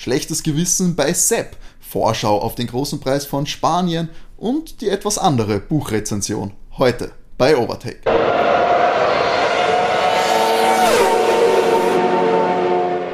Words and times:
schlechtes 0.00 0.42
Gewissen 0.42 0.96
bei 0.96 1.12
Sepp, 1.12 1.58
Vorschau 1.78 2.40
auf 2.40 2.54
den 2.54 2.68
großen 2.68 3.00
Preis 3.00 3.26
von 3.26 3.46
Spanien 3.46 4.08
und 4.38 4.80
die 4.80 4.88
etwas 4.88 5.18
andere 5.18 5.60
Buchrezension. 5.60 6.52
Heute 6.78 7.12
bei 7.36 7.54
Overtake. 7.54 8.00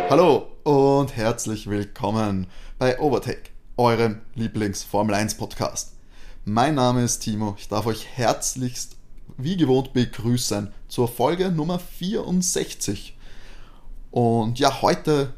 Hallo 0.08 0.46
und 0.62 1.16
herzlich 1.16 1.68
willkommen 1.68 2.46
bei 2.78 3.00
Overtake, 3.00 3.50
eurem 3.76 4.20
Lieblings-Formel 4.36 5.16
1 5.16 5.38
Podcast. 5.38 5.94
Mein 6.44 6.76
Name 6.76 7.02
ist 7.02 7.18
Timo, 7.18 7.56
ich 7.58 7.66
darf 7.66 7.86
euch 7.86 8.06
herzlichst 8.14 8.94
wie 9.38 9.56
gewohnt 9.56 9.92
begrüßen 9.92 10.72
zur 10.86 11.08
Folge 11.08 11.50
Nummer 11.50 11.80
64. 11.80 13.18
Und 14.12 14.60
ja, 14.60 14.82
heute 14.82 15.34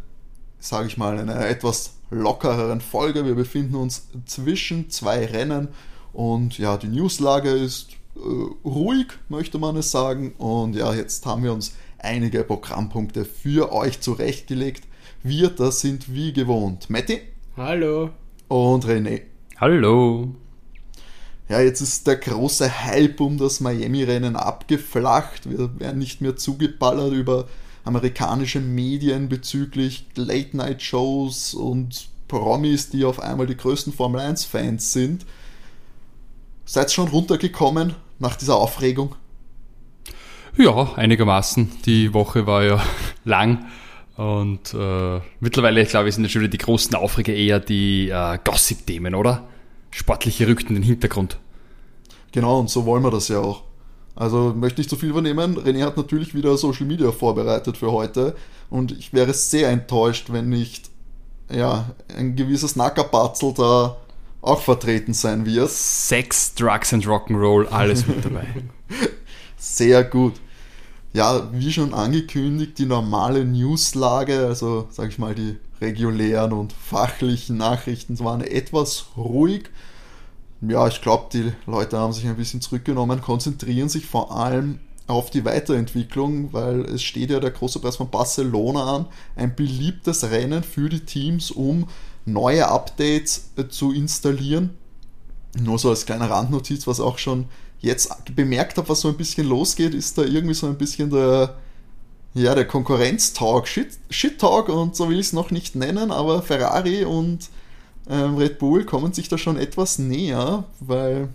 sage 0.59 0.89
ich 0.89 0.97
mal, 0.97 1.19
in 1.19 1.29
einer 1.29 1.47
etwas 1.47 1.93
lockereren 2.11 2.81
Folge. 2.81 3.25
Wir 3.25 3.35
befinden 3.35 3.77
uns 3.77 4.09
zwischen 4.27 4.91
zwei 4.91 5.25
Rennen 5.27 5.69
und 6.13 6.59
ja, 6.59 6.77
die 6.77 6.89
Newslage 6.89 7.51
ist 7.51 7.91
äh, 8.17 8.21
ruhig, 8.65 9.07
möchte 9.29 9.59
man 9.59 9.77
es 9.77 9.91
sagen. 9.91 10.33
Und 10.39 10.75
ja, 10.75 10.95
jetzt 10.95 11.25
haben 11.27 11.43
wir 11.45 11.53
uns 11.53 11.75
einige 11.99 12.45
Programmpunkte 12.45 13.25
für 13.25 13.73
euch 13.73 14.01
zurechtgelegt. 14.01 14.85
Wir, 15.23 15.51
das 15.51 15.81
sind 15.81 16.13
wie 16.13 16.33
gewohnt. 16.33 16.91
Matti. 16.91 17.21
Hallo. 17.57 18.11
Und 18.49 18.87
René. 18.87 19.23
Hallo. 19.61 20.35
Ja, 21.49 21.61
jetzt 21.61 21.81
ist 21.81 22.07
der 22.07 22.17
große 22.17 22.85
Hype 22.85 23.21
um 23.21 23.39
das 23.39 23.61
Miami-Rennen 23.61 24.37
abgeflacht. 24.37 25.49
Wir 25.49 25.79
werden 25.81 25.99
nicht 25.99 26.21
mehr 26.21 26.37
zugeballert 26.37 27.13
über 27.13 27.49
amerikanische 27.85 28.61
Medien 28.61 29.29
bezüglich 29.29 30.07
Late-Night-Shows 30.15 31.55
und 31.55 32.09
Promis, 32.29 32.91
die 32.91 33.05
auf 33.05 33.21
einmal 33.21 33.47
die 33.47 33.57
größten 33.57 33.93
Formel 33.93 34.21
1-Fans 34.21 34.93
sind. 34.93 35.27
Seid 36.65 36.93
schon 36.93 37.09
runtergekommen 37.09 37.95
nach 38.19 38.37
dieser 38.37 38.57
Aufregung? 38.57 39.15
Ja, 40.57 40.93
einigermaßen. 40.95 41.71
Die 41.87 42.13
Woche 42.13 42.47
war 42.47 42.65
ja 42.65 42.83
lang 43.25 43.67
und 44.19 44.75
äh, 44.75 45.21
mittlerweile, 45.39 45.85
glaube 45.87 46.09
ich, 46.09 46.17
sind 46.17 46.29
schon 46.29 46.43
wieder 46.43 46.51
die 46.51 46.59
großen 46.59 46.95
Aufreger 46.97 47.33
eher 47.33 47.61
die 47.61 48.09
äh, 48.09 48.39
Gossip-Themen, 48.43 49.15
oder? 49.15 49.47
Sportliche 49.93 50.49
rückt 50.49 50.69
in 50.69 50.75
den 50.75 50.83
Hintergrund. 50.83 51.39
Genau, 52.33 52.59
und 52.59 52.69
so 52.69 52.85
wollen 52.85 53.05
wir 53.05 53.13
das 53.13 53.29
ja 53.29 53.39
auch. 53.39 53.63
Also 54.19 54.53
möchte 54.53 54.81
nicht 54.81 54.91
zu 54.91 54.97
viel 54.97 55.11
übernehmen. 55.11 55.57
René 55.57 55.85
hat 55.85 55.97
natürlich 55.97 56.35
wieder 56.35 56.57
Social 56.57 56.87
Media 56.87 57.13
vorbereitet 57.13 57.77
für 57.77 57.93
heute 57.93 58.35
und 58.69 58.91
ich 58.91 59.13
wäre 59.13 59.33
sehr 59.33 59.69
enttäuscht, 59.71 60.33
wenn 60.33 60.49
nicht 60.49 60.91
ja, 61.49 61.95
ein 62.17 62.35
gewisses 62.35 62.75
Nackerbatzel 62.75 63.55
da 63.55 63.97
auch 64.43 64.61
vertreten 64.61 65.15
sein 65.15 65.47
wird. 65.47 65.71
Sex, 65.71 66.53
Drugs 66.55 66.93
and 66.93 67.07
Rock'n'Roll, 67.07 67.67
alles 67.67 68.09
mit 68.09 68.25
dabei. 68.25 68.49
sehr 69.57 70.03
gut. 70.03 70.35
Ja, 71.13 71.49
wie 71.53 71.73
schon 71.73 71.95
angekündigt, 71.95 72.77
die 72.79 72.87
normale 72.87 73.45
Newslage, 73.45 74.47
also 74.47 74.89
sage 74.91 75.11
ich 75.11 75.19
mal 75.21 75.37
die 75.37 75.59
regulären 75.81 76.53
und 76.53 76.73
fachlichen 76.73 77.57
Nachrichten 77.57 78.19
waren 78.19 78.41
etwas 78.41 79.07
ruhig 79.17 79.71
ja, 80.61 80.89
ich 80.89 81.01
glaube, 81.01 81.29
die 81.33 81.53
Leute 81.67 81.99
haben 81.99 82.13
sich 82.13 82.27
ein 82.27 82.37
bisschen 82.37 82.61
zurückgenommen, 82.61 83.21
konzentrieren 83.21 83.89
sich 83.89 84.07
vor 84.07 84.37
allem 84.37 84.81
auf 85.07 85.31
die 85.31 85.45
Weiterentwicklung, 85.45 86.53
weil 86.53 86.81
es 86.83 87.03
steht 87.03 87.31
ja 87.31 87.41
der 87.41 87.51
große 87.51 87.79
Preis 87.81 87.97
von 87.97 88.11
Barcelona 88.11 88.97
an, 88.97 89.07
ein 89.37 89.57
beliebtes 89.57 90.31
Rennen 90.31 90.63
für 90.63 90.89
die 90.89 91.01
Teams, 91.01 91.51
um 91.51 91.89
neue 92.27 92.69
Updates 92.69 93.51
äh, 93.57 93.69
zu 93.69 93.93
installieren. 93.93 94.71
Nur 95.59 95.79
so 95.79 95.89
als 95.89 96.05
kleine 96.05 96.29
Randnotiz, 96.29 96.87
was 96.87 97.01
auch 97.01 97.19
schon 97.19 97.47
jetzt 97.81 98.11
bemerkt 98.35 98.77
habe, 98.77 98.89
was 98.89 99.01
so 99.01 99.09
ein 99.09 99.17
bisschen 99.17 99.49
losgeht, 99.49 99.95
ist 99.95 100.19
da 100.19 100.23
irgendwie 100.23 100.55
so 100.55 100.67
ein 100.67 100.77
bisschen 100.77 101.11
der, 101.11 101.57
ja, 102.35 102.55
der 102.55 102.67
Konkurrenz-Talk, 102.67 103.67
Shit-Talk 104.11 104.69
und 104.69 104.95
so 104.95 105.09
will 105.09 105.19
ich 105.19 105.29
es 105.29 105.33
noch 105.33 105.51
nicht 105.51 105.75
nennen, 105.75 106.11
aber 106.11 106.43
Ferrari 106.43 107.05
und 107.05 107.49
ähm, 108.09 108.37
Red 108.37 108.59
Bull 108.59 108.85
kommen 108.85 109.13
sich 109.13 109.29
da 109.29 109.37
schon 109.37 109.59
etwas 109.59 109.99
näher, 109.99 110.65
weil 110.81 111.29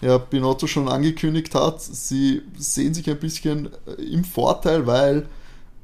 ja, 0.00 0.18
Binotto 0.18 0.66
schon 0.66 0.88
angekündigt 0.88 1.54
hat, 1.54 1.80
sie 1.80 2.42
sehen 2.58 2.92
sich 2.92 3.08
ein 3.08 3.20
bisschen 3.20 3.70
äh, 3.86 4.02
im 4.02 4.24
Vorteil, 4.24 4.86
weil 4.86 5.26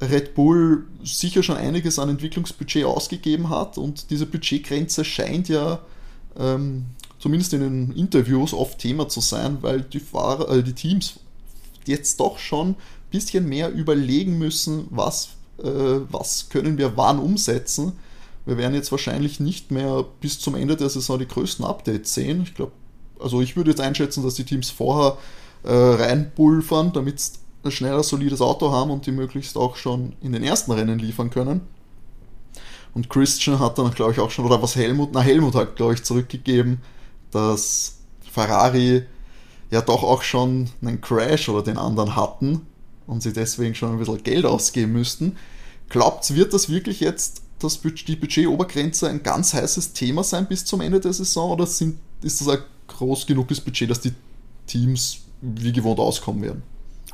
Red 0.00 0.34
Bull 0.34 0.86
sicher 1.04 1.42
schon 1.42 1.56
einiges 1.56 1.98
an 1.98 2.08
Entwicklungsbudget 2.08 2.84
ausgegeben 2.84 3.48
hat 3.48 3.78
und 3.78 4.10
diese 4.10 4.26
Budgetgrenze 4.26 5.04
scheint 5.04 5.48
ja 5.48 5.80
ähm, 6.36 6.86
zumindest 7.20 7.52
in 7.52 7.60
den 7.60 7.92
Interviews 7.92 8.52
oft 8.52 8.78
Thema 8.78 9.08
zu 9.08 9.20
sein, 9.20 9.58
weil 9.60 9.82
die, 9.82 10.00
Fahrer, 10.00 10.50
äh, 10.50 10.62
die 10.62 10.72
Teams 10.72 11.14
jetzt 11.84 12.18
doch 12.18 12.38
schon 12.38 12.70
ein 12.70 12.76
bisschen 13.10 13.48
mehr 13.48 13.70
überlegen 13.72 14.38
müssen, 14.38 14.86
was, 14.90 15.30
äh, 15.58 16.00
was 16.10 16.48
können 16.48 16.76
wir 16.76 16.96
wann 16.96 17.20
umsetzen 17.20 17.92
wir 18.48 18.56
werden 18.56 18.74
jetzt 18.74 18.90
wahrscheinlich 18.90 19.40
nicht 19.40 19.70
mehr 19.70 20.06
bis 20.22 20.38
zum 20.38 20.54
Ende 20.54 20.74
der 20.74 20.88
Saison 20.88 21.18
die 21.18 21.28
größten 21.28 21.66
Updates 21.66 22.14
sehen. 22.14 22.40
Ich 22.42 22.54
glaube, 22.54 22.72
also 23.20 23.42
ich 23.42 23.56
würde 23.56 23.70
jetzt 23.70 23.80
einschätzen, 23.80 24.22
dass 24.22 24.36
die 24.36 24.44
Teams 24.44 24.70
vorher 24.70 25.18
äh, 25.64 25.74
reinpulvern, 25.74 26.94
damit 26.94 27.20
sie 27.20 27.32
ein 27.62 27.70
schneller, 27.70 28.02
solides 28.02 28.40
Auto 28.40 28.72
haben 28.72 28.90
und 28.90 29.04
die 29.04 29.12
möglichst 29.12 29.58
auch 29.58 29.76
schon 29.76 30.14
in 30.22 30.32
den 30.32 30.42
ersten 30.42 30.72
Rennen 30.72 30.98
liefern 30.98 31.28
können. 31.28 31.60
Und 32.94 33.10
Christian 33.10 33.58
hat 33.58 33.76
dann, 33.76 33.92
glaube 33.92 34.12
ich, 34.12 34.18
auch 34.18 34.30
schon, 34.30 34.46
oder 34.46 34.62
was 34.62 34.76
Helmut, 34.76 35.10
na 35.12 35.20
Helmut 35.20 35.54
hat, 35.54 35.76
glaube 35.76 35.92
ich, 35.92 36.02
zurückgegeben, 36.02 36.80
dass 37.30 37.98
Ferrari 38.32 39.04
ja 39.70 39.82
doch 39.82 40.02
auch 40.02 40.22
schon 40.22 40.70
einen 40.80 41.02
Crash 41.02 41.50
oder 41.50 41.62
den 41.62 41.76
anderen 41.76 42.16
hatten 42.16 42.62
und 43.06 43.22
sie 43.22 43.34
deswegen 43.34 43.74
schon 43.74 43.92
ein 43.92 43.98
bisschen 43.98 44.22
Geld 44.22 44.46
ausgeben 44.46 44.92
müssten. 44.92 45.36
Glaubt, 45.90 46.34
wird 46.34 46.54
das 46.54 46.70
wirklich 46.70 47.00
jetzt 47.00 47.42
das, 47.58 47.80
die 47.80 48.16
Budgetobergrenze 48.16 49.08
ein 49.08 49.22
ganz 49.22 49.54
heißes 49.54 49.92
Thema 49.92 50.24
sein 50.24 50.46
bis 50.46 50.64
zum 50.64 50.80
Ende 50.80 51.00
der 51.00 51.12
Saison 51.12 51.52
oder 51.52 51.66
sind, 51.66 51.98
ist 52.22 52.40
das 52.40 52.48
ein 52.48 52.58
groß 52.86 53.26
genuges 53.26 53.60
Budget, 53.60 53.90
dass 53.90 54.00
die 54.00 54.12
Teams 54.66 55.20
wie 55.40 55.72
gewohnt 55.72 55.98
auskommen 55.98 56.42
werden? 56.42 56.62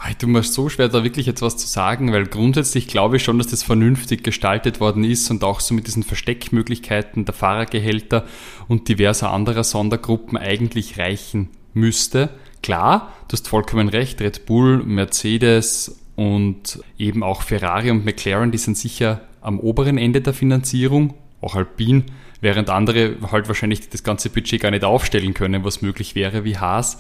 Ich 0.09 0.17
tue 0.17 0.29
mir 0.29 0.43
so 0.43 0.69
schwer, 0.69 0.89
da 0.89 1.05
wirklich 1.05 1.27
jetzt 1.27 1.41
was 1.41 1.57
zu 1.57 1.67
sagen, 1.67 2.13
weil 2.13 2.27
grundsätzlich 2.27 2.89
glaube 2.89 3.17
ich 3.17 3.23
schon, 3.23 3.39
dass 3.39 3.47
das 3.47 3.63
vernünftig 3.63 4.25
gestaltet 4.25 4.81
worden 4.81 5.05
ist 5.05 5.31
und 5.31 5.45
auch 5.45 5.61
so 5.61 5.73
mit 5.73 5.87
diesen 5.87 6.03
Versteckmöglichkeiten 6.03 7.25
der 7.25 7.35
Fahrergehälter 7.35 8.27
und 8.67 8.89
diverser 8.89 9.31
anderer 9.31 9.65
Sondergruppen 9.65 10.37
eigentlich 10.37 10.99
reichen 10.99 11.51
müsste. 11.75 12.31
Klar, 12.63 13.13
du 13.29 13.35
hast 13.35 13.47
vollkommen 13.49 13.89
recht, 13.89 14.21
Red 14.21 14.47
Bull, 14.47 14.83
Mercedes 14.83 15.97
und 16.17 16.81
eben 16.99 17.23
auch 17.23 17.43
Ferrari 17.43 17.91
und 17.91 18.05
McLaren, 18.05 18.51
die 18.51 18.59
sind 18.59 18.77
sicher 18.77 19.23
am 19.45 19.61
oberen 19.61 19.99
Ende 19.99 20.21
der 20.21 20.35
Finanzierung, 20.35 21.15
auch 21.41 21.55
Alpine, 21.55 22.05
während 22.41 22.71
andere 22.71 23.17
halt 23.31 23.49
wahrscheinlich 23.49 23.89
das 23.89 24.03
ganze 24.03 24.31
Budget 24.31 24.61
gar 24.61 24.71
nicht 24.71 24.85
aufstellen 24.85 25.35
können, 25.35 25.65
was 25.65 25.83
möglich 25.83 26.15
wäre 26.15 26.45
wie 26.45 26.59
Haas. 26.59 26.99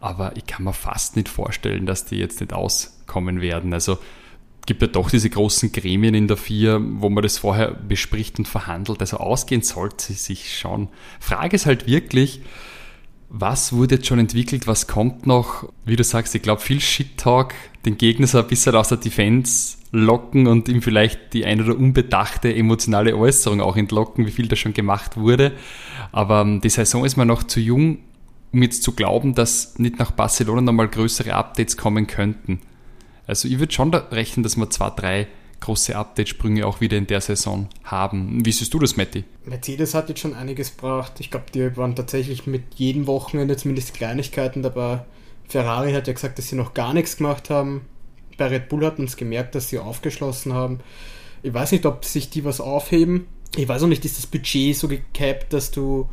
Aber 0.00 0.36
ich 0.36 0.46
kann 0.46 0.64
mir 0.64 0.72
fast 0.72 1.16
nicht 1.16 1.28
vorstellen, 1.28 1.86
dass 1.86 2.04
die 2.04 2.16
jetzt 2.16 2.40
nicht 2.40 2.52
auskommen 2.52 3.40
werden. 3.40 3.72
Also 3.72 3.98
gibt 4.66 4.82
ja 4.82 4.88
doch 4.88 5.10
diese 5.10 5.30
großen 5.30 5.72
Gremien 5.72 6.14
in 6.14 6.28
der 6.28 6.36
FIA, 6.36 6.80
wo 6.80 7.08
man 7.10 7.22
das 7.22 7.38
vorher 7.38 7.72
bespricht 7.72 8.38
und 8.38 8.48
verhandelt. 8.48 9.00
Also 9.00 9.18
ausgehen 9.18 9.62
sollte 9.62 10.12
sich 10.12 10.58
schon. 10.58 10.88
Frage 11.20 11.56
ist 11.56 11.66
halt 11.66 11.86
wirklich, 11.86 12.40
was 13.28 13.72
wurde 13.72 13.96
jetzt 13.96 14.06
schon 14.06 14.18
entwickelt, 14.18 14.66
was 14.66 14.86
kommt 14.86 15.26
noch? 15.26 15.68
Wie 15.84 15.96
du 15.96 16.04
sagst, 16.04 16.34
ich 16.34 16.42
glaube, 16.42 16.60
viel 16.60 16.80
Shit-Talk, 16.80 17.54
den 17.84 17.98
Gegner 17.98 18.26
so 18.26 18.38
ein 18.38 18.46
bisschen 18.46 18.74
aus 18.76 18.88
der 18.88 18.98
Defense 18.98 19.78
locken 19.92 20.46
und 20.46 20.68
ihm 20.68 20.82
vielleicht 20.82 21.32
die 21.34 21.44
ein 21.44 21.60
oder 21.60 21.76
unbedachte 21.76 22.54
emotionale 22.54 23.16
Äußerung 23.16 23.60
auch 23.60 23.76
entlocken, 23.76 24.26
wie 24.26 24.30
viel 24.30 24.48
da 24.48 24.56
schon 24.56 24.74
gemacht 24.74 25.16
wurde. 25.16 25.52
Aber 26.12 26.42
ähm, 26.42 26.60
die 26.60 26.68
Saison 26.68 27.04
ist 27.04 27.16
mir 27.16 27.26
noch 27.26 27.44
zu 27.44 27.60
jung, 27.60 27.98
um 28.52 28.62
jetzt 28.62 28.82
zu 28.82 28.92
glauben, 28.92 29.34
dass 29.34 29.78
nicht 29.78 29.98
nach 29.98 30.10
Barcelona 30.10 30.60
nochmal 30.60 30.88
größere 30.88 31.34
Updates 31.34 31.76
kommen 31.76 32.06
könnten. 32.06 32.60
Also 33.26 33.48
ich 33.48 33.58
würde 33.58 33.72
schon 33.72 33.90
da 33.90 33.98
rechnen, 34.10 34.42
dass 34.42 34.56
wir 34.56 34.70
zwei, 34.70 34.90
drei 34.90 35.26
große 35.64 35.96
Update-Sprünge 35.96 36.66
auch 36.66 36.80
wieder 36.80 36.96
in 36.96 37.06
der 37.06 37.20
Saison 37.20 37.68
haben. 37.84 38.44
Wie 38.44 38.52
siehst 38.52 38.72
du 38.74 38.78
das, 38.78 38.96
Matti? 38.96 39.24
Mercedes 39.44 39.94
hat 39.94 40.08
jetzt 40.08 40.20
schon 40.20 40.34
einiges 40.34 40.76
gebracht. 40.76 41.14
Ich 41.18 41.30
glaube, 41.30 41.46
die 41.54 41.76
waren 41.76 41.96
tatsächlich 41.96 42.46
mit 42.46 42.74
jedem 42.76 43.06
Wochenende 43.06 43.56
zumindest 43.56 43.94
Kleinigkeiten 43.94 44.62
dabei. 44.62 45.04
Ferrari 45.48 45.92
hat 45.92 46.06
ja 46.06 46.12
gesagt, 46.12 46.38
dass 46.38 46.48
sie 46.48 46.56
noch 46.56 46.74
gar 46.74 46.94
nichts 46.94 47.16
gemacht 47.16 47.50
haben 47.50 47.82
bei 48.36 48.46
Red 48.46 48.68
Bull 48.68 48.84
hat 48.84 48.98
man 48.98 49.06
es 49.06 49.16
gemerkt, 49.16 49.54
dass 49.54 49.68
sie 49.68 49.78
aufgeschlossen 49.78 50.52
haben. 50.52 50.80
Ich 51.42 51.52
weiß 51.52 51.72
nicht, 51.72 51.86
ob 51.86 52.04
sich 52.04 52.30
die 52.30 52.44
was 52.44 52.60
aufheben. 52.60 53.26
Ich 53.56 53.68
weiß 53.68 53.82
auch 53.82 53.88
nicht, 53.88 54.04
ist 54.04 54.18
das 54.18 54.26
Budget 54.26 54.76
so 54.76 54.88
gecapped, 54.88 55.52
dass 55.52 55.70
du 55.70 56.08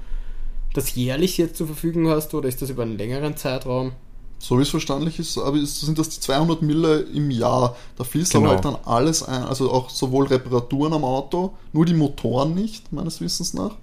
das 0.74 0.96
jährlich 0.96 1.38
jetzt 1.38 1.58
zur 1.58 1.68
Verfügung 1.68 2.08
hast 2.08 2.34
oder 2.34 2.48
ist 2.48 2.62
das 2.62 2.70
über 2.70 2.84
einen 2.84 2.98
längeren 2.98 3.36
Zeitraum? 3.36 3.94
So 4.42 4.58
wie 4.58 4.64
es 4.64 4.70
verständlich 4.70 5.20
ist, 5.20 5.38
aber 5.38 5.64
sind 5.64 6.00
das 6.00 6.10
die 6.10 6.20
200 6.20 6.64
Mille 6.64 7.02
im 7.02 7.30
Jahr. 7.30 7.76
Da 7.96 8.04
fließt 8.04 8.32
genau. 8.32 8.46
aber 8.46 8.56
halt 8.56 8.66
dann 8.66 8.78
alles 8.86 9.22
ein, 9.22 9.44
also 9.44 9.72
auch 9.72 9.92
sowohl 9.92 10.26
Reparaturen 10.26 10.94
am 10.94 11.04
Auto, 11.04 11.54
nur 11.74 11.86
die 11.86 11.94
Motoren 11.94 12.56
nicht, 12.56 12.92
meines 12.92 13.22
Wissens 13.22 13.54
nach. 13.54 13.76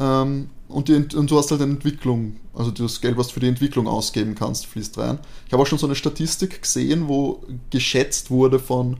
Ähm, 0.00 0.50
und, 0.66 0.88
die, 0.88 0.94
und, 0.94 1.30
du 1.30 1.38
hast 1.38 1.52
halt 1.52 1.62
eine 1.62 1.70
Entwicklung, 1.70 2.38
also 2.54 2.72
das 2.72 3.00
Geld, 3.00 3.16
was 3.16 3.28
du 3.28 3.34
für 3.34 3.40
die 3.40 3.46
Entwicklung 3.46 3.86
ausgeben 3.86 4.34
kannst, 4.34 4.66
fließt 4.66 4.98
rein. 4.98 5.20
Ich 5.46 5.52
habe 5.52 5.62
auch 5.62 5.66
schon 5.66 5.78
so 5.78 5.86
eine 5.86 5.94
Statistik 5.94 6.60
gesehen, 6.60 7.06
wo 7.06 7.44
geschätzt 7.70 8.32
wurde 8.32 8.58
von 8.58 8.96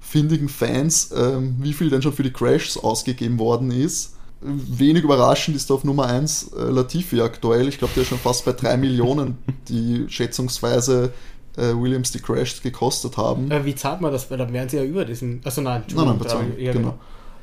findigen 0.00 0.48
Fans, 0.48 1.12
ähm, 1.16 1.54
wie 1.60 1.72
viel 1.72 1.88
denn 1.88 2.02
schon 2.02 2.12
für 2.12 2.24
die 2.24 2.32
Crashs 2.32 2.76
ausgegeben 2.76 3.38
worden 3.38 3.70
ist 3.70 4.15
wenig 4.40 5.02
überraschend 5.02 5.56
ist 5.56 5.70
auf 5.72 5.84
Nummer 5.84 6.06
1 6.06 6.52
äh, 6.52 6.62
Latifi 6.64 7.20
aktuell. 7.20 7.68
Ich 7.68 7.78
glaube, 7.78 7.94
der 7.94 8.02
ist 8.02 8.10
schon 8.10 8.18
fast 8.18 8.44
bei 8.44 8.52
3 8.52 8.76
Millionen, 8.76 9.38
die 9.68 10.06
schätzungsweise 10.08 11.12
äh, 11.56 11.72
Williams 11.74 12.12
die 12.12 12.20
Crashs 12.20 12.62
gekostet 12.62 13.16
haben. 13.16 13.50
Äh, 13.50 13.64
wie 13.64 13.74
zahlt 13.74 14.00
man 14.00 14.12
das? 14.12 14.30
Weil 14.30 14.38
dann 14.38 14.52
wären 14.52 14.68
sie 14.68 14.76
ja 14.76 14.84
über 14.84 15.04
diesen. 15.04 15.40
Also 15.44 15.60
nein, 15.60 15.84
nein, 15.94 16.06
nein 16.06 16.18
bezahlen, 16.18 16.52
ja, 16.58 16.72
genau. 16.72 16.94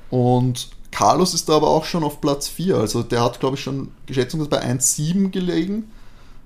genau. 0.10 0.26
Und 0.32 0.70
Carlos 0.92 1.34
ist 1.34 1.50
da 1.50 1.56
aber 1.56 1.70
auch 1.70 1.86
schon 1.86 2.04
auf 2.04 2.22
Platz 2.22 2.48
4. 2.48 2.78
Also 2.78 3.02
der 3.02 3.24
hat, 3.24 3.40
glaube 3.40 3.56
ich, 3.56 3.64
schon 3.64 3.90
schätzungsweise 4.10 4.50
bei 4.50 4.64
1,7 4.64 5.30
gelegen. 5.30 5.92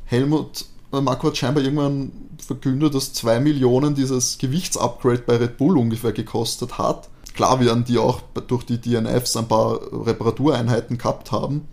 Helmut 0.05 0.65
äh, 0.94 1.01
Marco 1.01 1.27
hat 1.27 1.38
scheinbar 1.38 1.63
irgendwann 1.63 2.11
verkündet, 2.38 2.95
dass 2.95 3.13
2 3.13 3.41
Millionen 3.41 3.95
dieses 3.95 4.38
Gewichtsupgrade 4.38 5.23
bei 5.25 5.35
Red 5.35 5.57
Bull 5.57 5.77
ungefähr 5.77 6.13
gekostet 6.13 6.77
hat. 6.77 7.09
Klar 7.38 7.60
werden 7.60 7.84
die 7.84 8.00
auch 8.00 8.22
durch 8.48 8.63
die 8.63 8.81
DNFs 8.81 9.38
ein 9.38 9.48
paar 9.48 9.80
Reparatureinheiten 9.94 10.98
gehabt 10.98 11.31
haben, 11.31 11.68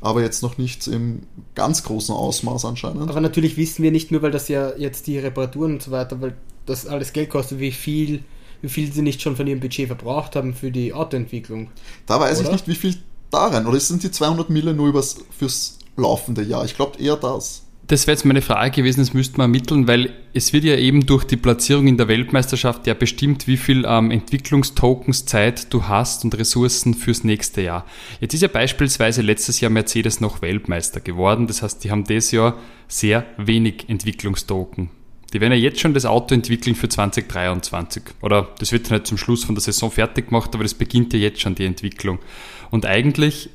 aber 0.00 0.22
jetzt 0.22 0.42
noch 0.42 0.56
nichts 0.56 0.86
im 0.86 1.24
ganz 1.54 1.84
großen 1.84 2.14
Ausmaß 2.14 2.64
anscheinend. 2.64 3.10
Aber 3.10 3.20
natürlich 3.20 3.58
wissen 3.58 3.82
wir 3.82 3.90
nicht 3.90 4.10
nur, 4.10 4.22
weil 4.22 4.30
das 4.30 4.48
ja 4.48 4.74
jetzt 4.78 5.06
die 5.06 5.18
Reparaturen 5.18 5.74
und 5.74 5.82
so 5.82 5.90
weiter, 5.90 6.22
weil 6.22 6.38
das 6.64 6.86
alles 6.86 7.12
Geld 7.12 7.28
kostet, 7.28 7.58
wie 7.58 7.70
viel, 7.70 8.24
wie 8.62 8.70
viel 8.70 8.90
sie 8.90 9.02
nicht 9.02 9.20
schon 9.20 9.36
von 9.36 9.46
ihrem 9.46 9.60
Budget 9.60 9.88
verbraucht 9.88 10.36
haben 10.36 10.54
für 10.54 10.70
die 10.70 10.94
Autoentwicklung. 10.94 11.68
Da 12.06 12.18
weiß 12.18 12.40
oder? 12.40 12.48
ich 12.48 12.52
nicht, 12.52 12.68
wie 12.68 12.74
viel 12.74 12.94
da 13.30 13.48
rein. 13.48 13.66
Oder 13.66 13.78
sind 13.78 14.02
die 14.02 14.10
200 14.10 14.48
Mille 14.48 14.72
nur 14.72 14.88
übers, 14.88 15.16
fürs 15.36 15.80
laufende 15.98 16.42
Jahr? 16.42 16.64
Ich 16.64 16.76
glaube 16.76 16.98
eher 16.98 17.16
das. 17.16 17.64
Das 17.90 18.06
wäre 18.06 18.14
jetzt 18.14 18.24
meine 18.24 18.40
Frage 18.40 18.70
gewesen, 18.70 19.00
das 19.00 19.14
müsste 19.14 19.38
man 19.38 19.46
ermitteln, 19.46 19.88
weil 19.88 20.12
es 20.32 20.52
wird 20.52 20.62
ja 20.62 20.76
eben 20.76 21.06
durch 21.06 21.24
die 21.24 21.36
Platzierung 21.36 21.88
in 21.88 21.96
der 21.96 22.06
Weltmeisterschaft 22.06 22.86
ja 22.86 22.94
bestimmt, 22.94 23.48
wie 23.48 23.56
viel 23.56 23.84
ähm, 23.84 24.12
Entwicklungstokens 24.12 25.26
Zeit 25.26 25.74
du 25.74 25.88
hast 25.88 26.22
und 26.22 26.38
Ressourcen 26.38 26.94
fürs 26.94 27.24
nächste 27.24 27.62
Jahr. 27.62 27.84
Jetzt 28.20 28.32
ist 28.32 28.42
ja 28.42 28.48
beispielsweise 28.48 29.22
letztes 29.22 29.60
Jahr 29.60 29.72
Mercedes 29.72 30.20
noch 30.20 30.40
Weltmeister 30.40 31.00
geworden, 31.00 31.48
das 31.48 31.62
heißt, 31.62 31.82
die 31.82 31.90
haben 31.90 32.04
dieses 32.04 32.30
Jahr 32.30 32.58
sehr 32.86 33.26
wenig 33.38 33.88
Entwicklungstoken. 33.88 34.90
Die 35.32 35.40
werden 35.40 35.54
ja 35.54 35.58
jetzt 35.58 35.80
schon 35.80 35.92
das 35.92 36.06
Auto 36.06 36.32
entwickeln 36.32 36.76
für 36.76 36.88
2023. 36.88 38.04
Oder 38.22 38.50
das 38.60 38.70
wird 38.70 38.86
dann 38.86 38.98
halt 38.98 39.08
zum 39.08 39.18
Schluss 39.18 39.42
von 39.42 39.56
der 39.56 39.62
Saison 39.62 39.90
fertig 39.90 40.28
gemacht, 40.28 40.54
aber 40.54 40.62
das 40.62 40.74
beginnt 40.74 41.12
ja 41.12 41.18
jetzt 41.18 41.40
schon 41.40 41.56
die 41.56 41.64
Entwicklung. 41.64 42.20
Und 42.70 42.86
eigentlich 42.86 43.50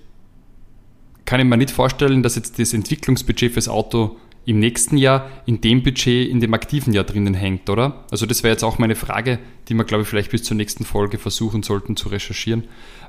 kann 1.26 1.40
ich 1.40 1.46
mir 1.46 1.58
nicht 1.58 1.72
vorstellen, 1.72 2.24
dass 2.24 2.36
jetzt 2.36 2.60
das 2.60 2.74
Entwicklungsbudget 2.74 3.54
fürs 3.54 3.68
Auto 3.68 4.18
im 4.46 4.60
nächsten 4.60 4.98
Jahr 4.98 5.30
in 5.46 5.60
dem 5.60 5.82
Budget 5.82 6.30
in 6.30 6.40
dem 6.40 6.54
aktiven 6.54 6.94
Jahr 6.94 7.04
drinnen 7.04 7.34
hängt, 7.34 7.70
oder? 7.70 8.06
Also 8.12 8.26
das 8.26 8.44
wäre 8.44 8.54
jetzt 8.54 8.64
auch 8.64 8.78
meine 8.78 8.96
Frage, 8.96 9.40
die 9.68 9.74
wir, 9.74 9.84
glaube 9.84 10.04
ich, 10.04 10.08
vielleicht 10.08 10.32
bis 10.32 10.44
zur 10.44 10.56
nächsten 10.56 10.86
Folge 10.86 11.18
versuchen 11.18 11.64
sollten 11.64 11.96
zu 11.96 12.10
recherchieren. 12.10 12.66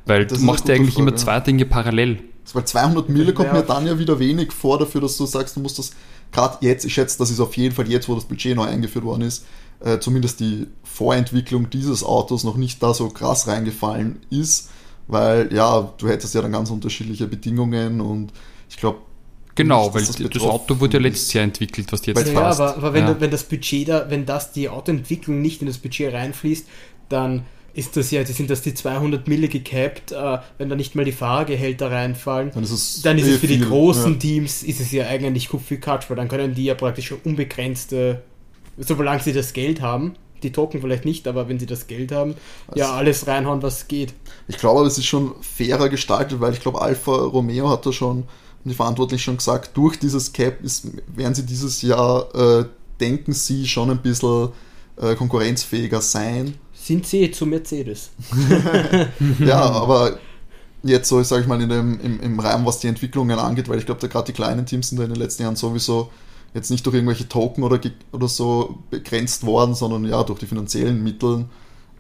Weil 0.07 0.27
das 0.27 0.39
du 0.39 0.45
machst 0.45 0.67
ja 0.69 0.75
eigentlich 0.75 0.95
Frage, 0.95 1.09
immer 1.09 1.17
zwei 1.17 1.41
Dinge 1.41 1.67
parallel. 1.67 2.21
Weil 2.53 2.65
200 2.65 3.09
Mille 3.09 3.35
kommt 3.35 3.53
mir 3.53 3.63
dann 3.63 3.87
ja 3.87 3.99
wieder 3.99 4.19
wenig 4.19 4.53
vor 4.53 4.79
dafür, 4.79 5.03
dass 5.03 5.19
du 5.19 5.27
sagst, 5.27 5.57
du 5.57 5.61
musst 5.61 5.79
das 5.79 5.93
gerade 6.33 6.59
jetzt, 6.61 6.85
ich 6.85 6.95
schätze, 6.95 7.19
das 7.19 7.31
ist 7.31 7.41
auf 7.41 7.57
jeden 7.57 7.75
Fall 7.75 7.89
jetzt, 7.89 8.09
wo 8.09 8.15
das 8.15 8.25
Budget 8.25 8.57
neu 8.57 8.65
eingeführt 8.65 9.05
worden 9.05 9.23
ist, 9.23 9.45
äh, 9.81 9.99
zumindest 9.99 10.41
die 10.41 10.67
Vorentwicklung 10.85 11.69
dieses 11.71 12.03
Autos 12.03 12.45
noch 12.45 12.57
nicht 12.57 12.83
da 12.83 12.95
so 12.95 13.09
krass 13.09 13.47
reingefallen 13.47 14.21
ist, 14.31 14.71
weil 15.09 15.53
ja, 15.53 15.93
du 15.99 16.09
hättest 16.09 16.35
ja 16.35 16.43
dann 16.43 16.53
ganz 16.53 16.71
unterschiedliche 16.71 17.27
Bedingungen 17.27 18.01
und 18.01 18.33
ich 18.69 18.77
glaube, 18.77 18.99
Genau, 19.57 19.93
weil 19.95 20.05
das, 20.05 20.17
das 20.17 20.43
Auto 20.43 20.79
wurde 20.81 20.99
ja 20.99 21.03
letztes 21.03 21.33
Jahr 21.33 21.45
entwickelt, 21.45 21.91
was 21.91 22.05
jetzt 22.05 22.31
ja, 22.31 22.45
hast. 22.45 22.61
aber, 22.61 22.77
aber 22.77 22.93
wenn, 22.93 23.07
ja. 23.07 23.15
du, 23.15 23.21
wenn 23.23 23.31
das 23.31 23.45
Budget 23.45 23.89
da, 23.89 24.11
wenn 24.11 24.27
das 24.27 24.53
die 24.53 24.69
Autoentwicklung 24.69 25.41
nicht 25.41 25.63
in 25.63 25.67
das 25.67 25.79
Budget 25.79 26.13
reinfließt, 26.13 26.69
dann 27.09 27.47
ist 27.73 27.97
das 27.97 28.11
ja, 28.11 28.25
sind 28.25 28.51
das 28.51 28.61
die 28.61 28.75
200 28.75 29.29
Mille 29.29 29.49
gecapped, 29.49 30.13
äh, 30.13 30.39
wenn 30.59 30.69
da 30.69 30.77
nicht 30.77 30.95
mal 30.95 31.05
die 31.07 31.13
Fahrergehälter 31.13 31.91
reinfallen, 31.91 32.51
dann 32.53 32.65
ist 32.65 32.71
es, 32.71 33.03
dann 33.03 33.19
ist 33.19 33.27
es 33.27 33.39
für 33.39 33.47
viel, 33.47 33.59
die 33.59 33.65
großen 33.65 34.15
ja. 34.15 34.19
Teams 34.19 34.63
ist 34.63 34.81
es 34.81 34.93
ja 34.93 35.07
eigentlich 35.07 35.49
Kupfi 35.49 35.79
Katsch, 35.79 36.09
weil 36.11 36.17
dann 36.17 36.29
können 36.29 36.55
die 36.55 36.65
ja 36.65 36.75
praktisch 36.75 37.09
schon 37.09 37.19
unbegrenzte, 37.25 38.23
solange 38.77 39.23
sie 39.23 39.33
das 39.33 39.55
Geld 39.55 39.81
haben, 39.81 40.15
die 40.43 40.53
Token 40.53 40.81
vielleicht 40.81 41.05
nicht, 41.05 41.27
aber 41.27 41.49
wenn 41.49 41.59
sie 41.59 41.67
das 41.67 41.87
Geld 41.87 42.13
haben, 42.13 42.35
also, 42.69 42.79
ja 42.79 42.93
alles 42.93 43.27
reinhauen, 43.27 43.63
was 43.63 43.89
geht. 43.89 44.15
Ich 44.49 44.59
glaube, 44.59 44.85
das 44.85 44.99
ist 44.99 45.07
schon 45.07 45.35
fairer 45.41 45.89
gestaltet, 45.89 46.41
weil 46.41 46.53
ich 46.53 46.61
glaube, 46.61 46.81
Alfa 46.81 47.13
Romeo 47.13 47.69
hat 47.69 47.87
da 47.87 47.93
schon 47.93 48.25
die 48.65 48.75
Verantwortlichen 48.75 49.23
schon 49.23 49.37
gesagt, 49.37 49.77
durch 49.77 49.99
dieses 49.99 50.33
Cap 50.33 50.63
ist, 50.63 50.89
werden 51.15 51.35
sie 51.35 51.47
dieses 51.47 51.83
Jahr, 51.83 52.35
äh, 52.35 52.65
denken 53.01 53.33
sie, 53.33 53.67
schon 53.67 53.91
ein 53.91 54.03
bisschen 54.03 54.49
äh, 54.97 55.15
konkurrenzfähiger 55.15 56.01
sein. 56.01 56.55
Sind 56.73 57.07
sie 57.07 57.31
zu 57.31 57.47
Mercedes? 57.47 58.11
ja, 59.39 59.61
aber 59.61 60.19
jetzt 60.83 61.09
so, 61.09 61.23
sage 61.23 61.43
ich 61.43 61.49
mal, 61.49 61.61
in 61.61 61.69
dem, 61.69 62.01
im, 62.01 62.21
im 62.21 62.41
Rahmen, 62.41 62.67
was 62.67 62.81
die 62.81 62.89
Entwicklungen 62.89 63.39
angeht, 63.39 63.69
weil 63.69 63.79
ich 63.79 63.87
glaube, 63.87 64.01
da 64.01 64.07
gerade 64.09 64.27
die 64.27 64.33
kleinen 64.33 64.67
Teams 64.67 64.89
sind 64.89 64.99
da 64.99 65.05
in 65.05 65.11
den 65.11 65.21
letzten 65.21 65.43
Jahren 65.43 65.57
sowieso 65.57 66.11
jetzt 66.57 66.71
nicht 66.71 66.85
durch 66.87 66.95
irgendwelche 66.95 67.29
Token 67.29 67.63
oder, 67.63 67.79
oder 68.13 68.29
so 68.29 68.79
begrenzt 68.91 69.45
worden, 69.45 69.75
sondern 69.75 70.05
ja, 70.07 70.25
durch 70.25 70.39
die 70.39 70.47
finanziellen 70.47 71.03
Mittel. 71.03 71.45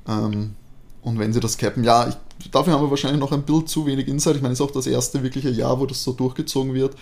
Ähm, 0.09 0.55
und 1.03 1.19
wenn 1.19 1.33
sie 1.33 1.41
das 1.41 1.59
cappen, 1.59 1.85
ja, 1.85 2.09
ich, 2.39 2.51
dafür 2.51 2.73
haben 2.73 2.83
wir 2.83 2.91
wahrscheinlich 2.91 3.21
noch 3.21 3.33
ein 3.33 3.43
Bild 3.43 3.69
zu 3.69 3.87
wenig 3.87 4.09
Insight. 4.09 4.37
Ich 4.37 4.43
meine, 4.43 4.55
es 4.55 4.61
ist 4.61 4.67
auch 4.67 4.73
das 4.73 4.87
erste 4.87 5.23
wirkliche 5.23 5.51
Jahr, 5.51 5.79
wo 5.79 5.87
das 5.87 6.03
so 6.03 6.13
durchgezogen 6.13 6.73
wird. 6.73 6.97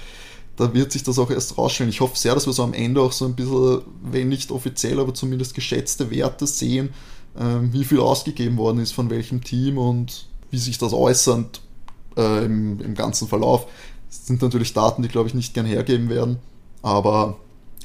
Da 0.56 0.74
wird 0.74 0.92
sich 0.92 1.04
das 1.04 1.18
auch 1.18 1.30
erst 1.30 1.56
rausstellen. 1.56 1.90
Ich 1.90 2.00
hoffe 2.00 2.18
sehr, 2.18 2.34
dass 2.34 2.46
wir 2.46 2.52
so 2.52 2.64
am 2.64 2.74
Ende 2.74 3.00
auch 3.00 3.12
so 3.12 3.24
ein 3.24 3.34
bisschen, 3.34 3.82
wenn 4.02 4.28
nicht 4.28 4.50
offiziell, 4.50 4.98
aber 4.98 5.14
zumindest 5.14 5.54
geschätzte 5.54 6.10
Werte 6.10 6.46
sehen, 6.46 6.90
ähm, 7.38 7.72
wie 7.72 7.84
viel 7.84 8.00
ausgegeben 8.00 8.56
worden 8.56 8.80
ist 8.80 8.92
von 8.92 9.10
welchem 9.10 9.42
Team 9.42 9.78
und 9.78 10.26
wie 10.50 10.58
sich 10.58 10.78
das 10.78 10.92
äußert 10.92 11.60
äh, 12.16 12.44
im, 12.44 12.80
im 12.80 12.94
ganzen 12.94 13.28
Verlauf. 13.28 13.66
Das 14.08 14.26
sind 14.26 14.42
natürlich 14.42 14.72
Daten, 14.72 15.02
die, 15.02 15.08
glaube 15.08 15.28
ich, 15.28 15.34
nicht 15.34 15.54
gern 15.54 15.66
hergeben 15.66 16.08
werden. 16.08 16.38
Aber 16.82 17.38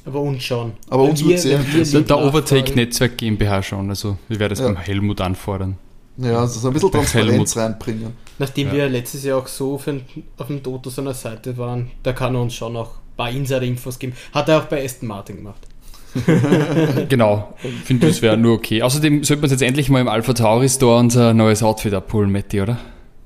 aber 0.04 0.20
uns 0.20 0.42
schon. 0.42 0.72
Aber 0.88 1.04
uns 1.04 1.24
wird 1.24 1.40
sehr 1.40 1.60
interessieren. 1.60 2.06
Der 2.06 2.18
Overtake 2.18 2.74
Netzwerk 2.74 3.18
GmbH 3.18 3.62
schon. 3.62 3.88
Also, 3.90 4.16
wir 4.28 4.38
werden 4.38 4.50
das 4.50 4.60
ja. 4.60 4.66
beim 4.66 4.76
Helmut 4.76 5.20
anfordern. 5.20 5.76
Ja, 6.16 6.40
also 6.40 6.60
so 6.60 6.68
ein 6.68 6.74
bisschen 6.74 6.92
Transparenz 6.92 7.56
reinbringen. 7.56 8.12
Nachdem 8.38 8.68
ja. 8.68 8.74
wir 8.74 8.88
letztes 8.88 9.24
Jahr 9.24 9.38
auch 9.38 9.46
so 9.46 9.74
auf, 9.74 9.88
auf 10.36 10.46
dem 10.46 10.62
Toto 10.62 10.90
seiner 10.90 11.14
Seite 11.14 11.56
waren, 11.56 11.90
da 12.02 12.12
kann 12.12 12.34
er 12.34 12.42
uns 12.42 12.54
schon 12.54 12.76
auch 12.76 12.90
ein 12.90 13.16
paar 13.16 13.30
Insider-Infos 13.30 13.98
geben. 13.98 14.12
Hat 14.32 14.48
er 14.48 14.58
auch 14.58 14.64
bei 14.64 14.84
Aston 14.84 15.08
Martin 15.08 15.36
gemacht. 15.36 15.66
genau, 17.08 17.54
finde 17.84 18.08
das 18.08 18.20
wäre 18.20 18.36
nur 18.36 18.54
okay. 18.54 18.82
Außerdem 18.82 19.22
sollte 19.22 19.42
man 19.42 19.50
jetzt 19.50 19.62
endlich 19.62 19.88
mal 19.88 20.00
im 20.00 20.08
Alpha 20.08 20.32
Tauri 20.32 20.68
Store 20.68 20.98
unser 20.98 21.32
neues 21.34 21.62
Outfit 21.62 21.94
abholen, 21.94 22.32
Matti, 22.32 22.60
oder? 22.60 22.78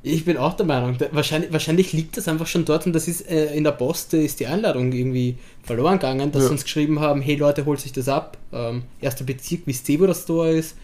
Ich 0.06 0.26
bin 0.26 0.36
auch 0.36 0.52
der 0.52 0.66
Meinung, 0.66 0.98
wahrscheinlich, 1.12 1.50
wahrscheinlich 1.50 1.94
liegt 1.94 2.18
das 2.18 2.28
einfach 2.28 2.46
schon 2.46 2.66
dort 2.66 2.84
und 2.84 2.92
das 2.92 3.08
ist 3.08 3.22
äh, 3.22 3.54
in 3.54 3.64
der 3.64 3.72
Post 3.72 4.12
ist 4.12 4.38
die 4.38 4.46
Einladung 4.46 4.92
irgendwie 4.92 5.38
verloren 5.62 5.94
gegangen, 5.94 6.30
dass 6.30 6.42
ja. 6.42 6.48
sie 6.48 6.52
uns 6.52 6.64
geschrieben 6.64 7.00
haben, 7.00 7.22
hey 7.22 7.36
Leute, 7.36 7.64
holt 7.64 7.80
sich 7.80 7.90
das 7.92 8.06
ab. 8.06 8.36
Ähm, 8.52 8.82
erster 9.00 9.24
Bezirk, 9.24 9.62
wisst 9.64 9.88
ihr, 9.88 9.98
wo 10.00 10.06
das 10.06 10.24
Store 10.24 10.50
ist? 10.50 10.76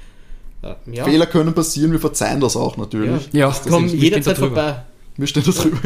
Äh, 0.63 0.73
ja. 0.91 1.05
Fehler 1.05 1.27
können 1.27 1.53
passieren, 1.53 1.93
wir 1.93 2.01
verzeihen 2.01 2.41
das 2.41 2.57
auch 2.57 2.79
natürlich. 2.79 3.29
Ja, 3.33 3.51
ja 3.51 3.57
komm 3.69 3.89
jederzeit 3.89 4.39
vorbei. 4.39 4.85
Wir 5.19 5.27
stehen 5.27 5.43
da 5.45 5.53
drüber. 5.53 5.79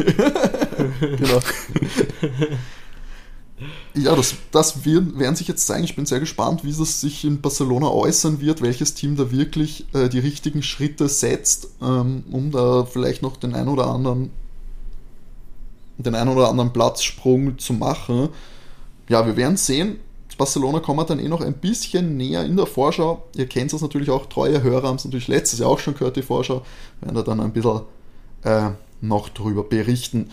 genau. 1.17 1.39
ja, 3.95 4.15
das, 4.15 4.35
das 4.51 4.85
werden 4.85 5.35
sich 5.35 5.47
jetzt 5.47 5.65
zeigen. 5.65 5.83
Ich 5.83 5.95
bin 5.95 6.05
sehr 6.05 6.19
gespannt, 6.19 6.63
wie 6.63 6.69
es 6.69 7.01
sich 7.01 7.25
in 7.25 7.41
Barcelona 7.41 7.89
äußern 7.89 8.41
wird, 8.41 8.61
welches 8.61 8.93
Team 8.93 9.15
da 9.15 9.31
wirklich 9.31 9.85
äh, 9.93 10.09
die 10.09 10.19
richtigen 10.19 10.63
Schritte 10.63 11.09
setzt, 11.09 11.69
ähm, 11.81 12.23
um 12.31 12.51
da 12.51 12.85
vielleicht 12.85 13.21
noch 13.21 13.37
den 13.37 13.53
einen 13.55 13.69
oder 13.69 13.87
anderen 13.87 14.31
den 15.97 16.15
einen 16.15 16.29
oder 16.29 16.49
anderen 16.49 16.73
Platzsprung 16.73 17.57
zu 17.57 17.73
machen. 17.73 18.29
Ja, 19.07 19.25
wir 19.25 19.37
werden 19.37 19.57
sehen. 19.57 19.99
Barcelona 20.37 20.81
wir 20.85 21.05
dann 21.05 21.19
eh 21.19 21.29
noch 21.29 21.39
ein 21.39 21.53
bisschen 21.53 22.17
näher 22.17 22.43
in 22.43 22.57
der 22.57 22.65
Vorschau. 22.65 23.23
Ihr 23.35 23.47
kennt 23.47 23.71
es 23.71 23.81
natürlich 23.81 24.09
auch, 24.09 24.25
treue 24.25 24.61
Hörer 24.61 24.89
haben 24.89 24.97
es 24.97 25.05
natürlich 25.05 25.29
letztes 25.29 25.59
Jahr 25.59 25.69
auch 25.69 25.79
schon 25.79 25.93
gehört, 25.93 26.17
die 26.17 26.23
Vorschau. 26.23 26.61
Wir 26.99 27.07
werden 27.07 27.15
da 27.15 27.21
dann 27.21 27.39
ein 27.39 27.53
bisschen 27.53 27.81
äh, 28.43 28.71
noch 28.99 29.29
drüber 29.29 29.63
berichten. 29.63 30.31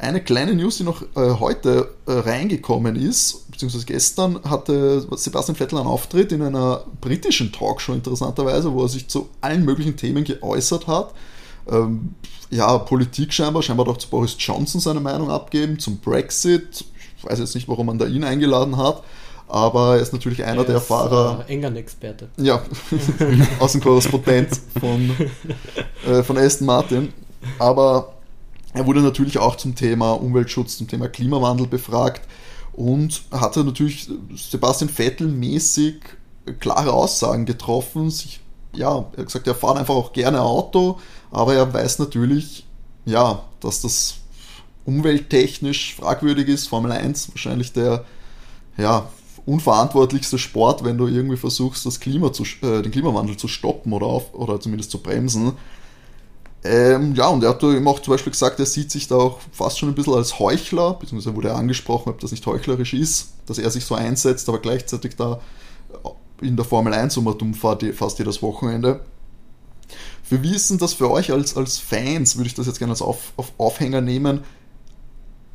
Eine 0.00 0.22
kleine 0.22 0.54
News, 0.54 0.78
die 0.78 0.84
noch 0.84 1.02
äh, 1.14 1.34
heute 1.38 1.90
äh, 2.06 2.12
reingekommen 2.12 2.96
ist, 2.96 3.50
beziehungsweise 3.50 3.84
gestern 3.84 4.40
hatte 4.44 5.06
Sebastian 5.16 5.56
Vettel 5.56 5.78
einen 5.78 5.86
Auftritt 5.88 6.32
in 6.32 6.40
einer 6.42 6.84
britischen 7.02 7.52
Talkshow 7.52 7.92
interessanterweise, 7.92 8.72
wo 8.72 8.82
er 8.82 8.88
sich 8.88 9.08
zu 9.08 9.28
allen 9.42 9.64
möglichen 9.64 9.96
Themen 9.96 10.24
geäußert 10.24 10.86
hat. 10.86 11.12
Ähm, 11.70 12.14
ja, 12.48 12.78
Politik 12.78 13.32
scheinbar, 13.34 13.62
scheinbar 13.62 13.84
doch 13.84 13.98
zu 13.98 14.08
Boris 14.08 14.34
Johnson 14.38 14.80
seine 14.80 15.00
Meinung 15.00 15.30
abgeben, 15.30 15.78
zum 15.78 15.98
Brexit. 15.98 16.84
Ich 17.18 17.24
weiß 17.24 17.38
jetzt 17.38 17.54
nicht, 17.54 17.68
warum 17.68 17.86
man 17.86 17.98
da 17.98 18.06
ihn 18.06 18.24
eingeladen 18.24 18.78
hat. 18.78 19.02
aber 19.48 19.96
er 19.96 20.00
ist 20.02 20.14
natürlich 20.14 20.42
einer 20.44 20.62
Er 20.62 20.64
der 20.66 20.76
ist, 20.78 20.86
Fahrer, 20.86 21.44
Äh, 21.46 21.52
England-Experte. 21.52 22.28
ja, 22.38 22.62
Außenkorrespondent 23.60 24.48
von, 24.80 25.10
äh, 26.06 26.22
von 26.22 26.38
Aston 26.38 26.66
Martin. 26.66 27.12
Aber 27.58 28.14
er 28.72 28.86
wurde 28.86 29.00
natürlich 29.00 29.38
auch 29.38 29.56
zum 29.56 29.74
Thema 29.74 30.12
Umweltschutz, 30.12 30.78
zum 30.78 30.88
Thema 30.88 31.08
Klimawandel 31.08 31.66
befragt 31.66 32.22
und 32.72 33.22
hatte 33.32 33.64
natürlich 33.64 34.08
Sebastian 34.34 34.90
Vettel 34.90 35.28
mäßig 35.28 35.96
klare 36.60 36.92
Aussagen 36.92 37.46
getroffen. 37.46 38.10
Sich, 38.10 38.40
ja, 38.72 39.06
er 39.12 39.18
hat 39.18 39.26
gesagt, 39.26 39.46
er 39.46 39.54
fährt 39.54 39.76
einfach 39.76 39.94
auch 39.94 40.12
gerne 40.12 40.42
Auto, 40.42 41.00
aber 41.30 41.54
er 41.54 41.72
weiß 41.72 41.98
natürlich, 41.98 42.66
ja, 43.04 43.42
dass 43.60 43.80
das 43.80 44.14
umwelttechnisch 44.84 45.96
fragwürdig 45.96 46.48
ist. 46.48 46.68
Formel 46.68 46.92
1 46.92 47.30
wahrscheinlich 47.30 47.72
der 47.72 48.04
ja, 48.76 49.08
unverantwortlichste 49.46 50.38
Sport, 50.38 50.84
wenn 50.84 50.96
du 50.96 51.06
irgendwie 51.06 51.36
versuchst, 51.36 51.84
das 51.86 52.00
Klima 52.00 52.32
zu, 52.32 52.44
äh, 52.62 52.82
den 52.82 52.92
Klimawandel 52.92 53.36
zu 53.36 53.48
stoppen 53.48 53.92
oder, 53.92 54.06
auf, 54.06 54.34
oder 54.34 54.60
zumindest 54.60 54.90
zu 54.90 55.02
bremsen. 55.02 55.52
Ähm, 56.62 57.14
ja, 57.14 57.28
und 57.28 57.42
er 57.42 57.50
hat 57.50 57.62
eben 57.62 57.88
auch 57.88 58.00
zum 58.00 58.12
Beispiel 58.12 58.32
gesagt, 58.32 58.60
er 58.60 58.66
sieht 58.66 58.90
sich 58.90 59.08
da 59.08 59.16
auch 59.16 59.40
fast 59.50 59.78
schon 59.78 59.88
ein 59.88 59.94
bisschen 59.94 60.14
als 60.14 60.38
Heuchler, 60.38 60.94
beziehungsweise 60.94 61.34
wurde 61.34 61.48
er 61.48 61.56
angesprochen, 61.56 62.10
ob 62.10 62.20
das 62.20 62.32
nicht 62.32 62.44
heuchlerisch 62.44 62.92
ist, 62.92 63.32
dass 63.46 63.58
er 63.58 63.70
sich 63.70 63.84
so 63.86 63.94
einsetzt, 63.94 64.48
aber 64.48 64.58
gleichzeitig 64.58 65.16
da 65.16 65.40
in 66.42 66.56
der 66.56 66.64
Formel 66.64 66.92
1 66.92 67.16
um 67.16 67.36
dumm 67.38 67.54
fährt 67.54 67.84
fast 67.94 68.18
jedes 68.18 68.42
Wochenende. 68.42 69.00
Für 70.22 70.42
wie 70.42 70.54
ist 70.54 70.70
denn 70.70 70.78
das 70.78 70.92
für 70.92 71.10
euch 71.10 71.32
als, 71.32 71.56
als 71.56 71.78
Fans, 71.78 72.36
würde 72.36 72.48
ich 72.48 72.54
das 72.54 72.66
jetzt 72.66 72.78
gerne 72.78 72.92
als 72.92 73.02
auf, 73.02 73.32
auf 73.36 73.52
Aufhänger 73.58 74.00
nehmen? 74.00 74.40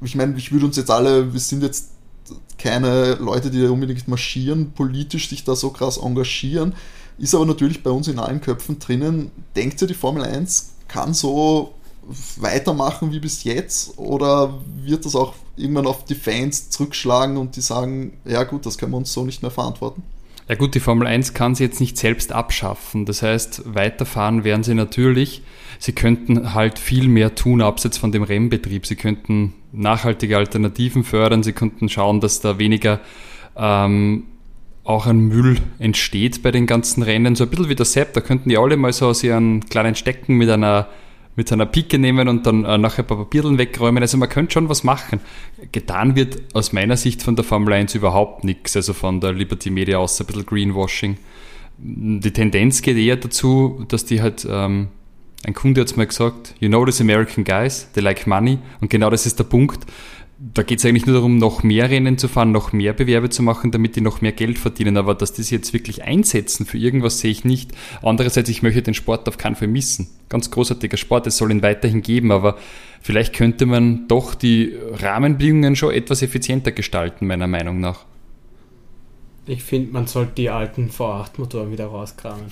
Ich 0.01 0.15
meine, 0.15 0.37
ich 0.37 0.51
würde 0.51 0.65
uns 0.65 0.75
jetzt 0.75 0.91
alle, 0.91 1.33
wir 1.33 1.39
sind 1.39 1.63
jetzt 1.63 1.91
keine 2.57 3.15
Leute, 3.15 3.51
die 3.51 3.61
da 3.61 3.69
unbedingt 3.69 4.07
marschieren, 4.07 4.71
politisch 4.71 5.29
sich 5.29 5.43
da 5.43 5.55
so 5.55 5.69
krass 5.69 5.97
engagieren, 5.97 6.73
ist 7.17 7.35
aber 7.35 7.45
natürlich 7.45 7.83
bei 7.83 7.91
uns 7.91 8.07
in 8.07 8.19
allen 8.19 8.41
Köpfen 8.41 8.79
drinnen. 8.79 9.31
Denkt 9.55 9.81
ihr, 9.81 9.87
die 9.87 9.93
Formel 9.93 10.23
1 10.23 10.74
kann 10.87 11.13
so 11.13 11.73
weitermachen 12.37 13.11
wie 13.11 13.19
bis 13.19 13.43
jetzt 13.43 13.97
oder 13.97 14.61
wird 14.75 15.05
das 15.05 15.15
auch 15.15 15.33
irgendwann 15.55 15.87
auf 15.87 16.05
die 16.05 16.15
Fans 16.15 16.69
zurückschlagen 16.69 17.37
und 17.37 17.55
die 17.55 17.61
sagen, 17.61 18.13
ja 18.25 18.43
gut, 18.43 18.65
das 18.65 18.77
können 18.77 18.91
wir 18.91 18.97
uns 18.97 19.11
so 19.11 19.25
nicht 19.25 19.41
mehr 19.41 19.51
verantworten? 19.51 20.03
Ja 20.47 20.53
gut, 20.53 20.75
die 20.75 20.79
Formel 20.79 21.07
1 21.07 21.33
kann 21.33 21.55
sie 21.55 21.63
jetzt 21.63 21.79
nicht 21.79 21.97
selbst 21.97 22.31
abschaffen. 22.31 23.05
Das 23.05 23.23
heißt, 23.23 23.63
weiterfahren 23.65 24.43
werden 24.43 24.63
sie 24.63 24.75
natürlich. 24.75 25.41
Sie 25.79 25.93
könnten 25.93 26.53
halt 26.53 26.77
viel 26.77 27.07
mehr 27.07 27.33
tun, 27.33 27.61
abseits 27.61 27.97
von 27.97 28.11
dem 28.11 28.21
Rennbetrieb. 28.21 28.85
Sie 28.85 28.95
könnten 28.95 29.55
nachhaltige 29.71 30.37
Alternativen 30.37 31.03
fördern. 31.03 31.41
Sie 31.41 31.53
könnten 31.53 31.89
schauen, 31.89 32.21
dass 32.21 32.41
da 32.41 32.59
weniger 32.59 32.99
ähm, 33.55 34.25
auch 34.85 35.07
ein 35.07 35.19
Müll 35.19 35.57
entsteht 35.79 36.43
bei 36.43 36.51
den 36.51 36.67
ganzen 36.67 37.03
Rennen. 37.03 37.35
So 37.35 37.43
ein 37.43 37.49
bisschen 37.49 37.69
wie 37.69 37.75
der 37.75 37.85
Sepp, 37.85 38.13
da 38.13 38.21
könnten 38.21 38.49
die 38.49 38.57
alle 38.57 38.77
mal 38.77 38.93
so 38.93 39.07
aus 39.07 39.23
ihren 39.23 39.65
kleinen 39.65 39.95
Stecken 39.95 40.35
mit 40.35 40.49
einer 40.49 40.87
mit 41.35 41.49
seiner 41.49 41.65
Pike 41.65 41.99
nehmen 41.99 42.29
und 42.29 42.45
dann 42.45 42.63
äh, 42.63 42.77
nachher 42.77 43.03
ein 43.03 43.07
paar 43.07 43.17
Papierteln 43.17 43.57
wegräumen. 43.57 44.01
Also 44.01 44.17
man 44.17 44.29
könnte 44.29 44.53
schon 44.53 44.69
was 44.69 44.83
machen. 44.83 45.19
Getan 45.71 46.15
wird 46.15 46.37
aus 46.53 46.71
meiner 46.71 46.95
Sicht 46.95 47.21
von 47.21 47.35
der 47.35 47.43
Formel 47.43 47.73
1 47.73 47.93
überhaupt 47.93 48.45
nichts, 48.45 48.75
also 48.75 48.93
von 48.93 49.19
der 49.19 49.33
Liberty 49.33 49.69
Media 49.69 49.97
aus 49.97 50.19
ein 50.21 50.27
bisschen 50.27 50.45
Greenwashing. 50.45 51.17
Die 51.77 52.31
Tendenz 52.31 52.81
geht 52.81 52.95
eher 52.95 53.17
dazu, 53.17 53.83
dass 53.89 54.05
die 54.05 54.21
halt, 54.21 54.47
ähm, 54.49 54.87
ein 55.43 55.53
Kunde 55.53 55.81
hat 55.81 55.89
es 55.89 55.97
mal 55.97 56.07
gesagt, 56.07 56.55
you 56.59 56.69
know 56.69 56.85
these 56.85 57.03
American 57.03 57.43
guys, 57.43 57.91
they 57.93 58.01
like 58.01 58.25
money 58.25 58.57
und 58.79 58.89
genau 58.89 59.09
das 59.09 59.25
ist 59.25 59.37
der 59.37 59.43
Punkt 59.43 59.85
da 60.37 60.63
geht 60.63 60.79
es 60.79 60.85
eigentlich 60.85 61.05
nur 61.05 61.15
darum, 61.15 61.37
noch 61.37 61.63
mehr 61.63 61.89
Rennen 61.89 62.17
zu 62.17 62.27
fahren, 62.27 62.51
noch 62.51 62.73
mehr 62.73 62.91
Bewerbe 62.91 63.29
zu 63.29 63.41
machen, 63.41 63.71
damit 63.71 63.95
die 63.95 64.01
noch 64.01 64.19
mehr 64.19 64.33
Geld 64.33 64.59
verdienen. 64.59 64.97
Aber 64.97 65.15
dass 65.15 65.31
die 65.31 65.43
sich 65.43 65.51
jetzt 65.51 65.71
wirklich 65.71 66.03
einsetzen 66.03 66.65
für 66.65 66.77
irgendwas, 66.77 67.19
sehe 67.19 67.31
ich 67.31 67.45
nicht. 67.45 67.71
Andererseits, 68.01 68.49
ich 68.49 68.61
möchte 68.61 68.81
den 68.81 68.93
Sport 68.93 69.29
auf 69.29 69.37
keinen 69.37 69.55
Fall 69.55 69.69
missen. 69.69 70.09
Ganz 70.27 70.51
großartiger 70.51 70.97
Sport, 70.97 71.27
es 71.27 71.37
soll 71.37 71.51
ihn 71.51 71.61
weiterhin 71.61 72.01
geben, 72.01 72.31
aber 72.31 72.57
vielleicht 73.01 73.33
könnte 73.33 73.65
man 73.65 74.07
doch 74.09 74.35
die 74.35 74.75
Rahmenbedingungen 74.91 75.77
schon 75.77 75.93
etwas 75.93 76.21
effizienter 76.21 76.73
gestalten, 76.73 77.27
meiner 77.27 77.47
Meinung 77.47 77.79
nach. 77.79 78.05
Ich 79.47 79.63
finde, 79.63 79.93
man 79.93 80.07
sollte 80.07 80.33
die 80.35 80.49
alten 80.49 80.89
V8-Motoren 80.89 81.71
wieder 81.71 81.85
rauskramen. 81.85 82.45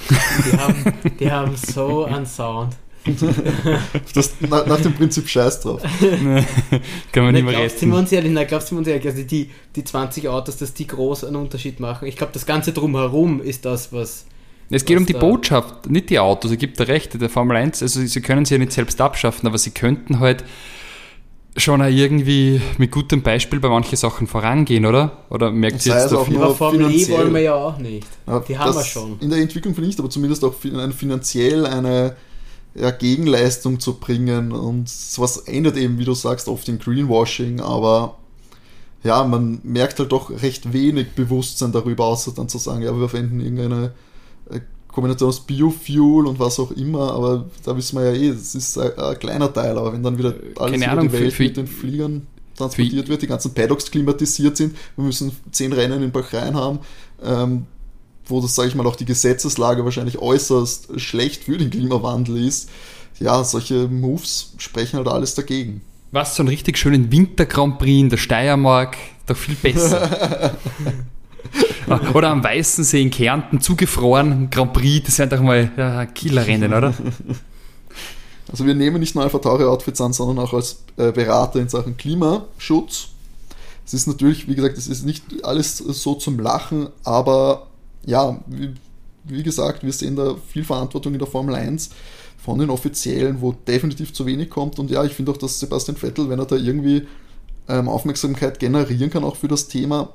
Die 0.45 0.57
haben, 0.57 0.93
die 1.19 1.31
haben 1.31 1.55
so 1.55 2.05
einen 2.05 2.27
Sound. 2.27 2.77
das, 4.13 4.33
nach, 4.39 4.65
nach, 4.65 4.81
dem 4.81 4.93
Prinzip 4.93 5.27
Scheiß 5.27 5.62
drauf. 5.62 5.81
Kann 7.12 7.24
man 7.24 7.33
nicht 7.33 7.45
mehr 7.45 7.57
retten. 7.57 7.91
uns 7.91 8.12
ehrlich, 8.12 8.31
na, 8.31 8.45
glaubst 8.45 8.72
du 8.72 8.77
uns 8.77 8.88
ehrlich, 8.88 9.05
also 9.05 9.24
die, 9.24 9.50
die 9.75 9.83
20 9.83 10.29
Autos, 10.29 10.57
dass 10.57 10.74
die 10.74 10.88
groß 10.88 11.25
einen 11.25 11.36
Unterschied 11.36 11.79
machen? 11.79 12.07
Ich 12.07 12.15
glaube, 12.15 12.31
das 12.33 12.45
Ganze 12.45 12.72
drumherum 12.72 13.41
ist 13.41 13.65
das, 13.65 13.91
was. 13.91 14.25
Es 14.69 14.86
geht 14.86 14.98
um 14.98 15.05
die 15.05 15.13
Botschaft, 15.13 15.89
nicht 15.89 16.10
die 16.10 16.19
Autos. 16.19 16.51
Es 16.51 16.57
gibt 16.57 16.79
da 16.79 16.86
Rechte 16.86 17.17
der 17.17 17.29
Formel 17.29 17.57
1. 17.57 17.81
Also, 17.81 18.05
sie 18.05 18.22
können 18.22 18.45
sie 18.45 18.55
ja 18.55 18.60
nicht 18.60 18.72
selbst 18.72 19.00
abschaffen, 19.01 19.48
aber 19.48 19.57
sie 19.57 19.72
könnten 19.72 20.19
halt 20.19 20.43
schon 21.57 21.81
auch 21.81 21.88
irgendwie 21.88 22.62
mit 22.77 22.91
gutem 22.91 23.22
Beispiel 23.22 23.60
bei 23.60 23.69
manchen 23.69 23.98
Sachen 23.98 24.27
vorangehen, 24.27 24.86
oder? 24.86 25.24
Oder 25.29 25.51
merkt 25.51 25.86
ihr 25.86 25.93
jetzt 25.93 26.13
auch 26.13 26.25
viel? 26.25 26.38
Aber 26.38 26.55
Formel 26.55 26.89
E 26.91 27.07
wollen 27.10 27.33
wir 27.33 27.41
ja 27.41 27.53
auch 27.53 27.77
nicht. 27.77 28.07
Die 28.48 28.57
haben 28.57 28.74
wir 28.74 28.83
schon. 28.83 29.19
In 29.19 29.29
der 29.29 29.39
Entwicklung 29.39 29.75
finde 29.75 29.89
ich, 29.89 30.00
aber 30.00 30.10
zumindest 30.10 30.43
auch 30.43 30.55
finanziell 30.55 31.65
eine 31.65 32.15
ja, 32.75 32.91
Gegenleistung 32.91 33.79
zu 33.79 33.95
bringen 33.95 34.51
und 34.51 34.89
sowas 34.89 35.37
ändert 35.37 35.77
eben, 35.77 35.99
wie 35.99 36.05
du 36.05 36.13
sagst, 36.13 36.47
oft 36.47 36.67
in 36.67 36.79
Greenwashing, 36.79 37.59
aber 37.59 38.17
ja, 39.03 39.23
man 39.23 39.59
merkt 39.63 39.99
halt 39.99 40.11
doch 40.11 40.29
recht 40.41 40.73
wenig 40.73 41.11
Bewusstsein 41.11 41.71
darüber, 41.71 42.05
außer 42.05 42.31
dann 42.35 42.49
zu 42.49 42.57
sagen, 42.57 42.81
ja, 42.81 42.97
wir 42.97 43.09
verwenden 43.09 43.41
irgendeine 43.41 43.93
äh, 44.49 44.61
Kombination 44.87 45.29
aus 45.29 45.41
Biofuel 45.41 46.25
und 46.25 46.39
was 46.39 46.59
auch 46.59 46.71
immer, 46.71 47.11
aber 47.13 47.45
da 47.63 47.75
wissen 47.75 47.99
wir 47.99 48.11
ja 48.11 48.19
eh, 48.19 48.31
das 48.31 48.55
ist 48.55 48.77
ein, 48.77 48.97
ein 48.97 49.19
kleiner 49.19 49.51
Teil, 49.53 49.77
aber 49.77 49.93
wenn 49.93 50.03
dann 50.03 50.17
wieder 50.17 50.33
alles 50.55 50.79
Keine 50.79 50.91
Ahnung, 50.91 51.09
die 51.09 51.13
Welt 51.13 51.33
für, 51.33 51.43
mit 51.43 51.57
den 51.57 51.67
Fliegern 51.67 52.27
transportiert 52.55 53.07
wird, 53.09 53.21
die 53.21 53.27
ganzen 53.27 53.53
Paddocks 53.53 53.91
klimatisiert 53.91 54.57
sind, 54.57 54.75
wir 54.95 55.05
müssen 55.05 55.31
zehn 55.51 55.73
Rennen 55.73 56.01
in 56.01 56.11
Bahrain 56.11 56.55
haben, 56.55 56.79
ähm, 57.23 57.65
wo 58.25 58.41
das, 58.41 58.55
sage 58.55 58.69
ich 58.69 58.75
mal, 58.75 58.87
auch 58.87 58.95
die 58.95 59.05
Gesetzeslage 59.05 59.83
wahrscheinlich 59.85 60.19
äußerst 60.19 60.99
schlecht 60.99 61.43
für 61.43 61.57
den 61.57 61.69
Klimawandel 61.69 62.45
ist, 62.45 62.69
ja, 63.19 63.43
solche 63.43 63.87
Moves 63.87 64.53
sprechen 64.57 64.97
halt 64.97 65.07
alles 65.07 65.35
dagegen. 65.35 65.81
Was, 66.11 66.35
so 66.35 66.43
einen 66.43 66.49
richtig 66.49 66.77
schönen 66.77 67.11
Winter 67.11 67.45
Grand 67.45 67.79
Prix 67.79 67.99
in 68.01 68.09
der 68.09 68.17
Steiermark, 68.17 68.97
doch 69.25 69.37
viel 69.37 69.55
besser. 69.55 70.55
oder 72.13 72.29
am 72.29 72.43
Weißensee 72.43 73.01
in 73.01 73.09
Kärnten 73.09 73.61
zugefroren, 73.61 74.49
Grand 74.49 74.73
Prix, 74.73 75.05
das 75.05 75.19
wäre 75.19 75.29
doch 75.29 75.41
mal 75.41 75.71
ja, 75.75 76.05
Killerrennen, 76.05 76.73
oder? 76.73 76.93
Also 78.51 78.67
wir 78.67 78.75
nehmen 78.75 78.99
nicht 78.99 79.15
nur 79.15 79.23
Alpha 79.23 79.39
Tauri 79.39 79.63
Outfits 79.63 79.99
an, 79.99 80.13
sondern 80.13 80.45
auch 80.45 80.53
als 80.53 80.83
äh, 80.97 81.11
Berater 81.11 81.59
in 81.59 81.69
Sachen 81.69 81.97
Klimaschutz. 81.97 83.07
Es 83.83 83.95
ist 83.95 84.05
natürlich, 84.05 84.47
wie 84.47 84.53
gesagt, 84.53 84.77
es 84.77 84.87
ist 84.87 85.05
nicht 85.05 85.23
alles 85.43 85.77
so 85.77 86.13
zum 86.13 86.37
Lachen, 86.39 86.89
aber 87.03 87.65
ja, 88.05 88.39
wie, 88.48 88.74
wie, 89.24 89.43
gesagt, 89.43 89.83
wir 89.83 89.93
sehen 89.93 90.15
da 90.15 90.36
viel 90.48 90.63
Verantwortung 90.63 91.13
in 91.13 91.19
der 91.19 91.27
Formel 91.27 91.55
1 91.55 91.89
von 92.38 92.60
den 92.60 92.69
Offiziellen, 92.69 93.41
wo 93.41 93.53
definitiv 93.53 94.13
zu 94.13 94.25
wenig 94.25 94.50
kommt. 94.50 94.79
Und 94.79 94.91
ja, 94.91 95.03
ich 95.03 95.13
finde 95.13 95.31
auch, 95.31 95.38
dass 95.38 95.60
Sebastian 95.60 95.98
Vettel, 95.98 96.29
wenn 96.29 96.39
er 96.39 96.45
da 96.45 96.55
irgendwie 96.55 97.07
ähm, 97.67 97.88
Aufmerksamkeit 97.88 98.60
generieren 98.60 99.10
kann, 99.10 99.24
auch 99.24 99.38
für 99.38 99.48
das 99.48 99.67
Thema, 99.67 100.10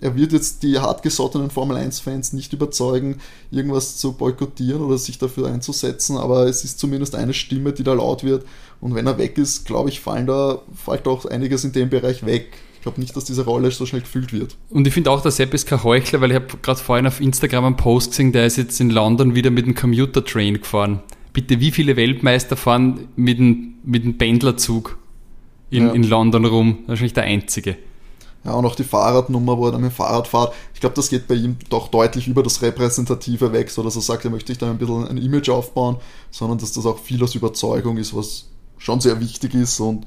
er 0.00 0.16
wird 0.16 0.32
jetzt 0.32 0.62
die 0.62 0.78
hartgesottenen 0.78 1.50
Formel 1.50 1.76
1-Fans 1.76 2.32
nicht 2.32 2.52
überzeugen, 2.52 3.20
irgendwas 3.50 3.96
zu 3.96 4.12
boykottieren 4.12 4.82
oder 4.82 4.98
sich 4.98 5.18
dafür 5.18 5.48
einzusetzen, 5.48 6.16
aber 6.16 6.46
es 6.46 6.64
ist 6.64 6.78
zumindest 6.78 7.14
eine 7.14 7.32
Stimme, 7.32 7.72
die 7.72 7.84
da 7.84 7.94
laut 7.94 8.24
wird. 8.24 8.44
Und 8.80 8.94
wenn 8.94 9.06
er 9.06 9.18
weg 9.18 9.38
ist, 9.38 9.64
glaube 9.64 9.88
ich, 9.88 10.00
fallen 10.00 10.26
da, 10.26 10.60
fällt 10.74 11.06
auch 11.06 11.24
einiges 11.24 11.64
in 11.64 11.72
dem 11.72 11.90
Bereich 11.90 12.26
weg 12.26 12.58
glaube 12.84 13.00
nicht, 13.00 13.16
dass 13.16 13.24
diese 13.24 13.44
Rolle 13.44 13.70
so 13.70 13.86
schnell 13.86 14.02
gefüllt 14.02 14.32
wird. 14.32 14.56
Und 14.70 14.86
ich 14.86 14.94
finde 14.94 15.10
auch, 15.10 15.20
der 15.20 15.32
Sepp 15.32 15.52
ist 15.54 15.66
kein 15.66 15.82
Heuchler, 15.82 16.20
weil 16.20 16.30
ich 16.30 16.36
habe 16.36 16.46
gerade 16.62 16.78
vorhin 16.78 17.06
auf 17.06 17.20
Instagram 17.20 17.64
einen 17.64 17.76
Post 17.76 18.10
gesehen, 18.10 18.30
der 18.30 18.46
ist 18.46 18.56
jetzt 18.56 18.80
in 18.80 18.90
London 18.90 19.34
wieder 19.34 19.50
mit 19.50 19.66
dem 19.66 19.74
Commuter 19.74 20.24
Train 20.24 20.60
gefahren. 20.60 21.02
Bitte, 21.32 21.58
wie 21.60 21.72
viele 21.72 21.96
Weltmeister 21.96 22.56
fahren 22.56 23.08
mit 23.16 23.38
dem, 23.38 23.74
mit 23.84 24.04
dem 24.04 24.18
Pendlerzug 24.18 24.98
in, 25.70 25.86
ja. 25.86 25.92
in 25.92 26.04
London 26.04 26.44
rum? 26.44 26.78
Wahrscheinlich 26.86 27.14
der 27.14 27.24
einzige. 27.24 27.76
Ja, 28.44 28.52
und 28.52 28.66
auch 28.66 28.76
die 28.76 28.84
Fahrradnummer, 28.84 29.56
wo 29.56 29.66
er 29.66 29.72
dann 29.72 29.80
mit 29.80 29.90
dem 29.90 29.94
Fahrrad 29.94 30.28
fährt. 30.28 30.52
Ich 30.74 30.80
glaube, 30.80 30.94
das 30.94 31.08
geht 31.08 31.26
bei 31.26 31.34
ihm 31.34 31.56
doch 31.70 31.88
deutlich 31.88 32.28
über 32.28 32.42
das 32.42 32.60
Repräsentative 32.60 33.52
weg, 33.52 33.70
so 33.70 33.82
dass 33.82 33.96
er 33.96 34.02
sagt, 34.02 34.26
er 34.26 34.30
möchte 34.30 34.52
sich 34.52 34.58
da 34.58 34.70
ein 34.70 34.76
bisschen 34.76 35.08
ein 35.08 35.16
Image 35.16 35.48
aufbauen, 35.48 35.96
sondern 36.30 36.58
dass 36.58 36.72
das 36.72 36.84
auch 36.84 36.98
viel 36.98 37.22
aus 37.24 37.34
Überzeugung 37.34 37.96
ist, 37.96 38.14
was 38.14 38.50
schon 38.76 39.00
sehr 39.00 39.18
wichtig 39.20 39.54
ist 39.54 39.80
und 39.80 40.04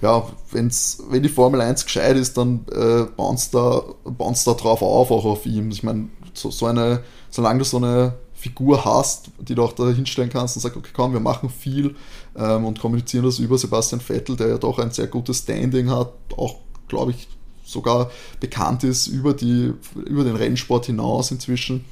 ja, 0.00 0.26
wenn's, 0.52 1.02
wenn 1.10 1.22
die 1.22 1.28
Formel 1.28 1.60
1 1.60 1.84
gescheit 1.84 2.16
ist, 2.16 2.36
dann 2.36 2.64
äh, 2.70 3.04
bounce 3.16 3.50
da, 3.50 3.82
da 4.04 4.54
drauf 4.54 4.82
auf, 4.82 5.10
auch 5.10 5.24
auf 5.24 5.44
ihm. 5.44 5.70
Ich 5.70 5.82
meine, 5.82 6.08
so, 6.34 6.50
so 6.50 6.66
eine, 6.66 7.02
solange 7.30 7.58
du 7.58 7.64
so 7.64 7.78
eine 7.78 8.14
Figur 8.34 8.84
hast, 8.84 9.30
die 9.40 9.56
du 9.56 9.64
auch 9.64 9.72
da 9.72 9.88
hinstellen 9.88 10.30
kannst 10.30 10.56
und 10.56 10.62
sagst, 10.62 10.76
okay, 10.76 10.92
komm, 10.94 11.12
wir 11.12 11.20
machen 11.20 11.50
viel 11.50 11.96
ähm, 12.36 12.64
und 12.64 12.78
kommunizieren 12.80 13.24
das 13.24 13.40
über 13.40 13.58
Sebastian 13.58 14.00
Vettel, 14.00 14.36
der 14.36 14.48
ja 14.48 14.58
doch 14.58 14.78
ein 14.78 14.92
sehr 14.92 15.08
gutes 15.08 15.38
Standing 15.38 15.90
hat, 15.90 16.12
auch, 16.36 16.60
glaube 16.86 17.10
ich, 17.10 17.26
sogar 17.64 18.10
bekannt 18.38 18.84
ist 18.84 19.08
über, 19.08 19.34
die, 19.34 19.74
über 20.06 20.22
den 20.22 20.36
Rennsport 20.36 20.86
hinaus 20.86 21.32
inzwischen, 21.32 21.84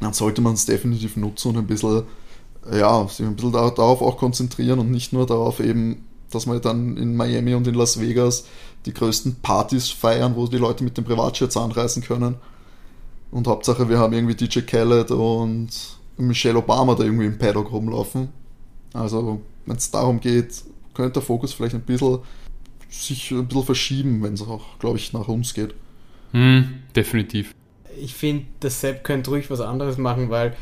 dann 0.00 0.12
sollte 0.12 0.40
man 0.40 0.54
es 0.54 0.66
definitiv 0.66 1.16
nutzen 1.16 1.50
und 1.50 1.58
ein 1.58 1.66
bisschen, 1.66 2.02
ja, 2.72 3.06
sich 3.06 3.24
ein 3.24 3.36
bisschen 3.36 3.52
darauf 3.52 4.02
auch 4.02 4.18
konzentrieren 4.18 4.80
und 4.80 4.90
nicht 4.90 5.12
nur 5.12 5.26
darauf 5.26 5.60
eben, 5.60 6.08
dass 6.30 6.46
man 6.46 6.60
dann 6.60 6.96
in 6.96 7.16
Miami 7.16 7.54
und 7.54 7.66
in 7.66 7.74
Las 7.74 8.00
Vegas 8.00 8.46
die 8.86 8.94
größten 8.94 9.36
Partys 9.42 9.90
feiern, 9.90 10.34
wo 10.36 10.46
die 10.46 10.56
Leute 10.56 10.84
mit 10.84 10.96
den 10.96 11.04
Privatjets 11.04 11.56
anreisen 11.56 12.02
können. 12.02 12.36
Und 13.30 13.46
Hauptsache, 13.46 13.88
wir 13.88 13.98
haben 13.98 14.12
irgendwie 14.12 14.34
DJ 14.34 14.60
Khaled 14.60 15.10
und 15.10 15.68
Michelle 16.16 16.58
Obama 16.58 16.94
da 16.94 17.04
irgendwie 17.04 17.26
im 17.26 17.38
Paddock 17.38 17.70
rumlaufen. 17.72 18.28
Also, 18.92 19.40
wenn 19.66 19.76
es 19.76 19.90
darum 19.90 20.20
geht, 20.20 20.62
könnte 20.94 21.14
der 21.14 21.22
Fokus 21.22 21.52
vielleicht 21.52 21.74
ein 21.74 21.82
bisschen 21.82 22.18
sich 22.88 23.30
ein 23.30 23.46
bisschen 23.46 23.64
verschieben, 23.64 24.22
wenn 24.22 24.34
es 24.34 24.42
auch, 24.42 24.78
glaube 24.80 24.98
ich, 24.98 25.12
nach 25.12 25.28
uns 25.28 25.54
geht. 25.54 25.74
Hm, 26.32 26.82
definitiv. 26.94 27.54
Ich 28.00 28.14
finde, 28.14 28.46
der 28.62 28.70
Sepp 28.70 29.04
könnte 29.04 29.30
ruhig 29.30 29.50
was 29.50 29.60
anderes 29.60 29.96
machen, 29.96 30.30
weil 30.30 30.56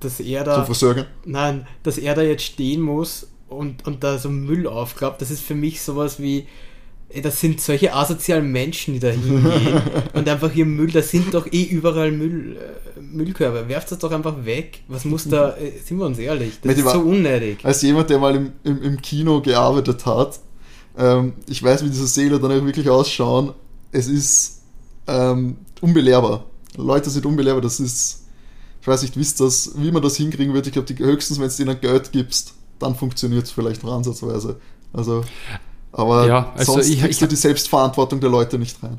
dass 0.00 0.20
er 0.20 0.44
da. 0.44 0.56
Zum 0.56 0.66
Versorgen? 0.66 1.06
Nein, 1.24 1.66
dass 1.82 1.98
er 1.98 2.14
da 2.14 2.22
jetzt 2.22 2.44
stehen 2.44 2.82
muss 2.82 3.28
und, 3.48 3.86
und 3.86 4.02
da 4.02 4.18
so 4.18 4.28
Müll 4.28 4.66
aufklappt, 4.66 5.22
das 5.22 5.30
ist 5.30 5.42
für 5.42 5.54
mich 5.54 5.82
sowas 5.82 6.20
wie. 6.20 6.46
Das 7.22 7.40
sind 7.40 7.60
solche 7.60 7.94
asozialen 7.94 8.50
Menschen, 8.50 8.94
die 8.94 8.98
da 9.00 9.10
hingehen 9.10 9.80
und 10.12 10.28
einfach 10.28 10.50
hier 10.50 10.66
Müll, 10.66 10.90
da 10.90 11.02
sind 11.02 11.32
doch 11.34 11.46
eh 11.46 11.62
überall 11.62 12.10
Müll, 12.10 12.56
äh, 12.56 13.00
Müllkörper. 13.00 13.68
Werft 13.68 13.92
das 13.92 14.00
doch 14.00 14.10
einfach 14.10 14.44
weg. 14.44 14.80
Was 14.88 15.04
muss 15.04 15.22
da, 15.28 15.56
äh, 15.56 15.70
sind 15.84 15.98
wir 15.98 16.06
uns 16.06 16.18
ehrlich, 16.18 16.54
das 16.60 16.76
ist 16.76 16.90
so 16.90 16.98
unnötig. 16.98 17.58
Als 17.62 17.80
jemand, 17.82 18.10
der 18.10 18.18
mal 18.18 18.34
im, 18.34 18.52
im, 18.64 18.82
im 18.82 19.00
Kino 19.00 19.40
gearbeitet 19.40 20.04
hat, 20.04 20.40
ähm, 20.98 21.34
ich 21.46 21.62
weiß, 21.62 21.84
wie 21.84 21.90
diese 21.90 22.08
Seele 22.08 22.40
dann 22.40 22.50
auch 22.50 22.64
wirklich 22.64 22.90
ausschauen. 22.90 23.52
Es 23.92 24.08
ist 24.08 24.62
ähm, 25.06 25.58
unbelehrbar. 25.80 26.44
Leute 26.76 27.08
sind 27.10 27.24
unbelehrbar. 27.24 27.62
Das 27.62 27.78
ist, 27.78 28.24
ich 28.80 28.86
weiß 28.86 29.02
nicht, 29.02 29.16
wisst 29.16 29.40
das, 29.40 29.72
wie 29.76 29.92
man 29.92 30.02
das 30.02 30.16
hinkriegen 30.16 30.54
wird. 30.54 30.66
Ich 30.66 30.72
glaube, 30.72 30.92
höchstens, 30.98 31.38
wenn 31.38 31.46
es 31.46 31.60
ihnen 31.60 31.80
Geld 31.80 32.10
gibst, 32.10 32.55
dann 32.78 32.94
funktioniert 32.94 33.44
es 33.44 33.50
vielleicht 33.50 33.82
noch 33.82 33.92
ansatzweise. 33.92 34.56
Also, 34.92 35.24
aber 35.92 36.26
ja, 36.26 36.52
also 36.56 36.74
sonst 36.74 36.88
ich, 36.88 37.00
kriegst 37.00 37.12
ich, 37.12 37.18
du 37.18 37.26
die 37.26 37.36
Selbstverantwortung 37.36 38.20
der 38.20 38.30
Leute 38.30 38.58
nicht 38.58 38.82
rein. 38.82 38.98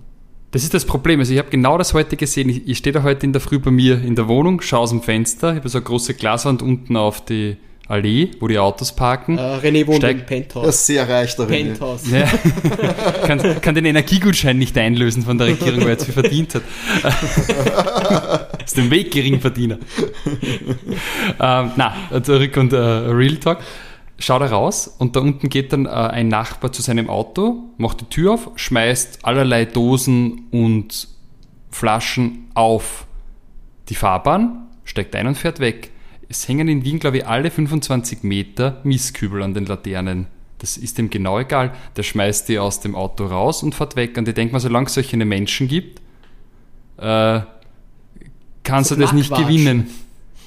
Das 0.52 0.64
ist 0.64 0.74
das 0.74 0.86
Problem. 0.86 1.20
Also 1.20 1.34
ich 1.34 1.40
habe 1.40 1.50
genau 1.50 1.78
das 1.78 1.94
heute 1.94 2.16
gesehen. 2.16 2.50
Ich, 2.50 2.68
ich 2.68 2.78
stehe 2.78 2.94
da 2.94 3.04
heute 3.04 3.26
in 3.26 3.34
der 3.34 3.42
Früh 3.42 3.60
bei 3.60 3.72
mir 3.72 4.02
in 4.02 4.16
der 4.16 4.28
Wohnung, 4.28 4.62
schaue 4.62 4.80
aus 4.80 4.90
dem 4.92 5.02
Fenster, 5.02 5.52
ich 5.52 5.58
habe 5.58 5.70
so 5.70 5.78
eine 5.78 5.86
große 5.86 6.14
Glaswand 6.14 6.62
unten 6.62 6.96
auf 6.96 7.24
die 7.24 7.58
Allee, 7.90 8.32
wo 8.42 8.48
die 8.50 8.60
Autos 8.60 8.92
parken. 8.92 9.38
Äh, 9.38 9.42
René 9.42 9.88
wohnt 9.88 10.00
Steig- 10.04 10.20
im 10.20 10.26
Penthouse. 10.26 10.64
Er 10.66 10.70
ist 10.70 10.86
sehr 10.86 11.08
reich 11.08 11.36
darin. 11.38 11.68
Penthouse. 11.68 12.10
Ja. 12.12 12.26
kann, 13.28 13.62
kann 13.62 13.76
den 13.76 13.86
Energiegutschein 13.86 14.58
nicht 14.58 14.78
einlösen 14.78 15.24
von 15.24 15.38
der 15.38 15.48
Regierung, 15.48 15.82
weil 15.82 15.92
er 15.92 15.98
zu 15.98 16.06
viel 16.06 16.14
verdient 16.14 16.56
hat. 16.56 16.64
Ist 18.66 18.76
dem 18.76 18.92
Weg 18.92 19.12
Geringverdiener. 19.12 19.78
ähm, 21.40 21.72
na, 21.78 21.94
zurück 22.22 22.58
und 22.58 22.74
äh, 22.74 22.78
Real 22.78 23.38
Talk. 23.38 23.60
Schau 24.20 24.40
da 24.40 24.48
raus 24.48 24.94
und 24.98 25.16
da 25.16 25.20
unten 25.22 25.48
geht 25.48 25.72
dann 25.72 25.86
äh, 25.86 25.90
ein 25.90 26.28
Nachbar 26.28 26.72
zu 26.74 26.82
seinem 26.82 27.10
Auto, 27.10 27.70
macht 27.78 28.02
die 28.02 28.06
Tür 28.06 28.34
auf, 28.34 28.50
schmeißt 28.56 29.20
allerlei 29.24 29.64
Dosen 29.66 30.48
und 30.52 31.08
Flaschen 31.70 32.50
auf 32.56 33.06
die 33.90 33.96
Fahrbahn, 33.96 34.68
steigt 34.86 35.16
ein 35.16 35.28
und 35.28 35.36
fährt 35.38 35.60
weg. 35.60 35.92
Es 36.30 36.48
hängen 36.48 36.68
in 36.68 36.84
Wien, 36.84 37.00
glaube 37.00 37.18
ich, 37.20 37.28
alle 37.28 37.50
25 37.52 38.24
Meter 38.24 38.82
Mistkübel 38.84 39.42
an 39.42 39.54
den 39.54 39.66
Laternen. 39.66 40.28
Das 40.60 40.76
ist 40.76 40.98
ihm 41.00 41.10
genau 41.10 41.40
egal. 41.40 41.74
Der 41.96 42.04
schmeißt 42.04 42.50
die 42.50 42.60
aus 42.60 42.80
dem 42.80 42.96
Auto 42.96 43.26
raus 43.28 43.64
und 43.64 43.76
fährt 43.76 43.96
weg. 43.96 44.18
Und 44.18 44.28
ich 44.28 44.34
denke 44.34 44.54
mal, 44.54 44.60
solange 44.60 44.88
es 44.88 44.94
solche 44.96 45.16
Menschen 45.18 45.68
gibt, 45.68 46.02
äh, 46.98 47.42
kannst 48.64 48.90
So 48.90 48.96
du 48.96 49.02
das 49.02 49.14
nicht 49.14 49.34
gewinnen. 49.34 49.88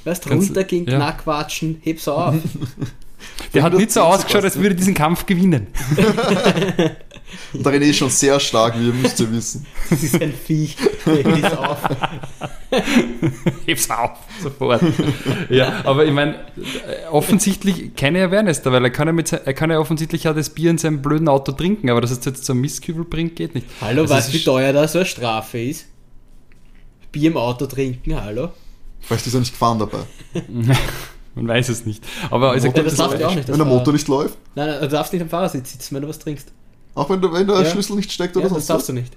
Weißt 0.04 0.25
Kannst- 0.26 0.49
runtergehen, 0.49 0.87
ja. 0.87 0.96
knackwatschen, 0.96 1.78
heb's 1.82 2.08
auf. 2.08 2.34
Der 3.54 3.62
hat 3.62 3.75
nicht 3.75 3.90
so 3.92 4.00
ausgeschaut, 4.00 4.44
als 4.44 4.56
würde 4.56 4.70
er 4.70 4.75
diesen 4.75 4.94
Kampf 4.94 5.26
gewinnen. 5.26 5.66
Und 7.52 7.64
der 7.66 7.72
René 7.72 7.90
ist 7.90 7.96
schon 7.96 8.10
sehr 8.10 8.38
stark, 8.40 8.78
wie 8.78 8.87
ihr 8.87 8.92
müsst 8.92 9.20
ihr 9.20 9.31
wissen. 9.33 9.66
Das 9.88 10.02
ist 10.02 10.20
ein 10.20 10.33
Viech. 10.33 10.76
Heb's 11.05 11.52
auf. 11.57 11.78
Heb's 13.66 13.90
auf, 13.90 14.18
sofort. 14.42 14.83
ja, 15.48 15.81
aber 15.85 16.05
ich 16.05 16.12
meine, 16.12 16.37
offensichtlich 17.11 17.94
keine 17.94 18.24
Awareness 18.24 18.62
da, 18.62 18.72
weil 18.72 18.85
er 18.85 18.90
kann, 18.90 19.09
ja 19.09 19.12
mit, 19.12 19.33
er 19.33 19.55
kann 19.55 19.70
ja 19.70 19.78
offensichtlich 19.78 20.28
auch 20.28 20.35
das 20.35 20.50
Bier 20.50 20.70
in 20.70 20.78
seinem 20.78 21.02
blöden 21.02 21.28
Auto 21.28 21.52
trinken, 21.52 21.90
aber 21.90 22.00
dass 22.00 22.11
es 22.11 22.24
jetzt 22.24 22.44
zum 22.44 22.61
Mistkübel 22.61 23.05
bringt, 23.05 23.37
geht 23.37 23.55
nicht. 23.55 23.66
Hallo, 23.81 24.02
Also 24.02 24.14
weißt 24.14 24.28
du, 24.28 24.33
wie 24.35 24.44
teuer 24.44 24.72
da 24.72 24.87
so 24.87 24.98
eine 24.98 25.07
Strafe 25.07 25.59
ist? 25.61 25.87
Bier 27.12 27.31
im 27.31 27.37
Auto 27.37 27.66
trinken, 27.66 28.20
hallo? 28.20 28.50
Vielleicht 29.00 29.26
ist 29.26 29.35
er 29.35 29.40
nicht 29.40 29.52
gefahren 29.52 29.78
dabei. 29.78 30.00
Man 31.35 31.46
weiß 31.48 31.68
es 31.68 31.87
nicht. 31.87 32.05
Aber 32.31 32.50
also, 32.50 32.68
Ja, 32.68 32.83
das 32.83 32.94
darf 32.96 33.14
ich 33.14 33.24
auch 33.24 33.35
nicht. 33.35 33.48
Wenn 33.48 33.57
der 33.57 33.66
Motor 33.66 33.92
nicht 33.92 34.09
läuft, 34.09 34.37
Nein, 34.55 34.68
nein, 34.68 34.81
du 34.81 34.88
darfst 34.88 35.12
nicht 35.12 35.22
am 35.22 35.28
Fahrersitz 35.28 35.72
sitzen, 35.72 35.94
wenn 35.94 36.02
du 36.02 36.09
was 36.09 36.18
trinkst. 36.18 36.52
Auch 36.94 37.09
wenn, 37.11 37.20
du, 37.20 37.33
wenn 37.33 37.46
der 37.46 37.62
Ja. 37.62 37.70
Schlüssel 37.70 37.96
nicht 37.96 38.12
steckt 38.12 38.37
oder 38.37 38.46
Ja, 38.46 38.55
das 38.55 38.66
sonst 38.66 38.70
darfst 38.70 38.88
du 38.88 38.92
nicht. 38.92 39.16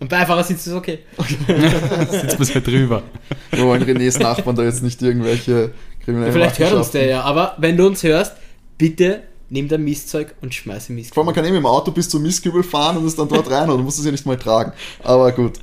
Am 0.00 0.08
Beifahrersitz 0.08 0.66
ist 0.66 0.74
okay. 0.74 1.00
sitzt 1.18 2.38
man 2.38 2.48
halt 2.48 2.66
drüber. 2.66 3.02
Wir 3.50 3.64
wollen 3.64 3.82
Renés 3.82 4.20
Nachbarn 4.20 4.54
da 4.54 4.62
jetzt 4.62 4.82
nicht 4.82 5.00
irgendwelche 5.00 5.72
kriminellen 6.04 6.32
Vielleicht 6.32 6.58
hört 6.58 6.74
uns 6.74 6.90
der 6.90 7.06
ja, 7.06 7.22
aber 7.22 7.54
wenn 7.58 7.76
du 7.76 7.86
uns 7.86 8.02
hörst, 8.02 8.34
bitte 8.76 9.22
nimm 9.48 9.68
dein 9.68 9.84
Mistzeug 9.84 10.34
und 10.42 10.54
schmeiß 10.54 10.90
im 10.90 11.02
Vor 11.04 11.18
allem, 11.18 11.26
man 11.26 11.34
kann 11.34 11.44
eben 11.44 11.56
im 11.56 11.66
Auto 11.66 11.92
bis 11.92 12.08
zum 12.08 12.22
Mistkübel 12.22 12.62
fahren 12.62 12.96
und 12.96 13.06
es 13.06 13.14
dann 13.14 13.28
dort 13.28 13.50
rein, 13.50 13.68
oder 13.68 13.78
du 13.78 13.84
musst 13.84 13.98
es 13.98 14.04
ja 14.04 14.10
nicht 14.10 14.26
mal 14.26 14.36
tragen. 14.36 14.72
Aber 15.02 15.30
gut, 15.32 15.60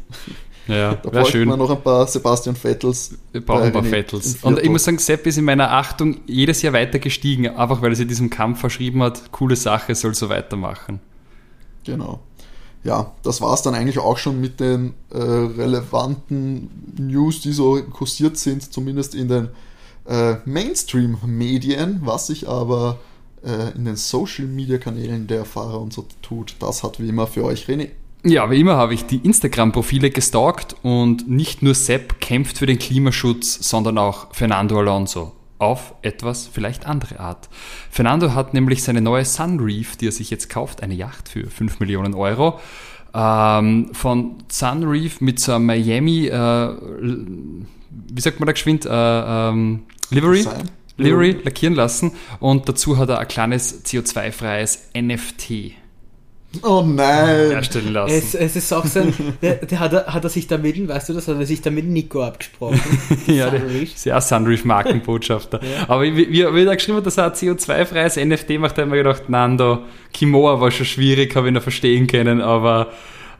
Ja, 0.68 0.94
da 0.94 1.04
wäre 1.04 1.12
bräuchte 1.12 1.32
schön. 1.32 1.48
man 1.48 1.60
noch 1.60 1.70
ein 1.70 1.82
paar 1.82 2.08
Sebastian 2.08 2.56
Vettels. 2.56 3.16
Wir 3.32 3.42
brauchen 3.42 3.64
ein 3.64 3.74
paar 3.74 3.82
René 3.84 3.92
Vettels. 3.92 4.38
Und 4.44 4.60
ich 4.60 4.70
muss 4.70 4.86
sagen, 4.86 4.98
Sepp 4.98 5.28
ist 5.28 5.38
in 5.38 5.46
meiner 5.46 5.72
Achtung 5.72 6.22
jedes 6.26 6.62
Jahr 6.62 6.74
weiter 6.74 7.00
gestiegen, 7.00 7.48
einfach 7.48 7.82
weil 7.82 7.92
er 7.92 7.96
sich 7.96 8.08
diesem 8.08 8.30
Kampf 8.30 8.60
verschrieben 8.60 9.04
hat. 9.04 9.32
Coole 9.32 9.56
Sache, 9.56 9.94
soll 9.96 10.16
so 10.16 10.30
weitermachen. 10.30 11.00
Genau. 11.84 12.22
Ja, 12.84 13.14
das 13.24 13.42
war 13.42 13.54
es 13.54 13.62
dann 13.62 13.76
eigentlich 13.76 14.00
auch 14.00 14.18
schon 14.18 14.42
mit 14.42 14.60
den 14.60 14.94
äh, 15.10 15.18
relevanten 15.18 16.70
News, 16.98 17.42
die 17.42 17.54
so 17.54 17.82
kursiert 17.82 18.38
sind, 18.38 18.74
zumindest 18.74 19.16
in 19.16 19.30
den 19.30 19.50
äh, 20.06 20.36
Mainstream-Medien, 20.46 22.02
was 22.04 22.28
sich 22.28 22.48
aber 22.48 23.00
äh, 23.44 23.76
in 23.76 23.86
den 23.86 23.96
Social-Media-Kanälen 23.96 25.28
der 25.28 25.46
Fahrer 25.46 25.80
und 25.80 25.94
so 25.94 26.06
tut. 26.22 26.56
Das 26.60 26.84
hat 26.84 27.00
wie 27.00 27.08
immer 27.08 27.28
für 27.28 27.46
euch 27.46 27.68
René. 27.68 27.90
Ja, 28.26 28.50
wie 28.50 28.62
immer 28.62 28.78
habe 28.78 28.94
ich 28.94 29.06
die 29.06 29.18
Instagram-Profile 29.18 30.10
gestalkt 30.10 30.78
und 30.82 31.30
nicht 31.30 31.62
nur 31.62 31.76
Sepp 31.76 32.22
kämpft 32.22 32.58
für 32.58 32.66
den 32.66 32.80
Klimaschutz, 32.80 33.70
sondern 33.70 33.98
auch 33.98 34.34
Fernando 34.34 34.80
Alonso. 34.80 35.34
Auf 35.60 35.94
etwas 36.02 36.48
vielleicht 36.48 36.86
andere 36.86 37.20
Art. 37.20 37.50
Fernando 37.92 38.34
hat 38.34 38.54
nämlich 38.54 38.82
seine 38.82 39.02
neue 39.02 39.26
Sunreef, 39.26 39.98
die 39.98 40.08
er 40.08 40.14
sich 40.14 40.30
jetzt 40.30 40.50
kauft, 40.50 40.82
eine 40.82 40.94
Yacht 40.94 41.28
für 41.28 41.50
5 41.50 41.82
Millionen 41.82 42.14
Euro, 42.14 42.62
ähm, 43.14 43.90
von 43.92 44.36
Sunreef 44.48 45.20
mit 45.20 45.42
so 45.42 45.54
einem 45.54 45.66
Miami, 45.66 46.28
äh, 46.28 46.76
wie 47.90 48.22
sagt 48.22 48.40
man 48.40 48.48
da 48.48 48.54
geschwind, 48.54 48.86
äh, 48.86 48.90
ähm, 48.90 49.84
Livery? 50.12 50.46
Livery 50.96 51.38
lackieren 51.44 51.76
lassen 51.76 52.12
und 52.40 52.70
dazu 52.70 52.98
hat 52.98 53.10
er 53.10 53.20
ein 53.20 53.28
kleines 53.28 53.84
CO2-freies 53.86 54.92
NFT 54.96 55.83
Oh 56.62 56.84
nein! 56.86 57.50
herstellen 57.50 57.94
lassen. 57.94 58.14
Es, 58.14 58.36
es 58.36 58.56
ist 58.56 58.72
auch 58.72 58.86
so 58.86 59.00
ein, 59.00 59.14
der, 59.42 59.56
der 59.56 59.80
hat, 59.80 59.94
er, 59.94 60.14
hat 60.14 60.24
er 60.24 60.30
sich 60.30 60.48
damit, 60.48 60.88
weißt 60.88 61.10
du 61.10 61.14
das, 61.14 61.28
hat 61.28 61.40
er 61.40 61.46
sich 61.46 61.62
damit 61.62 61.86
Nico 61.86 62.24
abgesprochen. 62.24 62.80
Ja, 63.28 63.50
der 63.50 63.62
Sunreef. 63.62 63.96
ist 63.96 64.06
ja 64.06 64.18
auch 64.18 64.22
Sunreef 64.22 64.66
Markenbotschafter. 64.66 65.60
Aber 65.88 66.04
wie, 66.04 66.16
wie, 66.16 66.30
wie 66.30 66.42
er 66.42 66.66
da 66.66 66.76
geschrieben 66.76 66.98
hat, 66.98 67.06
dass 67.06 67.18
er 67.18 67.26
ein 67.26 67.32
CO2-freies 67.32 68.18
NFT 68.18 68.60
macht, 68.60 68.78
da 68.78 68.84
habe 68.84 68.90
ich 68.90 68.92
mir 68.92 69.04
gedacht, 69.04 69.30
Nando, 69.30 69.80
Kimoa 70.14 70.62
war 70.62 70.72
schon 70.72 70.86
schwierig, 70.86 71.36
habe 71.36 71.48
ich 71.48 71.54
noch 71.54 71.64
verstehen 71.64 72.08
können, 72.08 72.42
aber 72.42 72.92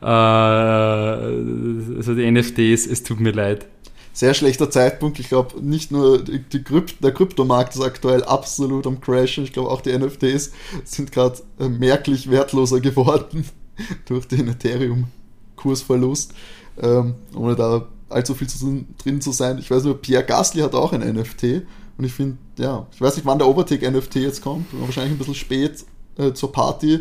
äh, 0.02 0.06
also 0.06 2.16
die 2.16 2.30
NFTs, 2.30 2.88
es 2.88 3.04
tut 3.04 3.20
mir 3.20 3.32
leid. 3.32 3.68
Sehr 4.14 4.36
schlechter 4.36 4.70
Zeitpunkt. 4.70 5.20
Ich 5.20 5.28
glaube, 5.28 5.60
nicht 5.60 5.92
nur 5.92 6.24
die, 6.24 6.40
die 6.40 6.64
Krypt 6.64 7.04
der 7.04 7.12
Kryptomarkt 7.12 7.74
ist 7.76 7.82
aktuell 7.82 8.24
absolut 8.24 8.86
am 8.86 9.02
Crashen. 9.02 9.44
Ich 9.44 9.54
glaube, 9.54 9.72
auch 9.72 9.82
die 9.82 9.98
NFTs 9.98 10.52
sind 10.84 11.12
gerade 11.12 11.40
äh, 11.60 11.68
merklich 11.68 12.30
wertloser 12.30 12.80
geworden 12.80 13.46
durch 14.06 14.28
den 14.28 14.48
Ethereum-Kursverlust. 14.50 16.34
Ähm, 16.80 17.16
ohne 17.36 17.56
da 17.56 17.88
allzu 18.10 18.36
viel 18.36 18.48
zu, 18.48 18.86
drin 19.04 19.20
zu 19.20 19.32
sein. 19.32 19.58
Ich 19.58 19.72
weiß 19.72 19.84
nur, 19.84 20.00
Pierre 20.00 20.24
Gasly 20.24 20.62
hat 20.62 20.76
auch 20.76 20.94
ein 20.94 21.02
NFT. 21.02 21.64
Und 21.98 22.06
ich 22.06 22.14
finde, 22.14 22.38
ja, 22.60 22.86
ich 22.92 23.02
weiß 23.02 23.16
nicht, 23.16 23.26
wann 23.26 23.40
der 23.40 23.48
Overtake 23.48 23.90
NFT 23.90 24.16
jetzt 24.16 24.44
kommt. 24.44 24.68
Wahrscheinlich 24.74 25.14
ein 25.14 25.18
bisschen 25.18 25.36
spät 25.36 25.86
äh, 26.18 26.34
zur 26.34 26.52
Party. 26.52 27.00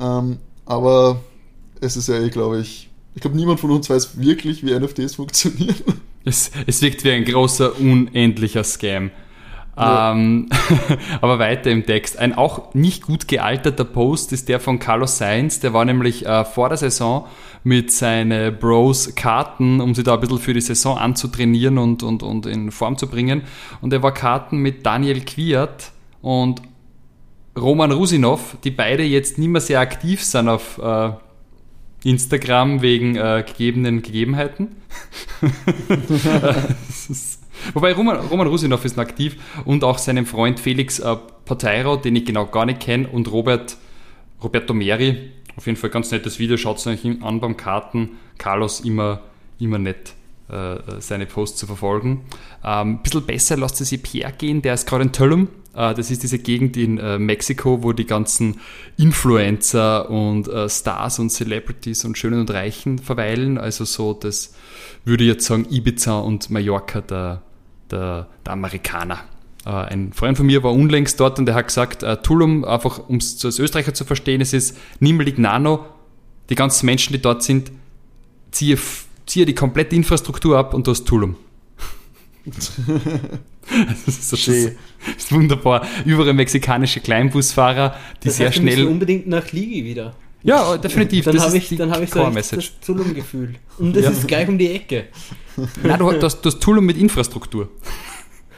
Ähm, 0.00 0.38
aber 0.64 1.20
es 1.80 1.96
ist 1.96 2.08
ja 2.08 2.18
eh, 2.18 2.30
glaube 2.30 2.60
ich, 2.60 2.88
ich 3.14 3.20
glaube, 3.20 3.36
niemand 3.36 3.60
von 3.60 3.70
uns 3.70 3.90
weiß 3.90 4.18
wirklich, 4.18 4.64
wie 4.64 4.78
NFTs 4.78 5.16
funktionieren. 5.16 6.00
Es, 6.28 6.50
es 6.66 6.82
wirkt 6.82 7.04
wie 7.04 7.10
ein 7.10 7.24
großer, 7.24 7.78
unendlicher 7.80 8.64
Scam. 8.64 9.10
Ja. 9.76 10.12
Ähm, 10.12 10.48
aber 11.20 11.38
weiter 11.38 11.70
im 11.70 11.86
Text. 11.86 12.18
Ein 12.18 12.34
auch 12.34 12.74
nicht 12.74 13.02
gut 13.02 13.28
gealterter 13.28 13.84
Post 13.84 14.32
ist 14.32 14.48
der 14.48 14.60
von 14.60 14.78
Carlos 14.78 15.18
Sainz. 15.18 15.60
Der 15.60 15.72
war 15.72 15.84
nämlich 15.84 16.26
äh, 16.26 16.44
vor 16.44 16.68
der 16.68 16.78
Saison 16.78 17.26
mit 17.62 17.92
seinen 17.92 18.58
Bros 18.58 19.14
Karten, 19.14 19.80
um 19.80 19.94
sie 19.94 20.02
da 20.02 20.14
ein 20.14 20.20
bisschen 20.20 20.38
für 20.38 20.54
die 20.54 20.60
Saison 20.60 20.98
anzutrainieren 20.98 21.78
und, 21.78 22.02
und, 22.02 22.22
und 22.22 22.46
in 22.46 22.70
Form 22.72 22.96
zu 22.96 23.08
bringen. 23.08 23.42
Und 23.80 23.92
er 23.92 24.02
war 24.02 24.12
Karten 24.12 24.58
mit 24.58 24.84
Daniel 24.84 25.20
Quiert 25.20 25.92
und 26.22 26.60
Roman 27.56 27.92
Rusinov, 27.92 28.56
die 28.64 28.70
beide 28.70 29.02
jetzt 29.02 29.38
nicht 29.38 29.48
mehr 29.48 29.60
sehr 29.60 29.80
aktiv 29.80 30.22
sind 30.24 30.48
auf 30.48 30.78
äh, 30.78 31.10
Instagram 32.04 32.82
wegen 32.82 33.16
äh, 33.16 33.44
gegebenen 33.46 34.02
Gegebenheiten. 34.02 34.76
Wobei 37.74 37.92
Roman, 37.92 38.16
Roman 38.26 38.46
Rusinov 38.46 38.84
ist 38.84 38.98
aktiv 38.98 39.36
und 39.64 39.82
auch 39.84 39.98
seinem 39.98 40.26
Freund 40.26 40.60
Felix 40.60 41.00
äh, 41.00 41.16
Poteiro, 41.44 41.96
den 41.96 42.14
ich 42.16 42.24
genau 42.24 42.46
gar 42.46 42.66
nicht 42.66 42.80
kenne, 42.80 43.08
und 43.08 43.30
Robert, 43.32 43.76
Roberto 44.42 44.74
Meri. 44.74 45.32
Auf 45.56 45.66
jeden 45.66 45.76
Fall 45.76 45.90
ganz 45.90 46.10
nettes 46.12 46.38
Video, 46.38 46.56
schaut 46.56 46.78
es 46.78 46.86
euch 46.86 47.04
an 47.20 47.40
beim 47.40 47.56
Karten. 47.56 48.10
Carlos 48.38 48.80
immer, 48.80 49.22
immer 49.58 49.78
nett 49.78 50.14
äh, 50.48 50.76
seine 51.00 51.26
Posts 51.26 51.58
zu 51.58 51.66
verfolgen. 51.66 52.24
Ein 52.62 52.88
ähm, 52.88 53.02
bisschen 53.02 53.26
besser 53.26 53.56
lasst 53.56 53.80
es 53.80 53.88
sich 53.88 54.02
Pierre 54.02 54.32
gehen, 54.32 54.62
der 54.62 54.74
ist 54.74 54.86
gerade 54.86 55.04
in 55.04 55.12
Tullum. 55.12 55.48
Äh, 55.78 55.94
das 55.94 56.10
ist 56.10 56.24
diese 56.24 56.38
Gegend 56.40 56.76
in 56.76 56.98
äh, 56.98 57.18
Mexiko, 57.18 57.82
wo 57.82 57.92
die 57.92 58.06
ganzen 58.06 58.60
Influencer 58.96 60.10
und 60.10 60.48
äh, 60.48 60.68
Stars 60.68 61.20
und 61.20 61.30
Celebrities 61.30 62.04
und 62.04 62.18
Schönen 62.18 62.40
und 62.40 62.50
Reichen 62.50 62.98
verweilen. 62.98 63.58
Also 63.58 63.84
so 63.84 64.12
das 64.12 64.54
würde 65.04 65.24
ich 65.24 65.30
jetzt 65.30 65.46
sagen 65.46 65.66
Ibiza 65.70 66.18
und 66.18 66.50
Mallorca 66.50 67.00
der, 67.00 67.42
der, 67.90 68.26
der 68.44 68.52
Amerikaner. 68.52 69.20
Ein 69.64 70.14
Freund 70.14 70.36
von 70.36 70.46
mir 70.46 70.62
war 70.62 70.72
unlängst 70.72 71.20
dort 71.20 71.38
und 71.38 71.44
der 71.44 71.54
hat 71.54 71.66
gesagt, 71.66 72.02
Tulum, 72.22 72.64
einfach 72.64 73.06
um 73.06 73.16
es 73.16 73.44
als 73.44 73.58
Österreicher 73.58 73.92
zu 73.92 74.06
verstehen, 74.06 74.40
es 74.40 74.54
ist 74.54 74.78
niemelig 74.98 75.36
nano, 75.36 75.84
die 76.48 76.54
ganzen 76.54 76.86
Menschen, 76.86 77.12
die 77.12 77.20
dort 77.20 77.42
sind, 77.42 77.70
ziehe, 78.50 78.78
ziehe 79.26 79.44
die 79.44 79.54
komplette 79.54 79.94
Infrastruktur 79.94 80.56
ab 80.56 80.72
und 80.72 80.86
du 80.86 80.92
hast 80.92 81.04
Tulum. 81.04 81.36
das, 82.44 82.78
ist, 84.06 84.32
das, 84.32 84.48
ist, 84.48 84.76
das 85.06 85.16
ist 85.16 85.32
wunderbar. 85.32 85.86
Überall 86.04 86.32
mexikanische 86.32 87.00
Kleinbusfahrer, 87.00 87.96
die 88.22 88.28
das 88.28 88.36
sehr 88.36 88.48
heißt, 88.48 88.58
schnell. 88.58 88.86
unbedingt 88.86 89.26
nach 89.26 89.52
Ligi 89.52 89.84
wieder. 89.84 90.14
Ja, 90.42 90.76
definitiv. 90.78 91.24
Dann 91.24 91.40
habe 91.40 91.56
ich, 91.56 91.68
dann 91.76 91.90
hab 91.90 92.02
ich 92.02 92.10
so 92.10 92.56
das 92.56 92.80
Tulum-Gefühl. 92.80 93.56
Und 93.78 93.94
das 93.94 94.04
ja. 94.04 94.10
ist 94.10 94.28
gleich 94.28 94.48
um 94.48 94.56
die 94.56 94.70
Ecke. 94.70 95.08
Nein, 95.82 95.98
du, 95.98 96.22
hast, 96.22 96.40
du 96.40 96.46
hast 96.46 96.60
Tulum 96.60 96.86
mit 96.86 96.96
Infrastruktur. 96.96 97.70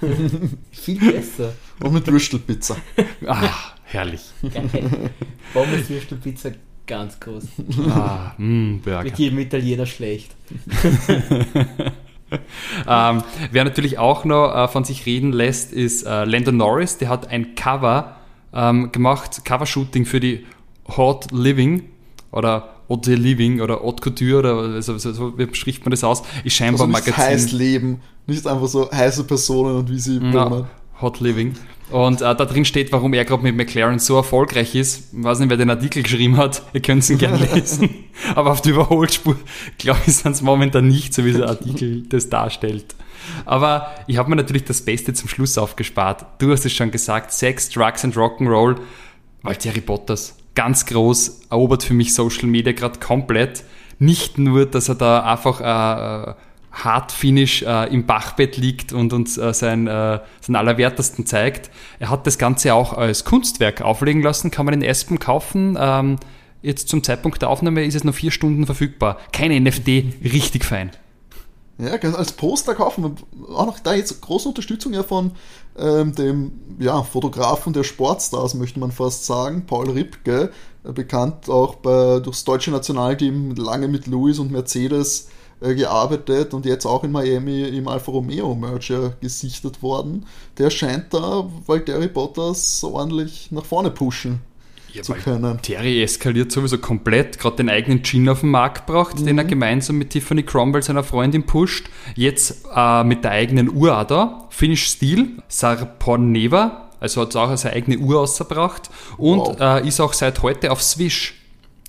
Viel 0.70 1.12
besser. 1.12 1.54
Und 1.82 1.94
mit 1.94 2.06
Würstelpizza. 2.06 2.76
Ah, 3.26 3.74
herrlich. 3.84 4.20
Geil. 4.42 5.10
Pommes 5.52 5.88
Würstelpizza 5.88 6.50
ganz 6.86 7.18
groß. 7.20 7.44
Ah, 7.88 8.34
mh, 8.36 8.46
mm, 8.46 8.80
Burger. 8.82 9.04
Mit 9.04 9.18
jedem 9.18 9.38
Italiener 9.38 9.86
schlecht. 9.86 10.34
ähm, 12.88 13.22
wer 13.50 13.64
natürlich 13.64 13.98
auch 13.98 14.24
noch 14.24 14.54
äh, 14.54 14.68
von 14.68 14.84
sich 14.84 15.06
reden 15.06 15.32
lässt, 15.32 15.72
ist 15.72 16.06
äh, 16.06 16.24
Landon 16.24 16.56
Norris. 16.56 16.98
Der 16.98 17.08
hat 17.08 17.28
ein 17.28 17.54
Cover 17.54 18.16
ähm, 18.52 18.92
gemacht, 18.92 19.44
Covershooting 19.44 20.06
für 20.06 20.20
die 20.20 20.46
Hot 20.96 21.30
Living 21.32 21.84
oder 22.32 22.74
Haute 22.88 23.14
Living 23.14 23.60
oder 23.60 23.80
Haute 23.82 24.02
Couture 24.02 24.38
oder 24.38 24.82
so, 24.82 24.98
so, 24.98 25.12
so, 25.12 25.38
wie 25.38 25.54
spricht 25.54 25.84
man 25.84 25.92
das 25.92 26.02
aus? 26.02 26.22
Ist 26.42 26.54
scheinbar 26.54 26.82
also 26.82 26.92
Magazin. 26.92 27.14
heiß 27.14 27.52
Leben, 27.52 28.00
nicht 28.26 28.46
einfach 28.46 28.66
so 28.66 28.90
heiße 28.90 29.24
Personen 29.24 29.76
und 29.76 29.90
wie 29.90 29.98
sie 29.98 30.20
wohnen. 30.20 30.66
Hot 31.00 31.20
Living. 31.20 31.54
Und 31.90 32.22
äh, 32.22 32.34
da 32.34 32.44
drin 32.44 32.64
steht, 32.64 32.92
warum 32.92 33.12
er 33.14 33.24
gerade 33.24 33.42
mit 33.42 33.56
McLaren 33.56 33.98
so 33.98 34.16
erfolgreich 34.16 34.74
ist. 34.74 35.12
Ich 35.12 35.24
weiß 35.24 35.40
nicht, 35.40 35.50
wer 35.50 35.56
den 35.56 35.70
Artikel 35.70 36.02
geschrieben 36.02 36.36
hat. 36.36 36.62
Ihr 36.72 36.82
könnt 36.82 37.08
ihn 37.10 37.18
gerne 37.18 37.36
lesen. 37.54 37.90
Aber 38.34 38.52
auf 38.52 38.60
der 38.60 38.72
Überholspur, 38.74 39.36
glaube 39.78 40.00
ich, 40.06 40.16
sind 40.16 40.32
es 40.32 40.42
momentan 40.42 40.86
nicht, 40.86 41.14
so 41.14 41.24
wie 41.24 41.32
der 41.32 41.48
Artikel 41.48 42.02
das 42.08 42.28
darstellt. 42.28 42.94
Aber 43.44 43.90
ich 44.06 44.18
habe 44.18 44.30
mir 44.30 44.36
natürlich 44.36 44.64
das 44.64 44.82
Beste 44.82 45.12
zum 45.14 45.28
Schluss 45.28 45.58
aufgespart. 45.58 46.26
Du 46.38 46.52
hast 46.52 46.64
es 46.64 46.72
schon 46.72 46.90
gesagt, 46.90 47.32
Sex, 47.32 47.68
Drugs 47.70 48.04
and 48.04 48.16
Rock'n'Roll. 48.16 48.76
Valtteri 49.42 49.80
Bottas, 49.80 50.36
ganz 50.54 50.84
groß, 50.86 51.46
erobert 51.50 51.82
für 51.82 51.94
mich 51.94 52.14
Social 52.14 52.46
Media 52.46 52.72
gerade 52.72 53.00
komplett. 53.00 53.64
Nicht 53.98 54.38
nur, 54.38 54.66
dass 54.66 54.88
er 54.88 54.94
da 54.94 55.22
einfach 55.22 55.60
äh, 55.60 56.34
hart 56.72 57.12
Finish 57.12 57.62
äh, 57.62 57.92
im 57.92 58.06
Bachbett 58.06 58.56
liegt 58.56 58.92
und 58.92 59.12
uns 59.12 59.36
äh, 59.36 59.52
sein, 59.52 59.86
äh, 59.86 60.20
sein 60.40 60.56
Allerwertesten 60.56 61.26
zeigt. 61.26 61.70
Er 61.98 62.10
hat 62.10 62.26
das 62.26 62.38
Ganze 62.38 62.74
auch 62.74 62.92
als 62.92 63.24
Kunstwerk 63.24 63.82
auflegen 63.82 64.22
lassen, 64.22 64.50
kann 64.50 64.66
man 64.66 64.74
in 64.74 64.82
Espen 64.82 65.18
kaufen. 65.18 65.76
Ähm, 65.78 66.16
jetzt 66.62 66.88
zum 66.88 67.02
Zeitpunkt 67.02 67.42
der 67.42 67.50
Aufnahme 67.50 67.84
ist 67.84 67.94
es 67.94 68.04
noch 68.04 68.14
vier 68.14 68.30
Stunden 68.30 68.66
verfügbar. 68.66 69.18
Keine 69.32 69.60
NFT, 69.60 69.88
richtig 70.32 70.64
fein. 70.64 70.90
Ja, 71.78 71.92
als 71.92 72.32
Poster 72.32 72.74
kaufen. 72.74 73.16
Auch 73.54 73.66
noch 73.66 73.78
da 73.78 73.94
jetzt 73.94 74.20
große 74.20 74.48
Unterstützung 74.48 74.92
ja 74.92 75.02
von 75.02 75.32
ähm, 75.78 76.14
dem 76.14 76.52
ja, 76.78 77.02
Fotografen 77.02 77.72
der 77.72 77.84
Sportstars, 77.84 78.54
möchte 78.54 78.78
man 78.78 78.92
fast 78.92 79.24
sagen, 79.24 79.64
Paul 79.66 79.90
Ripke, 79.90 80.50
äh, 80.84 80.92
bekannt 80.92 81.48
auch 81.48 81.76
bei, 81.76 82.20
durchs 82.20 82.44
deutsche 82.44 82.70
Nationalteam 82.70 83.54
lange 83.54 83.88
mit 83.88 84.06
Lewis 84.06 84.38
und 84.38 84.50
Mercedes 84.50 85.28
äh, 85.60 85.74
gearbeitet 85.74 86.54
und 86.54 86.66
jetzt 86.66 86.86
auch 86.86 87.04
in 87.04 87.12
Miami 87.12 87.62
im 87.62 87.88
Alfa 87.88 88.12
Romeo 88.12 88.54
Merger 88.54 89.14
gesichtet 89.20 89.82
worden. 89.82 90.26
Der 90.58 90.70
scheint 90.70 91.12
da 91.12 91.48
Valtteri 91.66 92.08
Bottas 92.08 92.82
ordentlich 92.84 93.50
nach 93.50 93.64
vorne 93.64 93.90
pushen 93.90 94.40
ja, 94.92 95.02
zu 95.02 95.14
können. 95.14 95.60
Terry 95.62 96.02
eskaliert 96.02 96.52
sowieso 96.52 96.78
komplett, 96.78 97.38
gerade 97.38 97.56
den 97.56 97.68
eigenen 97.68 98.02
Gin 98.02 98.28
auf 98.28 98.40
den 98.40 98.50
Markt 98.50 98.86
braucht, 98.86 99.20
mhm. 99.20 99.26
den 99.26 99.38
er 99.38 99.44
gemeinsam 99.44 99.98
mit 99.98 100.10
Tiffany 100.10 100.42
Cromwell, 100.42 100.82
seiner 100.82 101.04
Freundin, 101.04 101.44
pusht. 101.44 101.88
Jetzt 102.14 102.64
äh, 102.74 103.04
mit 103.04 103.24
der 103.24 103.32
eigenen 103.32 103.70
Uhr 103.74 103.98
auch 103.98 104.04
da. 104.04 104.46
Finnish 104.50 104.86
Steel, 104.86 105.28
Sarponeva, 105.48 106.90
also 107.00 107.22
hat 107.22 107.36
auch 107.36 107.56
seine 107.56 107.74
eigene 107.74 107.98
Uhr 107.98 108.20
ausgebracht 108.20 108.90
und 109.16 109.38
wow. 109.38 109.60
äh, 109.60 109.86
ist 109.88 110.00
auch 110.00 110.12
seit 110.12 110.42
heute 110.42 110.70
auf 110.70 110.82
Swish 110.82 111.39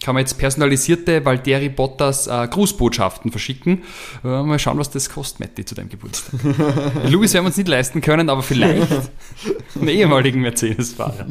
kann 0.03 0.15
man 0.15 0.21
jetzt 0.21 0.37
personalisierte 0.37 1.23
Valtteri 1.23 1.69
Bottas 1.69 2.27
äh, 2.27 2.47
Grußbotschaften 2.47 3.31
verschicken. 3.31 3.83
Äh, 4.23 4.43
mal 4.43 4.57
schauen, 4.57 4.77
was 4.77 4.89
das 4.89 5.09
kostet, 5.09 5.39
Matti, 5.39 5.63
zu 5.63 5.75
deinem 5.75 5.89
Geburtstag. 5.89 6.39
Louis 7.09 7.33
werden 7.33 7.45
wir 7.45 7.47
uns 7.47 7.57
nicht 7.57 7.67
leisten 7.67 8.01
können, 8.01 8.29
aber 8.29 8.41
vielleicht 8.41 8.91
einen 9.75 9.87
ehemaligen 9.87 10.41
Mercedes-Fahrer. 10.41 11.27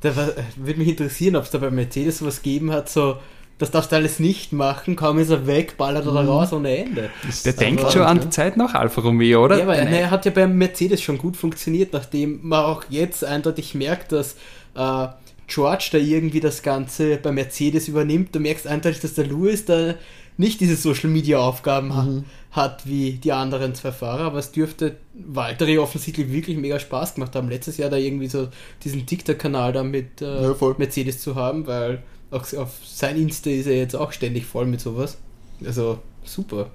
Da 0.00 0.14
würde 0.56 0.78
mich 0.78 0.88
interessieren, 0.88 1.36
ob 1.36 1.44
es 1.44 1.50
da 1.50 1.58
bei 1.58 1.70
Mercedes 1.70 2.18
sowas 2.18 2.42
gegeben 2.42 2.70
hat, 2.70 2.88
so 2.88 3.16
das 3.58 3.70
darfst 3.70 3.92
du 3.92 3.96
alles 3.96 4.18
nicht 4.18 4.52
machen, 4.52 4.96
kaum 4.96 5.18
ist 5.18 5.30
er 5.30 5.46
weg, 5.46 5.76
ballert 5.76 6.06
er 6.06 6.12
da 6.12 6.22
mhm. 6.22 6.28
raus 6.28 6.52
ohne 6.52 6.76
Ende. 6.76 7.10
Der 7.44 7.52
aber 7.52 7.64
denkt 7.64 7.92
schon 7.92 8.02
an 8.02 8.20
die 8.20 8.30
Zeit 8.30 8.56
nach 8.56 8.74
Alfa 8.74 9.00
Romeo, 9.00 9.44
oder? 9.44 9.58
Ja, 9.58 9.62
aber 9.64 9.76
er 9.76 10.10
hat 10.10 10.24
ja 10.24 10.32
beim 10.32 10.58
Mercedes 10.58 11.00
schon 11.02 11.18
gut 11.18 11.36
funktioniert, 11.36 11.92
nachdem 11.92 12.40
man 12.42 12.64
auch 12.64 12.84
jetzt 12.88 13.24
eindeutig 13.24 13.74
merkt, 13.74 14.10
dass 14.10 14.34
äh, 14.74 15.06
George 15.46 15.88
da 15.92 15.98
irgendwie 15.98 16.40
das 16.40 16.62
Ganze 16.62 17.16
bei 17.16 17.32
Mercedes 17.32 17.88
übernimmt. 17.88 18.34
Du 18.34 18.40
merkst 18.40 18.66
eindeutig, 18.66 19.00
dass 19.00 19.14
der 19.14 19.26
Lewis 19.26 19.64
da 19.64 19.94
nicht 20.36 20.60
diese 20.60 20.76
Social 20.76 21.10
Media 21.10 21.38
Aufgaben 21.38 21.88
mhm. 21.88 22.24
hat 22.50 22.86
wie 22.86 23.12
die 23.12 23.32
anderen 23.32 23.74
zwei 23.74 23.92
Fahrer, 23.92 24.24
aber 24.24 24.38
es 24.38 24.50
dürfte 24.52 24.96
Valtteri 25.14 25.78
offensichtlich 25.78 26.32
wirklich 26.32 26.56
mega 26.56 26.78
Spaß 26.78 27.14
gemacht 27.14 27.36
haben, 27.36 27.48
letztes 27.48 27.76
Jahr 27.76 27.90
da 27.90 27.96
irgendwie 27.96 28.26
so 28.26 28.48
diesen 28.82 29.06
TikTok-Kanal 29.06 29.72
da 29.72 29.84
mit 29.84 30.22
äh, 30.22 30.42
ja, 30.42 30.74
Mercedes 30.78 31.20
zu 31.20 31.36
haben, 31.36 31.66
weil 31.66 32.02
auch 32.30 32.52
auf 32.54 32.70
sein 32.84 33.16
Insta 33.16 33.50
ist 33.50 33.66
er 33.66 33.76
jetzt 33.76 33.94
auch 33.94 34.10
ständig 34.10 34.44
voll 34.44 34.66
mit 34.66 34.80
sowas. 34.80 35.18
Also 35.64 36.00
super. 36.24 36.70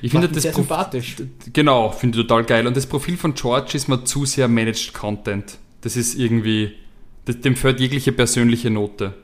Ich 0.00 0.12
finde 0.12 0.28
das 0.28 0.42
sehr 0.42 0.52
sympathisch. 0.52 1.16
Genau, 1.52 1.90
finde 1.90 2.20
ich 2.20 2.26
total 2.26 2.44
geil. 2.44 2.66
Und 2.66 2.76
das 2.76 2.86
Profil 2.86 3.16
von 3.16 3.34
George 3.34 3.72
ist 3.74 3.88
mir 3.88 4.04
zu 4.04 4.26
sehr 4.26 4.48
Managed 4.48 4.92
Content. 4.92 5.58
Das 5.80 5.96
ist 5.96 6.14
irgendwie 6.14 6.72
dem 7.26 7.56
fällt 7.56 7.80
jegliche 7.80 8.12
persönliche 8.12 8.70
Note. 8.70 9.14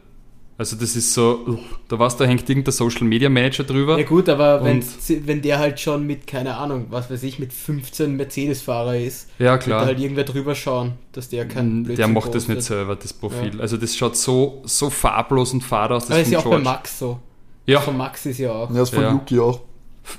Also 0.59 0.75
das 0.75 0.97
ist 0.97 1.15
so, 1.15 1.61
da 1.87 2.01
was, 2.01 2.17
da 2.17 2.25
hängt 2.25 2.49
irgendein 2.51 2.73
Social 2.73 3.05
Media 3.05 3.29
Manager 3.29 3.63
drüber. 3.63 3.97
Ja 3.97 4.05
gut, 4.05 4.29
aber 4.29 4.65
wenn, 4.65 4.83
wenn 5.25 5.41
der 5.41 5.61
halt 5.61 5.79
schon 5.79 6.05
mit, 6.05 6.27
keine 6.27 6.57
Ahnung, 6.57 6.87
was 6.91 7.09
weiß 7.09 7.23
ich, 7.23 7.39
mit 7.39 7.53
15 7.53 8.17
Mercedes-Fahrer 8.17 8.97
ist, 8.97 9.29
ja, 9.39 9.57
klar. 9.57 9.81
wird 9.81 9.87
halt 9.87 10.01
irgendwer 10.01 10.25
drüber 10.25 10.57
schauen, 10.57 10.95
dass 11.13 11.29
der 11.29 11.47
kein 11.47 11.85
Blödsinn 11.85 11.97
Der 11.97 12.09
macht 12.09 12.33
postet. 12.33 12.35
das 12.35 12.49
nicht 12.49 12.63
selber, 12.63 12.97
das 12.97 13.13
Profil. 13.13 13.55
Ja. 13.55 13.61
Also 13.61 13.77
das 13.77 13.97
schaut 13.97 14.17
so, 14.17 14.61
so 14.65 14.91
farblos 14.91 15.53
und 15.53 15.63
fad 15.63 15.93
aus. 15.93 16.07
Das 16.07 16.11
aber 16.11 16.21
ist 16.23 16.33
ja 16.33 16.41
auch 16.41 16.51
bei 16.51 16.59
Max 16.59 16.99
so. 16.99 17.21
Ja. 17.67 17.81
Von 17.81 17.97
Max 17.97 18.27
ist 18.27 18.39
ja 18.39 18.51
auch. 18.51 18.69
Ja, 18.71 18.79
das 18.79 18.91
von 18.91 19.03
ja. 19.03 19.13
Yuki 19.13 19.39
auch. 19.39 19.61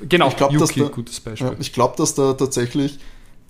Genau, 0.08 0.30
ich 0.30 0.38
glaub, 0.38 0.54
Yuki, 0.54 0.80
da, 0.80 0.88
gutes 0.88 1.20
Beispiel. 1.20 1.48
Ja, 1.48 1.56
ich 1.60 1.74
glaube, 1.74 1.96
dass 1.98 2.16
da 2.16 2.32
tatsächlich 2.32 3.00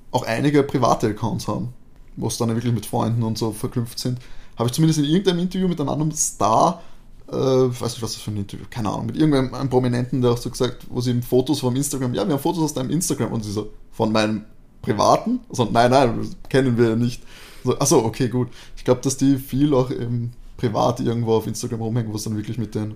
auch 0.10 0.26
einige 0.26 0.64
private 0.64 1.08
Accounts 1.08 1.48
haben 1.48 1.74
was 2.16 2.38
dann 2.38 2.50
wirklich 2.50 2.74
mit 2.74 2.86
Freunden 2.86 3.24
und 3.24 3.38
so 3.38 3.52
verknüpft 3.52 4.00
sind, 4.00 4.20
habe 4.58 4.68
ich 4.68 4.74
zumindest 4.74 5.00
in 5.00 5.06
irgendeinem 5.06 5.40
Interview 5.40 5.68
mit 5.68 5.80
einem 5.80 5.90
anderen 5.90 6.12
Star, 6.12 6.82
äh, 7.28 7.34
weiß 7.34 7.94
nicht, 7.94 8.02
was 8.02 8.14
das 8.14 8.22
für 8.22 8.32
ein 8.32 8.38
Interview, 8.38 8.66
keine 8.70 8.90
Ahnung, 8.90 9.08
mit 9.08 9.18
irgendeinem 9.18 9.70
Prominenten, 9.70 10.22
der 10.22 10.32
auch 10.32 10.38
so 10.38 10.50
gesagt, 10.50 10.86
wo 10.90 11.00
sie 11.02 11.22
Fotos 11.22 11.60
vom 11.60 11.76
Instagram, 11.76 12.14
ja, 12.14 12.26
wir 12.26 12.34
haben 12.34 12.42
Fotos 12.42 12.64
aus 12.64 12.74
deinem 12.74 12.90
Instagram 12.90 13.32
und 13.32 13.44
sie 13.44 13.52
so, 13.52 13.70
von 13.92 14.12
meinem 14.12 14.46
privaten? 14.82 15.40
Also, 15.50 15.66
nein, 15.72 15.92
nein, 15.92 16.18
das 16.18 16.36
kennen 16.50 16.78
wir 16.78 16.90
ja 16.90 16.96
nicht. 16.96 17.22
Also, 17.64 17.80
achso, 17.80 18.06
okay, 18.06 18.30
gut. 18.30 18.50
Ich 18.78 18.84
glaube, 18.84 19.02
dass 19.02 19.18
die 19.18 19.38
viel 19.38 19.74
auch 19.74 19.90
im 19.92 20.32
privat 20.58 21.00
irgendwo 21.00 21.34
auf 21.34 21.48
Instagram 21.48 21.82
rumhängen, 21.82 22.12
wo 22.12 22.18
es 22.18 22.24
dann 22.24 22.36
wirklich 22.36 22.58
mit 22.58 22.76
den 22.76 22.96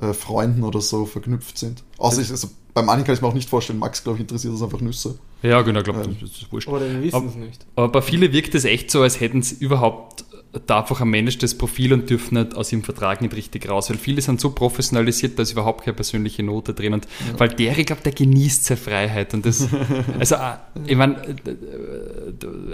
äh, 0.00 0.12
Freunden 0.12 0.62
oder 0.64 0.80
so 0.80 1.06
verknüpft 1.06 1.58
sind. 1.58 1.82
Außer 1.98 2.20
ich, 2.22 2.30
also, 2.30 2.48
bei 2.74 2.82
manchen 2.82 3.04
kann 3.04 3.14
ich 3.14 3.22
mir 3.22 3.28
auch 3.28 3.34
nicht 3.34 3.48
vorstellen. 3.48 3.78
Max, 3.78 4.04
glaube 4.04 4.18
ich, 4.18 4.20
interessiert 4.22 4.54
das 4.54 4.62
einfach 4.62 4.80
Nüsse. 4.80 5.18
Ja, 5.42 5.62
genau, 5.62 5.82
glaube, 5.82 6.00
Ähm. 6.02 6.16
das 6.20 6.30
ist 6.30 6.52
wurscht. 6.52 6.68
Oder 6.68 6.88
wir 6.90 7.02
wissen 7.02 7.16
Aber- 7.16 7.26
es 7.26 7.34
nicht. 7.36 7.66
Aber 7.76 7.88
bei 7.88 8.02
vielen 8.02 8.32
wirkt 8.32 8.54
es 8.54 8.64
echt 8.64 8.90
so, 8.90 9.02
als 9.02 9.20
hätten 9.20 9.42
sie 9.42 9.56
überhaupt 9.56 10.24
da 10.66 10.80
einfach 10.80 11.02
ein 11.02 11.10
managedes 11.10 11.56
Profil 11.58 11.92
und 11.92 12.08
dürfen 12.08 12.34
nicht 12.38 12.56
aus 12.56 12.72
ihrem 12.72 12.82
Vertrag 12.82 13.20
nicht 13.20 13.34
richtig 13.36 13.68
raus, 13.68 13.90
weil 13.90 13.98
viele 13.98 14.22
sind 14.22 14.40
so 14.40 14.50
professionalisiert, 14.50 15.38
da 15.38 15.42
ist 15.42 15.52
überhaupt 15.52 15.84
keine 15.84 15.94
persönliche 15.94 16.42
Note 16.42 16.72
drin. 16.72 16.94
Und 16.94 17.06
weil 17.36 17.50
der, 17.50 17.76
ich 17.76 17.84
glaube, 17.86 18.00
der 18.02 18.12
genießt 18.12 18.64
seine 18.64 18.78
Freiheit. 18.78 19.34
Und 19.34 19.44
das, 19.44 19.68
also, 20.18 20.36
äh, 20.36 20.54
ich 20.86 20.96
meine, 20.96 21.16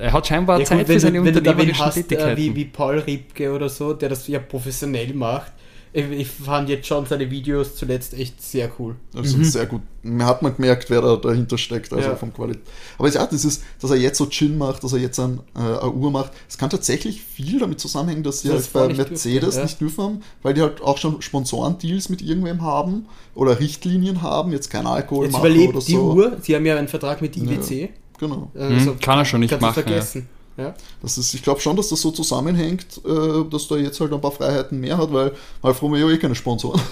er 0.00 0.12
hat 0.12 0.26
scheinbar 0.26 0.60
Ja, 0.60 0.64
Zeit 0.66 0.78
gut, 0.80 0.86
für 0.94 1.00
seine 1.00 1.20
unternehmerischen 1.20 1.84
hast, 1.84 1.96
äh, 1.96 2.02
Tätigkeiten. 2.02 2.36
wie, 2.40 2.54
wie 2.54 2.64
Paul 2.66 2.98
Riebke 3.00 3.52
oder 3.52 3.68
so, 3.68 3.92
der 3.92 4.08
das 4.10 4.26
ja 4.28 4.38
professionell 4.38 5.12
macht. 5.14 5.52
Ich, 5.96 6.10
ich 6.10 6.26
fand 6.28 6.68
jetzt 6.68 6.88
schon 6.88 7.06
seine 7.06 7.30
Videos 7.30 7.76
zuletzt 7.76 8.14
echt 8.14 8.42
sehr 8.42 8.68
cool. 8.80 8.96
Das 9.12 9.32
ist 9.32 9.52
sehr 9.52 9.64
gut. 9.66 9.80
Man 10.02 10.26
hat 10.26 10.42
man 10.42 10.54
gemerkt, 10.56 10.90
wer 10.90 11.00
da 11.00 11.14
dahinter 11.14 11.56
steckt, 11.56 11.92
also 11.92 12.08
Ja. 12.10 12.16
vom 12.16 12.34
Qualität. 12.34 12.64
Aber 12.98 13.08
ja, 13.08 13.24
das 13.24 13.44
ist, 13.44 13.62
dass 13.80 13.92
er 13.92 13.96
jetzt 13.96 14.18
so 14.18 14.26
Gin 14.26 14.58
macht, 14.58 14.82
dass 14.82 14.92
er 14.92 14.98
jetzt 14.98 15.20
ein, 15.20 15.38
äh, 15.54 15.60
eine 15.60 15.92
Uhr 15.92 16.10
macht, 16.10 16.32
es 16.48 16.58
kann 16.58 16.68
tatsächlich 16.68 17.22
viel 17.22 17.60
damit 17.60 17.78
zusammenhängen, 17.78 18.24
dass 18.24 18.40
sie 18.40 18.48
Das 18.48 18.64
halt 18.64 18.72
bei 18.72 18.86
nicht 18.88 19.08
Mercedes 19.08 19.40
durften, 19.40 19.58
ja. 19.58 19.64
nicht 19.64 19.80
dürfen 19.80 20.04
haben, 20.04 20.20
weil 20.42 20.54
die 20.54 20.62
halt 20.62 20.82
auch 20.82 20.98
schon 20.98 21.22
Sponsorendeals 21.22 22.08
mit 22.08 22.22
irgendwem 22.22 22.62
haben 22.62 23.06
oder 23.36 23.60
Richtlinien 23.60 24.20
haben, 24.20 24.50
jetzt 24.50 24.70
kein 24.70 24.88
Alkohol 24.88 25.26
Jetzt 25.26 25.32
machen 25.34 25.46
überlebt 25.46 25.76
oder 25.76 25.84
die 25.86 25.92
so. 25.92 26.12
Uhr, 26.12 26.36
sie 26.42 26.56
haben 26.56 26.66
ja 26.66 26.76
einen 26.76 26.88
Vertrag 26.88 27.22
mit 27.22 27.36
IWC. 27.36 27.90
Genau. 28.18 28.50
Also, 28.58 28.96
kann 29.00 29.18
er 29.20 29.24
schon 29.24 29.40
nicht 29.40 29.60
machen, 29.60 29.74
vergessen. 29.74 30.28
Ja. 30.56 30.72
Das 31.02 31.18
ist, 31.18 31.34
ich 31.34 31.42
glaube 31.42 31.60
schon, 31.60 31.76
dass 31.76 31.88
das 31.88 32.00
so 32.00 32.12
zusammenhängt, 32.12 33.00
äh, 33.04 33.44
dass 33.50 33.66
da 33.66 33.74
jetzt 33.76 33.98
halt 34.00 34.12
ein 34.12 34.20
paar 34.20 34.30
Freiheiten 34.30 34.78
mehr 34.78 34.96
hat, 34.98 35.12
weil 35.12 35.32
Alfa 35.62 35.80
Romeo 35.80 36.08
eh 36.10 36.18
keine 36.18 36.34
Sponsoren. 36.34 36.80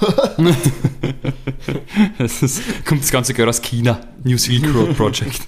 Das 2.19 2.43
ist, 2.43 2.85
kommt 2.85 3.03
das 3.03 3.11
ganze 3.11 3.35
Geld 3.35 3.49
aus 3.49 3.61
China. 3.63 4.01
New 4.25 4.37
Silk 4.39 4.73
Road 4.75 4.97
Project. 4.97 5.41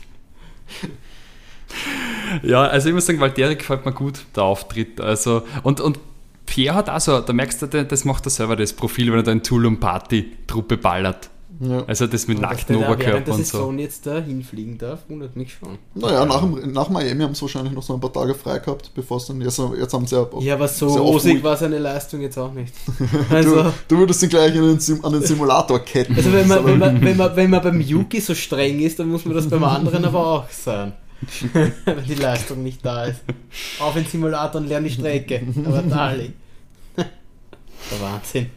ja, 2.42 2.62
also 2.62 2.88
ich 2.88 2.94
muss 2.94 3.06
sagen, 3.06 3.20
Valtteri 3.20 3.56
gefällt 3.56 3.84
mir 3.84 3.92
gut, 3.92 4.20
der 4.36 4.44
Auftritt. 4.44 5.00
Also, 5.00 5.42
und, 5.62 5.80
und 5.80 5.98
Pierre 6.46 6.74
hat 6.76 6.90
auch 6.90 7.00
so, 7.00 7.20
da 7.20 7.32
merkst 7.32 7.62
du, 7.62 7.66
der- 7.66 7.84
das 7.84 8.04
macht 8.04 8.26
er 8.26 8.30
selber 8.30 8.56
das 8.56 8.72
Profil, 8.72 9.08
wenn 9.10 9.20
er 9.20 9.22
da 9.22 9.32
in 9.32 9.42
Tulum 9.42 9.80
Party 9.80 10.32
Truppe 10.46 10.76
ballert. 10.76 11.30
Ja. 11.60 11.84
Also 11.86 12.06
das 12.06 12.26
mit 12.26 12.38
Und 12.38 12.42
nacktem 12.42 12.78
der 12.78 12.88
da 12.88 12.88
während 12.88 13.02
Oberkörper 13.02 13.24
der 13.24 13.34
und 13.34 13.46
so. 13.46 13.72
Jetzt 13.72 14.06
da 14.06 14.18
hinfliegen 14.18 14.78
darf, 14.78 15.00
wundert 15.08 15.36
mich 15.36 15.54
schon. 15.54 15.78
Naja, 15.94 16.24
nach, 16.24 16.44
nach 16.66 16.88
Miami 16.88 17.22
haben 17.22 17.34
sie 17.34 17.42
wahrscheinlich 17.42 17.72
noch 17.72 17.82
so 17.82 17.94
ein 17.94 18.00
paar 18.00 18.12
Tage 18.12 18.34
frei 18.34 18.58
gehabt, 18.58 18.90
bevor 18.94 19.18
es 19.18 19.26
dann, 19.26 19.40
jetzt, 19.40 19.60
jetzt 19.78 19.94
haben 19.94 20.06
sie 20.06 20.16
ja, 20.16 20.26
Ja, 20.40 20.54
aber 20.54 20.68
so 20.68 20.88
rosig 20.88 21.42
war 21.42 21.56
seine 21.56 21.78
Leistung 21.78 22.20
jetzt 22.20 22.38
auch 22.38 22.52
nicht. 22.52 22.74
du, 22.98 23.04
Also, 23.34 23.72
du 23.88 23.98
würdest 23.98 24.22
ihn 24.22 24.28
gleich 24.28 24.54
in 24.54 24.62
den 24.62 24.80
Sim, 24.80 25.04
an 25.04 25.12
den 25.12 25.22
Simulator 25.22 25.78
ketten. 25.80 26.14
also 26.14 26.32
wenn, 26.32 26.48
man, 26.48 26.64
wenn, 26.64 26.78
man, 26.78 27.00
wenn, 27.00 27.16
man, 27.16 27.36
wenn 27.36 27.50
man 27.50 27.62
beim 27.62 27.80
Yuki 27.80 28.20
so 28.20 28.34
streng 28.34 28.80
ist, 28.80 28.98
dann 28.98 29.08
muss 29.08 29.24
man 29.24 29.34
das 29.34 29.48
beim 29.48 29.64
anderen 29.64 30.04
aber 30.04 30.26
auch 30.26 30.50
sein. 30.50 30.92
wenn 31.52 32.04
die 32.06 32.14
Leistung 32.14 32.62
nicht 32.62 32.84
da 32.84 33.04
ist. 33.04 33.20
Auf 33.78 33.94
den 33.94 34.04
Simulator 34.04 34.60
und 34.60 34.68
lerne 34.68 34.88
die 34.88 34.94
Strecke. 34.94 35.40
Aber 35.64 35.82
Dali. 35.82 36.32
Der 36.96 38.00
Wahnsinn. 38.00 38.50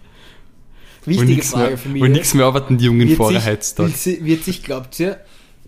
Wichtige 1.07 1.41
Frage 1.43 1.67
mehr, 1.69 1.77
für 1.77 1.89
mich. 1.89 2.01
nichts 2.03 2.33
mehr 2.33 2.45
arbeiten 2.45 2.77
die 2.77 2.85
jungen 2.85 3.09
vorher 3.15 3.39
sich, 3.39 3.49
Heiztag. 3.49 3.87
wird, 3.87 3.97
sie- 3.97 4.23
wird 4.25 4.43
sich, 4.43 4.63
glaubt 4.63 4.99
ihr, 4.99 5.19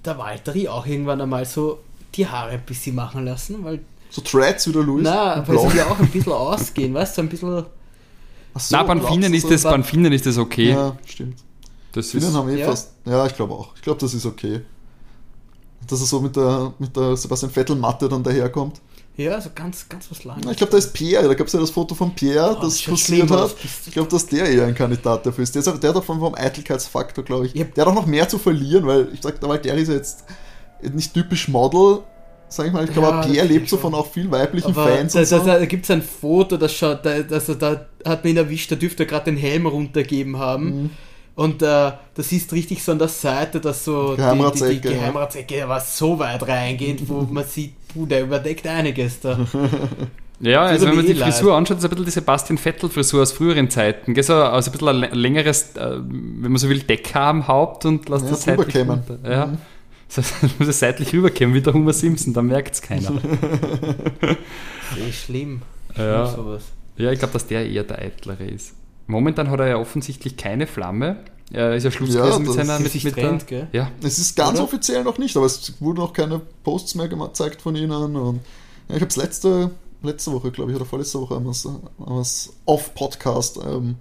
der 0.06 0.18
Walteri 0.18 0.68
auch 0.68 0.86
irgendwann 0.86 1.22
einmal 1.22 1.46
so 1.46 1.80
die 2.16 2.28
Haare 2.28 2.52
ein 2.52 2.62
bisschen 2.66 2.96
machen 2.96 3.26
lassen? 3.26 3.64
Weil, 3.64 3.80
so 4.10 4.22
Threads 4.22 4.68
wieder 4.68 4.82
Louis. 4.84 5.04
na, 5.04 5.48
weil 5.48 5.58
sie 5.70 5.78
ja 5.78 5.88
auch 5.88 6.00
ein 6.00 6.08
bisschen 6.10 6.32
ausgehen, 6.34 6.94
weißt 6.94 7.18
du, 7.18 7.22
ein 7.22 7.30
bisschen. 7.30 7.66
Ach 8.54 8.60
so, 8.60 8.76
Na, 8.76 8.84
beim 8.84 9.02
Finnen 9.06 9.34
ist 9.34 9.44
so? 9.44 9.50
das, 9.50 9.64
beim 9.64 9.84
Finnen 9.84 10.12
ist 10.12 10.26
das 10.26 10.38
okay. 10.38 10.70
Ja, 10.72 10.98
stimmt. 11.06 11.38
Das 11.92 12.12
Finnen 12.12 12.28
ist, 12.30 12.34
haben 12.36 12.50
eh 12.50 12.60
Ja. 12.60 12.66
fast. 12.68 12.92
Ja, 13.06 13.26
ich 13.26 13.36
glaube 13.36 13.54
auch. 13.54 13.76
Ich 13.76 13.82
glaube, 13.82 14.00
das 14.00 14.14
ist 14.14 14.26
okay. 14.26 14.62
Dass 15.88 16.02
er 16.02 16.06
so 16.08 16.20
mit 16.20 16.36
der, 16.36 16.74
mit 16.80 16.96
der 16.96 17.16
Sebastian 17.16 17.52
Vettel-Matte 17.52 18.10
dann 18.10 18.22
daherkommt. 18.24 18.82
Ja, 19.20 19.42
so 19.42 19.50
ganz, 19.54 19.88
ganz 19.90 20.10
was 20.10 20.24
langes. 20.24 20.50
Ich 20.50 20.58
glaube, 20.58 20.72
da 20.72 20.78
ist 20.78 20.94
Pierre, 20.94 21.28
da 21.28 21.34
gab 21.34 21.48
es 21.48 21.54
ja 21.54 21.60
das 21.60 21.72
Foto 21.72 21.94
von 21.94 22.16
Pierre, 22.16 22.56
Oh, 22.58 22.62
das 22.62 22.76
das 22.78 22.86
kursiert 22.86 23.30
hat. 23.30 23.54
Ich 23.86 23.92
glaube, 23.92 24.10
dass 24.10 24.26
der 24.26 24.46
eher 24.46 24.66
ein 24.66 24.74
Kandidat 24.76 25.26
dafür 25.26 25.44
ist. 25.44 25.54
Der, 25.54 25.60
ist 25.60 25.68
auch, 25.68 25.78
der 25.78 25.90
hat 25.90 25.98
auch 25.98 26.04
vom, 26.04 26.20
vom 26.20 26.34
Eitelkeitsfaktor, 26.36 27.26
glaube 27.26 27.48
ich. 27.48 27.54
Ja. 27.54 27.66
Der 27.66 27.86
hat 27.86 27.92
auch 27.92 27.96
noch 27.96 28.06
mehr 28.06 28.30
zu 28.30 28.38
verlieren, 28.38 28.88
weil 28.88 29.10
ich 29.14 29.22
sag, 29.22 29.40
der 29.42 29.50
Valtteri 29.50 29.82
ist 29.82 29.90
ja 29.90 29.96
jetzt 29.96 30.24
nicht 30.94 31.14
typisch 31.14 31.50
Model, 31.50 32.00
sag 32.48 32.68
ich 32.68 32.72
mal. 32.72 32.86
Ich 32.86 32.94
glaube, 32.94 33.10
Ja, 33.10 33.22
Pierre 33.22 33.48
das 33.48 33.50
lebt 33.50 33.66
ist 33.66 33.72
so 33.72 33.78
von 33.78 33.94
auch 33.94 34.10
viel 34.10 34.32
weiblichen 34.32 34.70
aber 34.70 34.88
Fans 34.88 35.12
da, 35.12 35.20
und 35.20 35.26
so. 35.26 35.38
da, 35.40 35.60
da 35.60 35.66
gibt 35.66 35.84
es 35.84 35.92
ein 35.92 36.02
Foto, 36.02 36.56
das 36.56 36.74
schaut, 36.74 37.06
da, 37.06 37.22
das, 37.22 37.48
da 37.60 37.88
hat 38.06 38.24
man 38.24 38.32
ihn 38.32 38.38
erwischt, 38.38 38.72
da 38.72 38.76
dürfte 38.78 39.04
er 39.04 39.08
gerade 39.08 39.26
den 39.26 39.38
Helm 39.38 39.66
runtergeben 39.66 40.38
haben. 40.38 40.84
Mhm. 40.84 40.90
Und 41.36 41.62
äh, 41.62 41.66
da 41.66 41.98
siehst 42.18 42.52
du 42.52 42.56
richtig 42.56 42.84
so 42.84 42.94
an 42.94 43.00
der 43.00 43.08
Seite, 43.08 43.60
dass 43.60 43.86
so 43.86 44.16
die, 44.16 44.60
die, 44.60 44.70
die 44.76 44.82
Geheimratsecke, 44.82 45.58
ja. 45.58 45.70
Was 45.70 45.98
so 45.98 46.20
weit 46.20 46.46
reingeht, 46.48 47.08
wo 47.08 47.22
man 47.32 47.46
sieht, 47.46 47.74
puh, 47.94 48.06
der 48.06 48.24
überdeckt 48.24 48.66
einiges 48.68 49.20
da. 49.20 49.40
Ja, 50.42 50.62
also 50.62 50.88
wenn 50.88 50.96
man 50.96 51.06
mir 51.06 51.14
die 51.14 51.20
eh 51.20 51.24
Frisur 51.26 51.54
anschaut, 51.54 51.80
ist 51.80 51.84
ein 51.84 51.90
bisschen 51.90 52.06
die 52.06 52.12
Sebastian 52.12 52.58
Vettel-Frisur 52.58 53.22
aus 53.24 53.34
früheren 53.34 53.70
Zeiten. 53.70 54.14
Gell, 54.14 54.24
so 54.24 54.36
also 54.36 54.70
ein 54.70 54.72
bisschen 54.72 54.88
ein 54.88 54.96
lä- 55.04 55.14
längeres, 55.14 55.76
äh, 55.76 55.98
wenn 56.00 56.50
man 56.54 56.56
so 56.56 56.70
will, 56.70 56.80
Deckhaar 56.80 57.28
am 57.28 57.46
Haupt 57.50 57.84
und 57.84 58.08
lässt 58.08 58.24
Ja, 58.24 58.32
das 58.32 58.44
seitlich 58.44 58.68
rüberkämmen. 58.74 59.04
runter. 59.06 59.30
Ja. 59.30 59.46
Mhm. 59.48 59.58
Das 60.16 60.32
heißt, 60.42 60.58
muss 60.60 60.70
es 60.70 60.80
seitlich 60.80 61.12
rüberkämmen, 61.12 61.54
wie 61.54 61.62
der 61.62 61.74
Homer 61.74 61.92
Simpson, 61.92 62.34
da 62.34 62.42
merkt 62.42 62.74
es 62.74 62.82
keiner. 62.82 63.12
Das 64.22 64.98
ist 64.98 65.08
eh 65.08 65.12
schlimm. 65.12 65.62
Ja. 65.98 66.26
Schlimm 66.26 66.36
sowas. 66.46 66.64
ja, 66.98 67.12
ich 67.12 67.20
glaube, 67.20 67.34
dass 67.34 67.46
der 67.48 67.70
eher 67.70 67.84
der 67.84 68.00
Eitlere 68.00 68.46
ist. 68.46 68.74
Momentan 69.10 69.50
hat 69.50 69.60
er 69.60 69.68
ja 69.68 69.78
offensichtlich 69.78 70.38
keine 70.38 70.68
Flamme. 70.68 71.18
Er 71.52 71.74
ist 71.74 71.84
ja 71.84 71.90
Schluss 71.90 72.14
Ja, 72.14 72.26
gewesen 72.26 72.44
mit 72.44 72.54
seiner... 72.54 72.80
Mit, 72.80 72.92
sich 72.92 73.04
mit 73.04 73.16
trennt, 73.16 73.50
der, 73.50 73.62
gell? 73.62 73.68
ja, 73.72 73.92
Es 74.04 74.20
ist 74.20 74.36
ganz 74.36 74.60
Oder? 74.60 74.66
offiziell 74.66 75.04
noch 75.04 75.18
nicht, 75.18 75.36
aber 75.36 75.48
es 75.48 75.74
wurden 75.80 75.98
noch 75.98 76.14
keine 76.14 76.40
Posts 76.64 76.94
mehr 76.94 77.08
gezeigt 77.08 77.64
von 77.64 77.76
ihnen. 77.76 78.16
Und 78.16 78.40
ja, 78.88 78.96
ich 78.96 79.02
habe 79.02 79.08
es 79.08 79.16
letzte, 79.16 79.72
letzte 80.04 80.32
Woche, 80.32 80.52
glaube 80.52 80.70
ich, 80.70 80.76
oder 80.76 80.86
vorletzte 80.86 81.20
Woche 81.20 81.34
haben 81.34 81.46
wir 81.46 82.22
es 82.22 82.54
off-Podcast 82.66 83.60
ähm, 83.66 83.96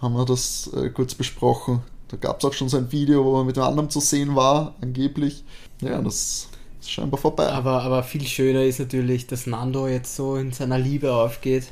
haben 0.00 0.14
wir 0.14 0.24
das 0.24 0.68
äh, 0.74 0.90
kurz 0.90 1.14
besprochen. 1.14 1.82
Da 2.08 2.16
gab 2.16 2.40
es 2.40 2.44
auch 2.44 2.52
schon 2.52 2.68
so 2.68 2.78
ein 2.78 2.90
Video, 2.90 3.24
wo 3.24 3.36
man 3.36 3.46
mit 3.46 3.54
dem 3.54 3.62
anderen 3.62 3.90
zu 3.90 4.00
sehen 4.00 4.34
war, 4.34 4.74
angeblich. 4.80 5.44
Ja, 5.80 6.02
das 6.02 6.48
ist 6.80 6.90
scheinbar 6.90 7.20
vorbei. 7.20 7.48
Aber, 7.48 7.82
aber 7.82 8.02
viel 8.02 8.26
schöner 8.26 8.64
ist 8.64 8.80
natürlich, 8.80 9.28
dass 9.28 9.46
Nando 9.46 9.86
jetzt 9.86 10.16
so 10.16 10.34
in 10.34 10.50
seiner 10.50 10.78
Liebe 10.78 11.14
aufgeht 11.14 11.68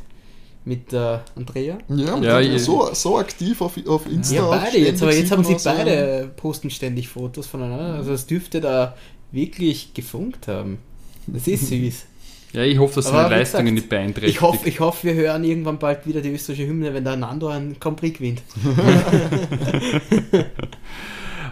mit 0.70 0.92
äh, 0.92 1.18
Andrea. 1.34 1.78
ja, 1.88 2.16
Ja, 2.18 2.38
ja 2.40 2.58
so, 2.58 2.88
so 2.94 3.18
aktiv 3.18 3.60
auf, 3.60 3.72
auf 3.88 4.06
Insta. 4.06 4.36
Ja, 4.36 4.48
beide 4.48 4.78
jetzt, 4.78 5.02
aber 5.02 5.12
jetzt 5.12 5.32
haben 5.32 5.42
sie 5.42 5.56
auch 5.56 5.58
so- 5.58 5.70
beide 5.70 6.30
posten 6.36 6.70
ständig 6.70 7.08
Fotos 7.08 7.48
voneinander. 7.48 7.94
Also 7.96 8.12
es 8.12 8.24
dürfte 8.26 8.60
da 8.60 8.94
wirklich 9.32 9.92
gefunkt 9.94 10.46
haben. 10.46 10.78
Das 11.26 11.48
ist 11.48 11.66
süß. 11.68 12.04
ja, 12.52 12.62
ich 12.62 12.78
hoffe, 12.78 12.94
dass 12.96 13.06
seine 13.06 13.28
Leistungen 13.28 13.64
gesagt, 13.64 13.74
nicht 13.74 13.88
beeinträchtigt. 13.88 14.36
Ich 14.36 14.40
hoffe, 14.40 14.68
ich 14.68 14.78
hoffe, 14.78 15.08
wir 15.08 15.14
hören 15.14 15.42
irgendwann 15.42 15.80
bald 15.80 16.06
wieder 16.06 16.20
die 16.20 16.30
österreichische 16.30 16.68
Hymne, 16.68 16.94
wenn 16.94 17.02
der 17.04 17.16
Nando 17.16 17.48
einen 17.48 17.78
Grand 17.80 17.96
Prix 17.98 18.16
gewinnt. 18.18 18.42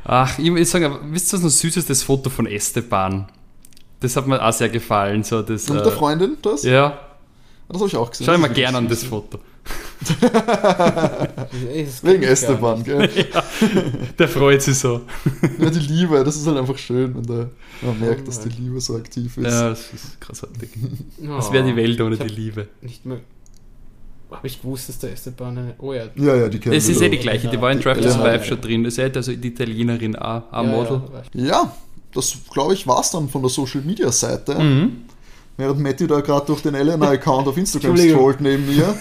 Ach, 0.05 0.39
ich 0.39 0.51
muss 0.51 0.71
sagen, 0.71 0.97
wisst 1.11 1.33
ihr, 1.33 1.37
was 1.39 1.43
noch 1.43 1.51
süß 1.51 1.77
ist, 1.77 1.91
das 1.91 2.03
Foto 2.05 2.31
von 2.31 2.47
Esteban? 2.47 3.27
Das 4.01 4.15
hat 4.17 4.27
mir 4.29 4.41
auch 4.43 4.53
sehr 4.53 4.69
gefallen. 4.69 5.25
So 5.25 5.43
das, 5.43 5.69
Und 5.69 5.79
äh, 5.79 5.83
der 5.83 5.93
Freundin, 5.93 6.37
das? 6.41 6.63
Ja, 6.63 6.99
Das 7.69 7.79
habe 7.79 7.89
ich 7.89 7.97
auch 7.97 8.11
gesehen. 8.11 8.27
schau 8.27 8.39
mal 8.39 8.49
gerne 8.49 8.79
an 8.79 8.89
das 8.89 9.05
Foto. 9.05 9.39
Wegen 12.03 12.23
Esteban, 12.23 12.85
gell? 12.85 13.09
Der 14.19 14.29
freut 14.29 14.63
sich 14.63 14.79
so. 14.79 15.03
Ja, 15.59 15.71
die 15.71 15.81
Liebe, 15.81 16.23
das 16.25 16.37
ist 16.37 16.47
halt 16.47 16.57
einfach 16.57 16.79
schön, 16.79 17.15
wenn 17.15 17.25
der, 17.25 17.51
man 17.83 18.01
merkt, 18.01 18.27
dass 18.29 18.41
die 18.41 18.49
Liebe 18.49 18.81
so 18.81 18.97
aktiv 18.97 19.37
ist. 19.37 19.45
Ja, 19.45 19.71
das 19.71 19.93
ist 19.93 20.21
großartig. 20.21 20.71
Oh, 21.23 21.37
Das 21.37 21.53
wäre 21.53 21.65
die 21.65 21.77
Welt 21.77 22.01
ohne 22.01 22.17
die 22.17 22.29
Liebe. 22.29 22.69
Nicht 22.81 23.05
mehr. 23.05 23.21
Habe 24.31 24.47
ich 24.47 24.61
gewusst, 24.61 24.89
dass 24.89 24.99
der 24.99 25.13
Esteban 25.13 25.57
eine. 25.57 25.75
Oh 25.79 25.93
ja. 25.93 26.05
Ja, 26.15 26.37
ja, 26.37 26.49
die 26.49 26.59
kennen 26.59 26.75
Es 26.75 26.89
ist 26.89 27.01
eh 27.01 27.09
die 27.09 27.19
gleiche, 27.19 27.49
die 27.49 27.61
war 27.61 27.73
in 27.73 27.81
Drive 27.81 28.01
to. 28.01 28.11
Survive 28.11 28.45
schon 28.45 28.61
drin. 28.61 28.85
Das 28.85 28.95
ist 28.95 28.99
halt 28.99 29.17
also 29.17 29.35
die 29.35 29.49
Italienerin 29.49 30.17
auch, 30.17 30.43
auch 30.53 30.63
ja, 30.63 30.63
Model. 30.63 31.03
Ja, 31.33 31.47
Ja, 31.47 31.77
das 32.13 32.37
glaube 32.53 32.75
ich 32.75 32.87
war 32.87 33.01
es 33.01 33.11
dann 33.11 33.29
von 33.29 33.43
der 33.43 33.51
Social 33.51 33.81
Media 33.81 34.13
Seite. 34.13 34.59
Mhm. 34.59 35.05
Während 35.59 35.81
Matti 35.81 36.07
da 36.07 36.21
gerade 36.21 36.47
durch 36.47 36.63
den 36.63 36.75
Elena-Account 36.77 37.49
auf 37.49 37.57
Instagram 37.57 37.97
strollt 37.97 38.41
neben 38.41 38.65
mir, 38.67 38.95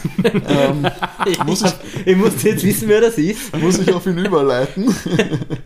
ähm, 0.47 0.87
ich, 1.27 1.37
Muss 1.43 1.61
muss 1.61 1.75
ich, 2.03 2.15
muss 2.17 2.41
jetzt 2.43 2.63
wissen, 2.63 2.87
wer 2.89 2.99
das 3.01 3.17
ist. 3.19 3.55
muss 3.61 3.77
ich 3.77 3.93
auf 3.93 4.05
ihn 4.07 4.17
überleiten. 4.17 4.93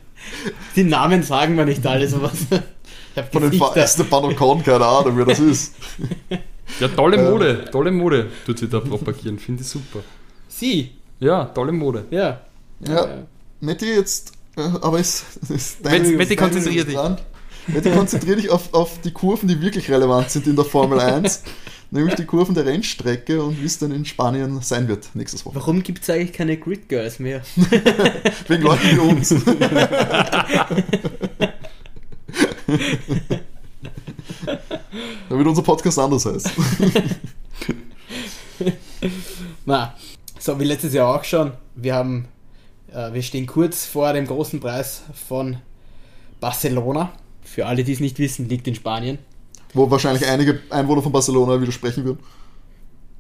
Die 0.75 0.83
Namen 0.83 1.23
sagen 1.23 1.55
wir 1.57 1.65
nicht 1.65 1.85
alle 1.87 2.07
sowas. 2.07 2.33
Ich 2.51 3.17
habe 3.17 3.27
Von 3.31 3.49
den. 3.49 3.61
Esteban 3.75 4.25
Ocon, 4.25 4.63
keine 4.63 4.85
Ahnung, 4.85 5.17
wer 5.17 5.25
das 5.25 5.39
ist. 5.39 5.75
Ja, 6.79 6.87
tolle 6.89 7.17
Ähm. 7.17 7.31
Mode, 7.31 7.65
tolle 7.71 7.91
Mode 7.91 8.27
tut 8.45 8.59
sie 8.59 8.67
da 8.67 8.79
propagieren, 8.81 9.39
finde 9.39 9.63
ich 9.63 9.69
super. 9.69 9.99
Sie, 10.49 10.91
Ja, 11.19 11.45
tolle 11.45 11.71
Mode. 11.71 12.05
ja. 12.11 12.41
Ja, 12.87 13.25
Matti 13.59 13.85
jetzt, 13.85 14.31
äh, 14.57 14.61
aber 14.81 14.99
ist, 14.99 15.23
ist 15.49 15.77
dein- 15.85 16.01
Matti, 16.01 16.15
Matti, 16.15 16.35
dein 16.35 16.37
konzentrier 16.37 16.83
dich. 16.83 16.95
dran. 16.95 17.17
Bitte 17.67 17.91
konzentriere 17.91 18.37
dich 18.37 18.49
auf, 18.49 18.73
auf 18.73 18.99
die 19.01 19.11
Kurven, 19.11 19.47
die 19.47 19.61
wirklich 19.61 19.89
relevant 19.89 20.31
sind 20.31 20.47
in 20.47 20.55
der 20.55 20.65
Formel 20.65 20.99
1, 20.99 21.43
nämlich 21.91 22.15
die 22.15 22.25
Kurven 22.25 22.55
der 22.55 22.65
Rennstrecke 22.65 23.43
und 23.43 23.61
wie 23.61 23.65
es 23.65 23.77
dann 23.77 23.91
in 23.91 24.05
Spanien 24.05 24.61
sein 24.61 24.87
wird 24.87 25.09
nächstes 25.13 25.45
Woche. 25.45 25.55
Warum 25.55 25.83
gibt 25.83 26.01
es 26.03 26.09
eigentlich 26.09 26.33
keine 26.33 26.57
Grid 26.57 26.89
Girls 26.89 27.19
mehr? 27.19 27.41
Wegen 28.47 28.63
Leuten 28.63 28.83
wie 28.91 28.99
uns. 28.99 29.35
Damit 35.29 35.47
unser 35.47 35.61
Podcast 35.61 35.99
anders 35.99 36.25
heißt. 36.25 36.49
Na, 39.65 39.95
so 40.39 40.59
wie 40.59 40.65
letztes 40.65 40.93
Jahr 40.93 41.15
auch 41.15 41.23
schon. 41.23 41.53
Wir 41.75 41.95
haben, 41.95 42.27
äh, 42.91 43.13
wir 43.13 43.21
stehen 43.21 43.45
kurz 43.45 43.85
vor 43.85 44.11
dem 44.13 44.25
großen 44.25 44.59
Preis 44.59 45.03
von 45.27 45.57
Barcelona. 46.39 47.11
Für 47.51 47.65
alle, 47.65 47.83
die 47.83 47.91
es 47.91 47.99
nicht 47.99 48.17
wissen, 48.17 48.47
liegt 48.47 48.65
in 48.69 48.75
Spanien. 48.75 49.17
Wo 49.73 49.91
wahrscheinlich 49.91 50.25
einige 50.25 50.61
Einwohner 50.69 51.01
von 51.01 51.11
Barcelona 51.11 51.59
widersprechen 51.61 52.05
würden. 52.05 52.19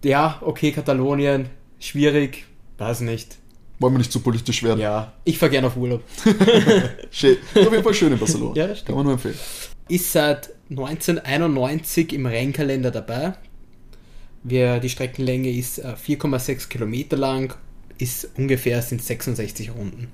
Ja, 0.05 0.39
okay, 0.39 0.71
Katalonien, 0.71 1.49
schwierig, 1.79 2.45
weiß 2.77 3.01
nicht. 3.01 3.37
Wollen 3.79 3.93
wir 3.95 3.97
nicht 3.97 4.11
zu 4.11 4.21
politisch 4.21 4.63
werden. 4.63 4.79
Ja, 4.79 5.11
ich 5.25 5.37
fahre 5.37 5.49
gerne 5.51 5.67
auf 5.67 5.75
Urlaub. 5.75 6.01
Schön. 7.11 7.37
Ist 7.53 7.67
auf 7.67 7.73
jeden 7.73 7.83
Fall 7.83 7.93
schön 7.93 8.13
in 8.13 8.19
Barcelona. 8.19 8.53
Ja, 8.55 8.67
das 8.67 8.79
stimmt. 8.79 8.87
Kann 8.87 8.95
man 8.95 9.05
nur 9.05 9.13
empfehlen. 9.13 9.39
Ist 9.89 10.11
seit 10.13 10.51
1991 10.69 12.13
im 12.13 12.25
Rennkalender 12.25 12.91
dabei. 12.91 13.33
Wir, 14.43 14.79
die 14.79 14.89
Streckenlänge 14.89 15.49
ist 15.49 15.79
äh, 15.79 15.95
4,6 16.01 16.69
Kilometer 16.69 17.17
lang, 17.17 17.53
ist 17.97 18.29
ungefähr 18.37 18.81
sind 18.81 19.03
66 19.03 19.71
Runden. 19.75 20.07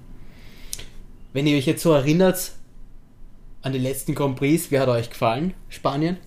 Wenn 1.34 1.46
ihr 1.46 1.56
euch 1.56 1.68
jetzt 1.68 1.84
so 1.84 1.92
erinnert 1.92 2.54
an 3.62 3.74
die 3.74 3.80
letzten 3.80 4.16
Grand 4.16 4.36
Prix, 4.38 4.68
wer 4.72 4.82
hat 4.82 4.90
euch 4.90 5.10
gefallen? 5.10 5.54
Spanien? 5.70 6.18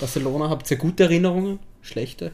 Barcelona? 0.00 0.50
Habt 0.50 0.70
ihr 0.70 0.76
gute 0.76 1.04
Erinnerungen? 1.04 1.58
Schlechte? 1.80 2.32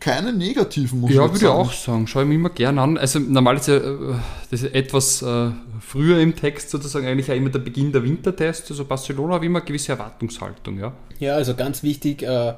Keine 0.00 0.32
negativen, 0.32 1.00
muss 1.00 1.10
Ja, 1.10 1.16
ich 1.26 1.32
würde 1.32 1.36
ich 1.36 1.42
sagen. 1.42 1.58
auch 1.58 1.72
sagen. 1.72 2.06
Schaue 2.06 2.22
ich 2.22 2.28
mir 2.28 2.34
immer 2.36 2.50
gern 2.50 2.78
an. 2.78 2.96
Also 2.96 3.18
normal 3.18 3.56
ist 3.56 3.68
ja 3.68 3.76
äh, 3.76 4.14
das 4.50 4.62
ist 4.62 4.74
etwas 4.74 5.20
äh, 5.22 5.50
früher 5.80 6.18
im 6.18 6.34
Text 6.34 6.70
sozusagen 6.70 7.06
eigentlich 7.06 7.26
ja 7.26 7.34
immer 7.34 7.50
der 7.50 7.58
Beginn 7.58 7.92
der 7.92 8.02
Wintertest. 8.02 8.70
Also 8.70 8.84
Barcelona 8.86 9.34
hat 9.34 9.42
immer 9.44 9.58
eine 9.58 9.66
gewisse 9.66 9.92
Erwartungshaltung, 9.92 10.78
ja. 10.78 10.92
Ja, 11.18 11.34
also 11.34 11.54
ganz 11.54 11.82
wichtig, 11.82 12.22
äh, 12.22 12.54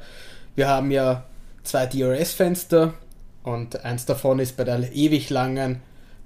wir 0.54 0.68
haben 0.68 0.90
ja 0.92 1.24
zwei 1.64 1.86
DRS-Fenster 1.86 2.94
und 3.42 3.84
eins 3.84 4.06
davon 4.06 4.38
ist 4.38 4.56
bei 4.56 4.64
der 4.64 4.92
ewig 4.92 5.28
langen 5.28 5.80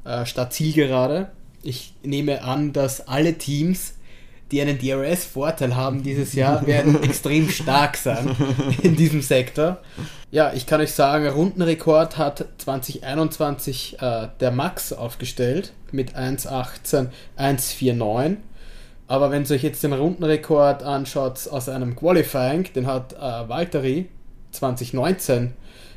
äh, 0.05 0.26
Start-Zielgerade. 0.26 1.31
Ich 1.62 1.94
nehme 2.02 2.44
an, 2.44 2.72
dass 2.74 3.09
alle 3.09 3.38
Teams, 3.38 3.94
die 4.51 4.61
einen 4.61 4.79
DRS-Vorteil 4.79 5.75
haben 5.75 6.03
dieses 6.03 6.35
Jahr, 6.35 6.67
werden 6.67 7.03
extrem 7.03 7.49
stark 7.49 7.97
sein 7.97 8.37
in 8.83 8.97
diesem 8.97 9.23
Sektor. 9.23 9.79
Ja, 10.31 10.53
ich 10.53 10.67
kann 10.67 10.81
euch 10.81 10.93
sagen, 10.93 11.27
Rundenrekord 11.27 12.17
hat 12.17 12.47
2021 12.59 13.97
äh, 14.01 14.29
der 14.41 14.51
Max 14.51 14.93
aufgestellt 14.93 15.73
mit 15.93 16.17
1,18, 16.17 17.09
1,49. 17.39 18.37
Aber 19.09 19.31
wenn 19.31 19.45
ihr 19.45 19.51
euch 19.53 19.63
jetzt 19.63 19.83
den 19.83 19.93
Rundenrekord 19.93 20.83
anschaut 20.83 21.47
aus 21.49 21.69
einem 21.69 21.95
Qualifying, 21.95 22.73
den 22.75 22.87
hat 22.87 23.13
äh, 23.15 23.49
Valtteri 23.49 24.09
2019 24.53 25.53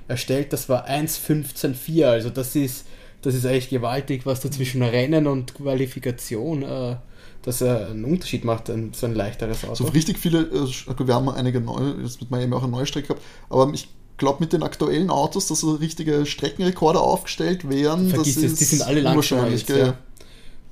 erstellt, 0.08 0.54
das 0.54 0.70
war 0.70 0.88
1,15,4. 0.88 2.06
Also 2.06 2.30
das 2.30 2.56
ist, 2.56 2.88
das 3.22 3.36
ist 3.36 3.46
echt 3.46 3.70
gewaltig, 3.70 4.26
was 4.26 4.42
da 4.42 4.52
zwischen 4.52 4.84
Rennen 4.84 5.28
und 5.28 5.56
Qualifikation 5.56 6.64
äh, 6.64 6.96
dass 7.43 7.62
er 7.62 7.89
einen 7.89 8.06
Unterschied 8.06 8.43
macht, 8.43 8.69
ein, 8.69 8.91
so 8.93 9.06
ein 9.06 9.15
leichteres 9.15 9.63
Auto. 9.63 9.75
So 9.75 9.86
richtig 9.86 10.17
viele, 10.17 10.41
äh, 10.41 11.08
wir 11.08 11.13
haben 11.13 11.30
einige 11.30 11.62
neue, 11.62 11.95
jetzt 12.02 12.19
wird 12.19 12.32
man 12.32 12.41
eben 12.41 12.54
auch 12.54 12.63
eine 12.63 12.71
neue 12.71 12.86
Strecke 12.86 13.10
gehabt, 13.10 13.25
aber 13.49 13.71
ich 13.73 13.88
glaube 14.17 14.39
mit 14.41 14.54
den 14.54 14.63
aktuellen 14.63 15.10
Autos, 15.10 15.47
dass 15.47 15.62
so 15.62 15.71
richtige 15.73 16.25
Streckenrekorde 16.25 16.99
aufgestellt 16.99 17.69
werden, 17.69 18.10
Vergiss 18.10 18.36
das 18.36 18.43
es, 18.43 18.52
ist 18.54 18.60
die 18.60 18.65
sind 18.65 18.82
alle 18.82 19.08
unwahrscheinlich, 19.08 19.67
jetzt, 19.67 19.78
ja. 19.78 19.93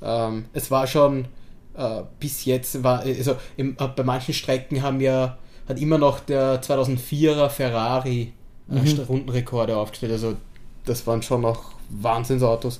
Ähm, 0.01 0.45
es 0.53 0.69
war 0.69 0.86
schon 0.88 1.25
äh, 1.75 2.03
bis 2.19 2.45
jetzt 2.45 2.84
war 2.84 2.99
also 3.01 3.38
im, 3.56 3.77
äh, 3.80 3.88
bei 3.88 4.03
manchen 4.03 4.34
Strecken 4.34 4.82
haben 4.82 4.99
ja 4.99 5.38
hat 5.67 5.80
immer 5.80 5.97
noch 5.97 6.19
der 6.19 6.62
2004er 6.62 7.49
Ferrari 7.49 8.21
äh, 8.21 8.32
Mhm. 8.69 8.99
Rundenrekorde 9.08 9.77
aufgestellt. 9.77 10.12
Also 10.12 10.36
das 10.86 11.08
waren 11.08 11.21
schon 11.21 11.41
noch 11.41 11.73
Wahnsinnsautos. 11.89 12.80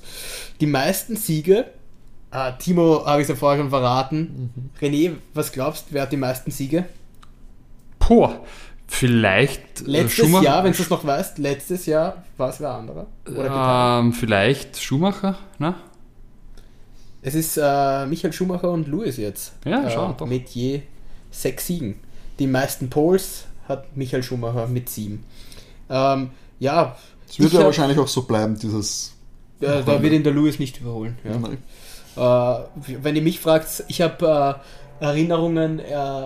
Die 0.60 0.66
meisten 0.66 1.16
Siege, 1.16 1.66
äh, 2.30 2.52
Timo 2.58 3.04
habe 3.06 3.22
ich 3.22 3.28
ja 3.28 3.34
vorher 3.34 3.60
schon 3.60 3.70
verraten. 3.70 4.50
Mhm. 4.54 4.70
René, 4.80 5.12
was 5.34 5.52
glaubst 5.52 5.86
du, 5.90 5.94
wer 5.94 6.02
hat 6.02 6.12
die 6.12 6.16
meisten 6.16 6.50
Siege? 6.50 6.84
Boah, 7.98 8.40
vielleicht 8.86 9.82
äh, 9.82 9.84
Letztes 9.90 10.26
Schumacher- 10.26 10.44
Jahr, 10.44 10.64
wenn 10.64 10.72
du 10.72 10.82
es 10.82 10.90
noch 10.90 11.04
weißt, 11.04 11.38
letztes 11.38 11.86
Jahr 11.86 12.22
war 12.36 12.50
es 12.50 12.60
wer 12.60 12.70
anderer. 12.70 13.06
Oder 13.28 13.98
ähm, 14.00 14.12
vielleicht 14.12 14.80
Schumacher, 14.82 15.36
ne? 15.58 15.74
Es 17.20 17.34
ist 17.34 17.56
äh, 17.58 18.06
Michael 18.06 18.32
Schumacher 18.32 18.70
und 18.70 18.86
Lewis 18.86 19.16
jetzt. 19.16 19.52
Ja, 19.64 19.90
schau, 19.90 20.10
äh, 20.10 20.14
doch. 20.16 20.26
Mit 20.26 20.48
je 20.50 20.82
sechs 21.30 21.66
Siegen. 21.66 21.96
Die 22.38 22.46
meisten 22.46 22.88
Poles 22.88 23.44
hat 23.68 23.96
Michael 23.96 24.22
Schumacher 24.22 24.66
mit 24.68 24.88
sieben. 24.88 25.24
Ähm, 25.90 26.30
ja, 26.60 26.96
Es 27.28 27.38
wird 27.40 27.52
ja 27.52 27.64
wahrscheinlich 27.64 27.98
auch 27.98 28.08
so 28.08 28.22
bleiben, 28.22 28.56
dieses. 28.58 29.14
äh, 29.60 29.82
da 29.84 30.00
wird 30.00 30.12
ihn 30.12 30.22
der 30.22 30.32
Lewis 30.32 30.58
nicht 30.60 30.80
überholen. 30.80 31.18
Ja. 31.24 31.32
Äh, 31.32 31.56
wenn 32.18 33.16
ihr 33.16 33.22
mich 33.22 33.40
fragt, 33.40 33.84
ich 33.88 34.00
habe 34.00 34.60
äh, 35.00 35.04
Erinnerungen 35.04 35.78
äh, 35.78 36.22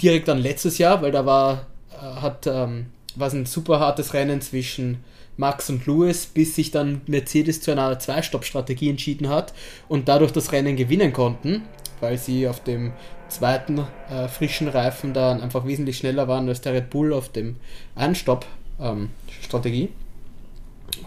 direkt 0.00 0.28
an 0.28 0.38
letztes 0.38 0.78
Jahr, 0.78 1.02
weil 1.02 1.12
da 1.12 1.26
war, 1.26 1.66
äh, 1.92 2.20
hat, 2.20 2.46
ähm, 2.46 2.86
war 3.16 3.30
ein 3.32 3.46
super 3.46 3.80
hartes 3.80 4.14
Rennen 4.14 4.40
zwischen 4.40 5.04
Max 5.36 5.68
und 5.68 5.86
Lewis, 5.86 6.26
bis 6.26 6.54
sich 6.54 6.70
dann 6.70 7.00
Mercedes 7.06 7.60
zu 7.60 7.72
einer 7.72 7.98
Zwei-Stopp-Strategie 7.98 8.90
entschieden 8.90 9.28
hat 9.28 9.52
und 9.88 10.08
dadurch 10.08 10.32
das 10.32 10.52
Rennen 10.52 10.76
gewinnen 10.76 11.12
konnten, 11.12 11.62
weil 12.00 12.18
sie 12.18 12.46
auf 12.46 12.62
dem 12.62 12.92
zweiten 13.28 13.80
äh, 14.10 14.28
frischen 14.28 14.68
Reifen 14.68 15.12
dann 15.12 15.40
einfach 15.40 15.66
wesentlich 15.66 15.98
schneller 15.98 16.28
waren 16.28 16.48
als 16.48 16.60
der 16.60 16.74
Red 16.74 16.90
Bull 16.90 17.12
auf 17.12 17.30
dem 17.30 17.56
Einstopp-Strategie 17.96 19.88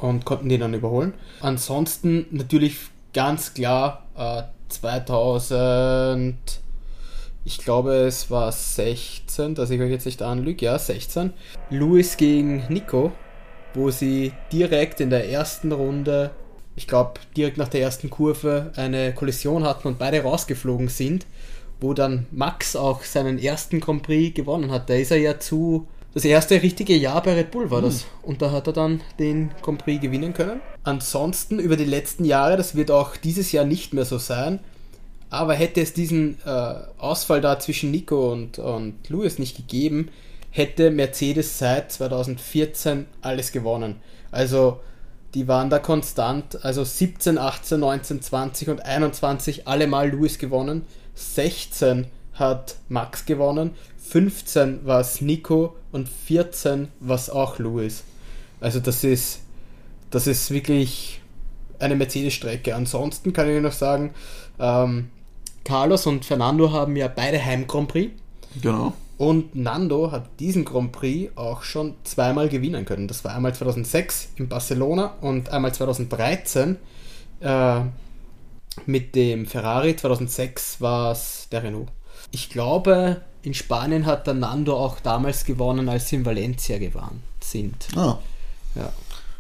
und 0.02 0.26
konnten 0.26 0.50
die 0.50 0.58
dann 0.58 0.74
überholen. 0.74 1.14
Ansonsten 1.40 2.26
natürlich 2.32 2.76
ganz 3.18 3.56
klar 3.56 4.04
äh, 4.16 4.44
2000, 4.70 6.38
ich 7.46 7.58
glaube 7.58 7.96
es 7.96 8.30
war 8.30 8.52
16, 8.52 9.56
dass 9.56 9.72
ich 9.72 9.82
euch 9.82 9.90
jetzt 9.90 10.06
nicht 10.06 10.22
anlüge, 10.22 10.66
ja 10.66 10.78
16, 10.78 11.34
Lewis 11.72 12.18
gegen 12.18 12.68
Nico, 12.70 13.12
wo 13.74 13.90
sie 13.90 14.34
direkt 14.52 15.02
in 15.02 15.10
der 15.10 15.32
ersten 15.32 15.72
Runde, 15.72 16.30
ich 16.76 16.86
glaube 16.86 17.20
direkt 17.36 17.58
nach 17.58 17.70
der 17.70 17.82
ersten 17.82 18.12
Kurve 18.12 18.72
eine 18.76 19.16
Kollision 19.16 19.64
hatten 19.64 19.88
und 19.88 19.98
beide 19.98 20.22
rausgeflogen 20.22 20.88
sind, 20.88 21.26
wo 21.82 21.96
dann 21.96 22.28
Max 22.30 22.76
auch 22.76 23.04
seinen 23.04 23.40
ersten 23.40 23.80
Grand 23.80 24.04
Prix 24.04 24.36
gewonnen 24.36 24.70
hat. 24.70 24.92
Da 24.92 24.94
ist 24.94 25.10
er 25.10 25.18
ja 25.18 25.40
zu 25.40 25.88
das 26.14 26.26
erste 26.26 26.62
richtige 26.64 26.96
Jahr 26.96 27.22
bei 27.22 27.36
Red 27.36 27.52
Bull 27.52 27.70
war 27.70 27.82
das. 27.82 28.08
Und 28.24 28.42
da 28.42 28.52
hat 28.52 28.66
er 28.66 28.74
dann 28.74 29.02
den 29.20 29.52
Grand 29.62 29.84
Prix 29.84 30.02
gewinnen 30.02 30.34
können. 30.34 30.62
Ansonsten 30.88 31.60
über 31.60 31.76
die 31.76 31.84
letzten 31.84 32.24
Jahre, 32.24 32.56
das 32.56 32.74
wird 32.74 32.92
auch 32.92 33.18
dieses 33.18 33.52
Jahr 33.52 33.66
nicht 33.66 33.94
mehr 33.94 34.06
so 34.06 34.18
sein, 34.18 34.62
aber 35.30 35.54
hätte 35.54 35.82
es 35.82 35.92
diesen 35.92 36.38
äh, 36.46 36.76
Ausfall 36.98 37.42
da 37.42 37.60
zwischen 37.60 37.92
Nico 37.92 38.32
und, 38.32 38.58
und 38.58 39.10
Lewis 39.10 39.38
nicht 39.38 39.58
gegeben, 39.58 40.08
hätte 40.50 40.90
Mercedes 40.90 41.60
seit 41.60 41.92
2014 41.92 43.06
alles 43.22 43.52
gewonnen. 43.52 43.98
Also 44.32 44.80
die 45.34 45.50
waren 45.50 45.70
da 45.70 45.80
konstant, 45.80 46.64
also 46.64 46.86
17, 46.86 47.38
18, 47.38 47.82
19, 47.82 48.22
20 48.22 48.70
und 48.70 48.86
21 48.86 49.68
allemal 49.68 50.12
Lewis 50.12 50.40
gewonnen, 50.40 50.86
16 51.16 52.08
hat 52.32 52.78
Max 52.88 53.26
gewonnen, 53.26 53.72
15 53.98 54.86
war 54.86 55.02
es 55.02 55.20
Nico 55.20 55.76
und 55.92 56.08
14 56.08 56.88
war 57.02 57.18
es 57.18 57.30
auch 57.30 57.60
Lewis. 57.60 58.06
Also 58.62 58.80
das 58.80 59.04
ist, 59.04 59.42
das 60.12 60.28
ist 60.28 60.52
wirklich 60.52 61.22
eine 61.80 61.96
Mercedes-Strecke. 61.96 62.76
Ansonsten 62.76 63.34
kann 63.34 63.50
ich 63.50 63.62
noch 63.62 63.72
sagen, 63.72 64.14
ähm, 64.60 65.10
Carlos 65.64 66.06
und 66.08 66.26
Fernando 66.26 66.72
haben 66.72 66.96
ja 66.96 67.08
beide 67.08 67.44
Heim-Grand 67.44 67.88
Prix. 67.88 68.12
Genau. 68.62 68.94
Und 69.18 69.56
Nando 69.56 70.12
hat 70.12 70.30
diesen 70.40 70.64
Grand 70.64 70.92
Prix 70.92 71.36
auch 71.36 71.64
schon 71.64 71.96
zweimal 72.04 72.50
gewinnen 72.50 72.86
können. 72.86 73.08
Das 73.08 73.24
war 73.26 73.36
einmal 73.36 73.54
2006 73.54 74.30
in 74.38 74.48
Barcelona 74.48 75.16
und 75.22 75.50
einmal 75.50 75.74
2013 75.74 76.78
äh, 77.42 77.82
mit 78.86 79.16
dem 79.16 79.48
Ferrari. 79.48 79.96
2006 79.96 80.82
war 80.82 81.12
es 81.12 81.48
der 81.52 81.64
Renault. 81.64 81.88
Ich 82.32 82.50
glaube, 82.50 83.22
in 83.42 83.54
Spanien 83.54 84.06
hat 84.06 84.28
der 84.28 84.36
Nando 84.36 84.78
auch 84.78 85.00
damals 85.00 85.46
gewonnen, 85.46 85.90
als 85.90 86.10
sie 86.10 86.18
in 86.18 86.26
Valencia 86.26 86.78
gewann 86.78 87.22
sind. 87.40 87.88
Ah, 87.96 88.20
Ja. 88.76 88.92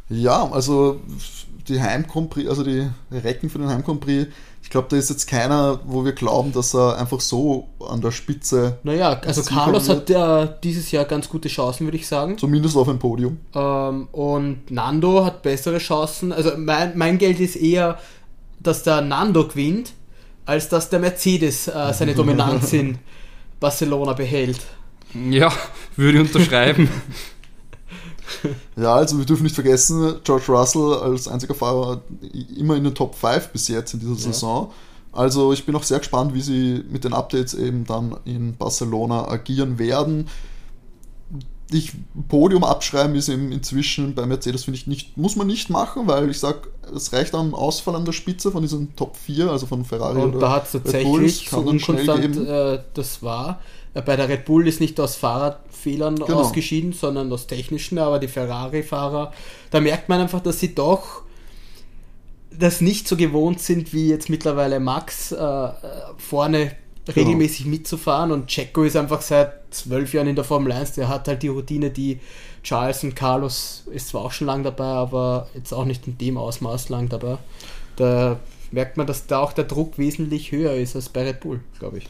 Ja, 0.09 0.49
also 0.51 1.01
die 1.67 1.81
Heim 1.81 2.05
also 2.47 2.63
die 2.63 2.87
Recken 3.11 3.49
für 3.49 3.59
den 3.59 3.69
Heim 3.69 3.83
ich 4.67 4.71
glaube, 4.71 4.87
da 4.89 4.97
ist 4.97 5.09
jetzt 5.09 5.27
keiner, 5.27 5.79
wo 5.85 6.03
wir 6.03 6.11
glauben, 6.11 6.51
dass 6.51 6.75
er 6.75 6.97
einfach 6.97 7.21
so 7.21 7.69
an 7.79 8.01
der 8.01 8.11
Spitze. 8.11 8.77
Naja, 8.83 9.21
also 9.25 9.41
Carlos 9.43 9.87
hat 9.87 10.09
ja 10.09 10.45
dieses 10.45 10.91
Jahr 10.91 11.05
ganz 11.05 11.29
gute 11.29 11.47
Chancen, 11.47 11.87
würde 11.87 11.95
ich 11.95 12.05
sagen. 12.05 12.37
Zumindest 12.37 12.75
auf 12.75 12.89
ein 12.89 12.99
Podium. 12.99 13.37
Ähm, 13.55 14.09
und 14.11 14.69
Nando 14.69 15.23
hat 15.23 15.41
bessere 15.41 15.77
Chancen. 15.77 16.33
Also 16.33 16.51
mein, 16.57 16.97
mein 16.97 17.17
Geld 17.17 17.39
ist 17.39 17.55
eher, 17.55 17.97
dass 18.59 18.83
der 18.83 18.99
Nando 18.99 19.47
gewinnt, 19.47 19.93
als 20.45 20.67
dass 20.67 20.89
der 20.89 20.99
Mercedes 20.99 21.69
äh, 21.69 21.93
seine 21.93 22.13
Dominanz 22.15 22.73
in 22.73 22.97
Barcelona 23.61 24.11
behält. 24.11 24.59
Ja, 25.13 25.49
würde 25.95 26.21
ich 26.21 26.27
unterschreiben. 26.27 26.89
Ja, 28.77 28.93
also 28.93 29.17
wir 29.17 29.25
dürfen 29.25 29.43
nicht 29.43 29.55
vergessen, 29.55 30.17
George 30.23 30.45
Russell 30.49 30.93
als 30.93 31.27
einziger 31.27 31.55
Fahrer 31.55 32.01
immer 32.55 32.75
in 32.75 32.83
den 32.83 32.93
Top 32.93 33.15
5 33.15 33.49
bis 33.49 33.67
jetzt 33.67 33.93
in 33.93 33.99
dieser 33.99 34.13
ja. 34.13 34.19
Saison. 34.19 34.71
Also 35.11 35.51
ich 35.51 35.65
bin 35.65 35.75
auch 35.75 35.83
sehr 35.83 35.97
gespannt, 35.97 36.35
wie 36.35 36.41
sie 36.41 36.83
mit 36.89 37.03
den 37.03 37.13
Updates 37.13 37.55
eben 37.55 37.85
dann 37.85 38.17
in 38.25 38.55
Barcelona 38.55 39.27
agieren 39.27 39.79
werden. 39.79 40.27
Ich 41.71 41.93
Podium 42.29 42.63
abschreiben 42.63 43.15
ist 43.15 43.27
eben 43.29 43.51
inzwischen 43.51 44.13
bei 44.13 44.25
Mercedes, 44.27 44.65
finde 44.65 44.77
ich, 44.77 44.85
nicht, 44.85 45.17
muss 45.17 45.35
man 45.35 45.47
nicht 45.47 45.71
machen, 45.71 46.07
weil 46.07 46.29
ich 46.29 46.39
sage, 46.39 46.69
es 46.95 47.11
reicht 47.11 47.33
an 47.33 47.55
Ausfall 47.55 47.95
an 47.95 48.05
der 48.05 48.13
Spitze 48.13 48.51
von 48.51 48.61
diesen 48.61 48.95
Top 48.95 49.17
4, 49.17 49.49
also 49.49 49.65
von 49.65 49.83
Ferrari 49.85 50.21
Und 50.21 50.39
da 50.39 50.51
hat 50.51 50.65
es 50.65 50.73
tatsächlich, 50.73 51.49
so 51.49 51.57
unkonstant 51.57 52.37
äh, 52.47 52.79
das 52.93 53.23
war, 53.23 53.59
äh, 53.95 54.01
bei 54.03 54.15
der 54.15 54.29
Red 54.29 54.45
Bull 54.45 54.67
ist 54.67 54.79
nicht 54.79 54.99
aus 54.99 55.15
Fahrradfehlern 55.77 56.15
genau. 56.15 56.39
ausgeschieden, 56.39 56.93
sondern 56.93 57.31
aus 57.31 57.47
technischen, 57.47 57.97
aber 57.97 58.19
die 58.19 58.27
Ferrari-Fahrer, 58.27 59.31
da 59.71 59.79
merkt 59.79 60.09
man 60.09 60.21
einfach, 60.21 60.41
dass 60.41 60.59
sie 60.59 60.73
doch 60.73 61.23
das 62.51 62.81
nicht 62.81 63.07
so 63.07 63.15
gewohnt 63.15 63.61
sind, 63.61 63.93
wie 63.93 64.09
jetzt 64.09 64.29
mittlerweile 64.29 64.79
Max 64.79 65.31
äh, 65.31 65.69
vorne 66.17 66.71
genau. 67.05 67.15
regelmäßig 67.15 67.65
mitzufahren 67.65 68.31
und 68.31 68.47
Checo 68.47 68.83
ist 68.83 68.95
einfach 68.95 69.21
seit 69.21 69.53
zwölf 69.69 70.13
Jahren 70.13 70.27
in 70.27 70.35
der 70.35 70.43
Formel 70.43 70.71
1, 70.71 70.93
der 70.93 71.07
hat 71.07 71.27
halt 71.27 71.43
die 71.43 71.49
Routine, 71.49 71.91
die 71.91 72.19
Charles 72.63 73.03
und 73.03 73.15
Carlos 73.15 73.83
ist 73.91 74.09
zwar 74.09 74.25
auch 74.25 74.31
schon 74.31 74.47
lang 74.47 74.63
dabei, 74.63 74.85
aber 74.85 75.47
jetzt 75.53 75.73
auch 75.73 75.85
nicht 75.85 76.07
in 76.07 76.17
dem 76.17 76.37
Ausmaß 76.37 76.89
lang 76.89 77.09
dabei. 77.09 77.37
Da 77.95 78.39
merkt 78.71 78.97
man, 78.97 79.07
dass 79.07 79.27
da 79.27 79.39
auch 79.39 79.53
der 79.53 79.63
Druck 79.65 79.97
wesentlich 79.97 80.51
höher 80.51 80.73
ist 80.73 80.95
als 80.95 81.09
bei 81.09 81.23
Red 81.23 81.39
Bull, 81.39 81.61
glaube 81.79 81.99
ich. 81.99 82.09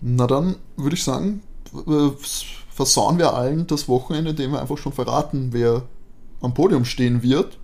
Na 0.00 0.26
dann 0.26 0.56
würde 0.76 0.96
ich 0.96 1.04
sagen, 1.04 1.40
versauen 2.76 3.18
wir 3.18 3.32
allen 3.32 3.66
das 3.66 3.88
Wochenende, 3.88 4.30
indem 4.30 4.52
wir 4.52 4.60
einfach 4.60 4.76
schon 4.76 4.92
verraten, 4.92 5.48
wer 5.52 5.82
am 6.42 6.52
Podium 6.52 6.84
stehen 6.84 7.22
wird 7.22 7.58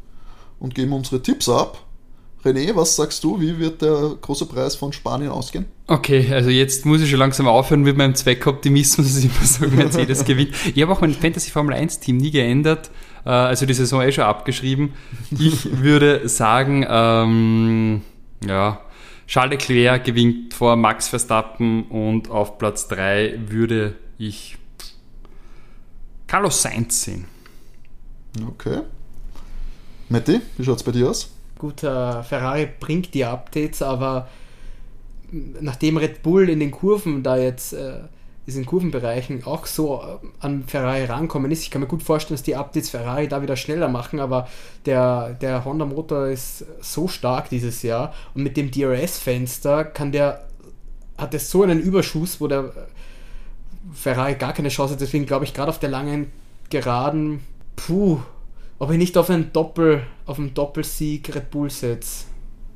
und 0.58 0.74
geben 0.74 0.94
unsere 0.94 1.22
Tipps 1.22 1.50
ab. 1.50 1.84
René, 2.42 2.74
was 2.74 2.96
sagst 2.96 3.22
du? 3.22 3.38
Wie 3.38 3.58
wird 3.58 3.82
der 3.82 4.16
große 4.20 4.46
Preis 4.46 4.74
von 4.74 4.92
Spanien 4.92 5.30
ausgehen? 5.30 5.66
Okay, 5.86 6.26
also 6.32 6.48
jetzt 6.48 6.86
muss 6.86 7.02
ich 7.02 7.10
schon 7.10 7.18
langsam 7.18 7.46
aufhören 7.46 7.82
mit 7.82 7.96
meinem 7.96 8.14
Zweckoptimismus, 8.14 9.06
dass 9.14 9.18
ich 9.18 9.26
immer 9.26 9.46
sage, 9.46 9.70
Mercedes 9.70 10.24
gewinnt. 10.24 10.54
Ich 10.74 10.82
habe 10.82 10.90
auch 10.90 11.02
mein 11.02 11.12
Fantasy 11.12 11.50
Formel 11.50 11.74
1 11.74 12.00
Team 12.00 12.16
nie 12.16 12.30
geändert, 12.30 12.90
äh, 13.26 13.28
also 13.28 13.66
die 13.66 13.74
Saison 13.74 14.00
eh 14.00 14.10
schon 14.10 14.24
abgeschrieben. 14.24 14.94
Ich 15.30 15.78
würde 15.82 16.26
sagen, 16.28 16.86
ähm, 16.88 18.00
ja, 18.44 18.80
Charles 19.26 19.68
Leclerc 19.68 20.04
gewinnt 20.04 20.54
vor 20.54 20.74
Max 20.76 21.08
Verstappen 21.08 21.84
und 21.84 22.30
auf 22.30 22.58
Platz 22.58 22.88
3 22.88 23.38
würde 23.46 23.94
ich 24.18 24.56
Carlos 26.32 26.62
Sainz 26.62 27.02
sehen. 27.02 27.26
Okay. 28.48 28.80
Matti, 30.08 30.40
wie 30.56 30.64
schaut 30.64 30.78
es 30.78 30.82
bei 30.82 30.90
dir 30.90 31.10
aus? 31.10 31.30
Gut, 31.58 31.82
äh, 31.82 32.22
Ferrari 32.22 32.70
bringt 32.80 33.12
die 33.12 33.26
Updates, 33.26 33.82
aber 33.82 34.30
nachdem 35.30 35.98
Red 35.98 36.22
Bull 36.22 36.48
in 36.48 36.58
den 36.58 36.70
Kurven 36.70 37.22
da 37.22 37.36
jetzt 37.36 37.74
äh, 37.74 37.98
diesen 38.46 38.64
Kurvenbereichen 38.64 39.44
auch 39.44 39.66
so 39.66 40.00
äh, 40.00 40.26
an 40.40 40.64
Ferrari 40.66 41.04
rankommen 41.04 41.50
ist. 41.50 41.64
Ich 41.64 41.70
kann 41.70 41.82
mir 41.82 41.86
gut 41.86 42.02
vorstellen, 42.02 42.36
dass 42.36 42.42
die 42.42 42.56
Updates 42.56 42.88
Ferrari 42.88 43.28
da 43.28 43.42
wieder 43.42 43.56
schneller 43.56 43.88
machen, 43.88 44.18
aber 44.18 44.48
der, 44.86 45.34
der 45.34 45.66
Honda 45.66 45.84
Motor 45.84 46.28
ist 46.28 46.64
so 46.80 47.08
stark 47.08 47.50
dieses 47.50 47.82
Jahr 47.82 48.14
und 48.34 48.42
mit 48.42 48.56
dem 48.56 48.70
DRS-Fenster 48.70 49.84
kann 49.84 50.12
der, 50.12 50.48
hat 51.18 51.34
er 51.34 51.40
so 51.40 51.62
einen 51.62 51.78
Überschuss, 51.78 52.40
wo 52.40 52.46
der 52.46 52.72
Ferrari 53.93 54.34
gar 54.34 54.53
keine 54.53 54.68
Chance 54.68 54.95
hat. 54.95 55.01
Deswegen 55.01 55.26
glaube 55.26 55.45
ich, 55.45 55.55
gerade 55.55 55.70
auf 55.70 55.78
der 55.78 55.90
langen 55.90 56.32
Geraden, 56.70 57.40
puh, 57.76 58.20
ob 58.78 58.90
ich 58.90 58.99
nicht 58.99 59.16
auf 59.16 59.30
einen 59.30 59.53
Doppel, 59.53 60.03
auf 60.26 60.38
einen 60.38 60.55
Doppelsieg 60.55 61.34
Red 61.34 61.51
Bull 61.51 61.70
setze 61.70 62.26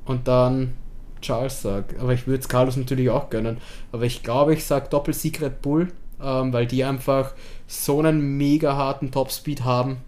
und 0.04 0.28
dann 0.28 0.74
Charles 1.20 1.62
sage. 1.62 1.96
Aber 1.98 2.12
ich 2.12 2.26
würde 2.26 2.40
es 2.40 2.48
Carlos 2.48 2.76
natürlich 2.76 3.10
auch 3.10 3.30
gönnen. 3.30 3.58
Aber 3.92 4.04
ich 4.04 4.22
glaube, 4.22 4.54
ich 4.54 4.64
sage 4.64 4.88
Doppelsieg 4.88 5.40
Red 5.40 5.62
Bull, 5.62 5.88
ähm, 6.22 6.52
weil 6.52 6.66
die 6.66 6.84
einfach 6.84 7.34
so 7.66 7.98
einen 7.98 8.36
mega 8.36 8.76
harten 8.76 9.10
Topspeed 9.10 9.64
haben. 9.64 9.98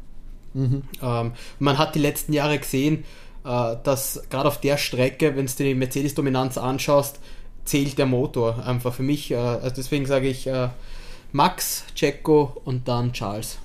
Mhm. 0.54 0.82
Ähm, 1.02 1.32
man 1.58 1.78
hat 1.78 1.94
die 1.94 2.00
letzten 2.00 2.32
Jahre 2.32 2.58
gesehen, 2.58 3.04
äh, 3.44 3.76
dass 3.82 4.22
gerade 4.30 4.48
auf 4.48 4.60
der 4.60 4.76
Strecke, 4.76 5.36
wenn 5.36 5.46
du 5.46 5.52
die 5.58 5.74
Mercedes-Dominanz 5.74 6.58
anschaust, 6.58 7.20
zählt 7.64 7.98
der 7.98 8.06
Motor 8.06 8.64
einfach 8.64 8.94
für 8.94 9.02
mich. 9.02 9.30
Äh, 9.30 9.36
also 9.36 9.74
deswegen 9.76 10.06
sage 10.06 10.28
ich 10.28 10.46
äh, 10.46 10.68
Max, 11.32 11.84
Checo 11.94 12.60
und 12.64 12.88
dann 12.88 13.12
Charles. 13.12 13.58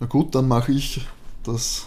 Na 0.00 0.06
gut, 0.06 0.34
dann 0.34 0.48
mache 0.48 0.72
ich 0.72 1.06
das 1.42 1.86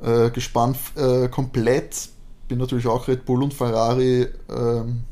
äh, 0.00 0.30
Gespann 0.30 0.76
äh, 0.96 1.28
komplett 1.28 2.12
bin 2.52 2.58
natürlich 2.58 2.86
auch 2.86 3.08
Red 3.08 3.24
Bull 3.24 3.42
und 3.42 3.54
Ferrari 3.54 4.28
ähm, 4.50 5.04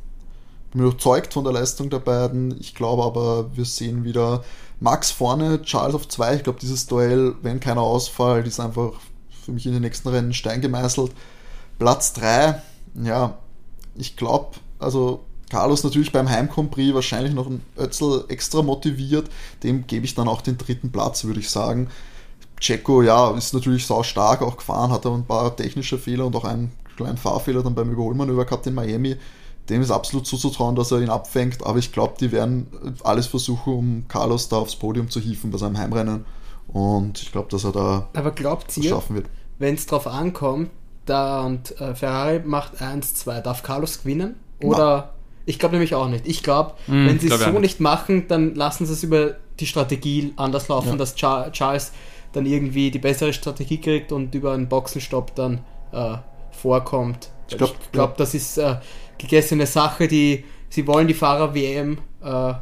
bin 0.72 0.82
überzeugt 0.82 1.32
von 1.32 1.42
der 1.42 1.54
Leistung 1.54 1.88
der 1.88 2.00
beiden. 2.00 2.54
Ich 2.60 2.74
glaube 2.74 3.02
aber, 3.02 3.56
wir 3.56 3.64
sehen 3.64 4.04
wieder 4.04 4.44
Max 4.78 5.10
vorne, 5.10 5.62
Charles 5.62 5.94
auf 5.94 6.06
zwei. 6.06 6.36
Ich 6.36 6.42
glaube, 6.42 6.60
dieses 6.60 6.86
Duell, 6.86 7.34
wenn 7.40 7.58
keiner 7.58 7.80
ausfällt, 7.80 8.46
ist 8.46 8.60
einfach 8.60 8.92
für 9.42 9.52
mich 9.52 9.64
in 9.64 9.72
den 9.72 9.80
nächsten 9.80 10.08
Rennen 10.08 10.34
Stein 10.34 10.60
gemeißelt. 10.60 11.12
Platz 11.78 12.12
3, 12.12 12.60
ja, 13.04 13.38
ich 13.94 14.16
glaube, 14.16 14.56
also 14.78 15.24
Carlos 15.50 15.84
natürlich 15.84 16.12
beim 16.12 16.28
Heimcompris 16.28 16.94
wahrscheinlich 16.94 17.34
noch 17.34 17.46
ein 17.46 17.60
Ötzel 17.76 18.24
extra 18.28 18.62
motiviert. 18.62 19.28
Dem 19.62 19.86
gebe 19.86 20.06
ich 20.06 20.14
dann 20.14 20.28
auch 20.28 20.40
den 20.40 20.56
dritten 20.56 20.90
Platz, 20.90 21.24
würde 21.24 21.40
ich 21.40 21.50
sagen. 21.50 21.88
Checo, 22.60 23.02
ja, 23.02 23.30
ist 23.36 23.52
natürlich 23.52 23.86
sau 23.86 24.02
stark 24.02 24.42
auch 24.42 24.56
gefahren, 24.56 24.92
hat 24.92 25.06
aber 25.06 25.16
ein 25.16 25.24
paar 25.24 25.54
technische 25.56 25.98
Fehler 25.98 26.26
und 26.26 26.36
auch 26.36 26.44
einen 26.44 26.72
kleinen 26.96 27.16
Fahrfehler 27.16 27.62
dann 27.62 27.74
beim 27.74 27.90
Überholmanöver 27.90 28.44
gehabt 28.44 28.66
in 28.66 28.74
Miami. 28.74 29.16
Dem 29.68 29.82
ist 29.82 29.90
absolut 29.90 30.26
zuzutrauen, 30.26 30.76
dass 30.76 30.90
er 30.92 31.00
ihn 31.00 31.10
abfängt, 31.10 31.64
aber 31.64 31.78
ich 31.78 31.92
glaube, 31.92 32.14
die 32.20 32.32
werden 32.32 32.66
alles 33.02 33.26
versuchen, 33.26 33.72
um 33.72 34.04
Carlos 34.08 34.48
da 34.48 34.56
aufs 34.56 34.76
Podium 34.76 35.10
zu 35.10 35.20
hieven 35.20 35.50
bei 35.50 35.58
seinem 35.58 35.78
Heimrennen. 35.78 36.24
Und 36.68 37.20
ich 37.22 37.32
glaube, 37.32 37.48
dass 37.50 37.64
er 37.64 37.72
da 37.72 38.08
aber 38.14 38.30
glaubt 38.30 38.76
ihr, 38.76 38.90
schaffen 38.90 39.16
wird. 39.16 39.26
Wenn 39.58 39.74
es 39.74 39.86
drauf 39.86 40.06
ankommt, 40.06 40.70
da 41.06 41.44
und 41.44 41.80
äh, 41.80 41.94
Ferrari 41.94 42.40
macht 42.44 42.80
1-2, 42.80 43.40
darf 43.40 43.62
Carlos 43.62 44.02
gewinnen? 44.02 44.36
Oder 44.62 45.10
Na. 45.14 45.19
Ich 45.46 45.58
glaube 45.58 45.74
nämlich 45.74 45.94
auch 45.94 46.08
nicht. 46.08 46.26
Ich 46.26 46.42
glaube, 46.42 46.74
mm, 46.86 47.06
wenn 47.06 47.18
sie 47.18 47.28
es 47.28 47.40
so 47.40 47.58
nicht 47.58 47.80
machen, 47.80 48.28
dann 48.28 48.54
lassen 48.54 48.86
sie 48.86 48.92
es 48.92 49.02
über 49.02 49.36
die 49.58 49.66
Strategie 49.66 50.32
anders 50.36 50.68
laufen, 50.68 50.90
ja. 50.90 50.96
dass 50.96 51.14
Charles 51.14 51.92
dann 52.32 52.46
irgendwie 52.46 52.90
die 52.90 52.98
bessere 52.98 53.32
Strategie 53.32 53.80
kriegt 53.80 54.12
und 54.12 54.34
über 54.34 54.52
einen 54.52 54.68
Boxenstopp 54.68 55.34
dann 55.34 55.60
äh, 55.92 56.16
vorkommt. 56.50 57.30
Ich 57.48 57.56
glaube, 57.56 57.74
glaub, 57.90 58.16
das 58.16 58.34
ist 58.34 58.58
äh, 58.58 58.76
gegessene 59.18 59.66
Sache, 59.66 60.06
die 60.06 60.44
sie 60.68 60.86
wollen 60.86 61.08
die 61.08 61.14
Fahrer 61.14 61.54
WM 61.54 61.98
äh, 62.22 62.54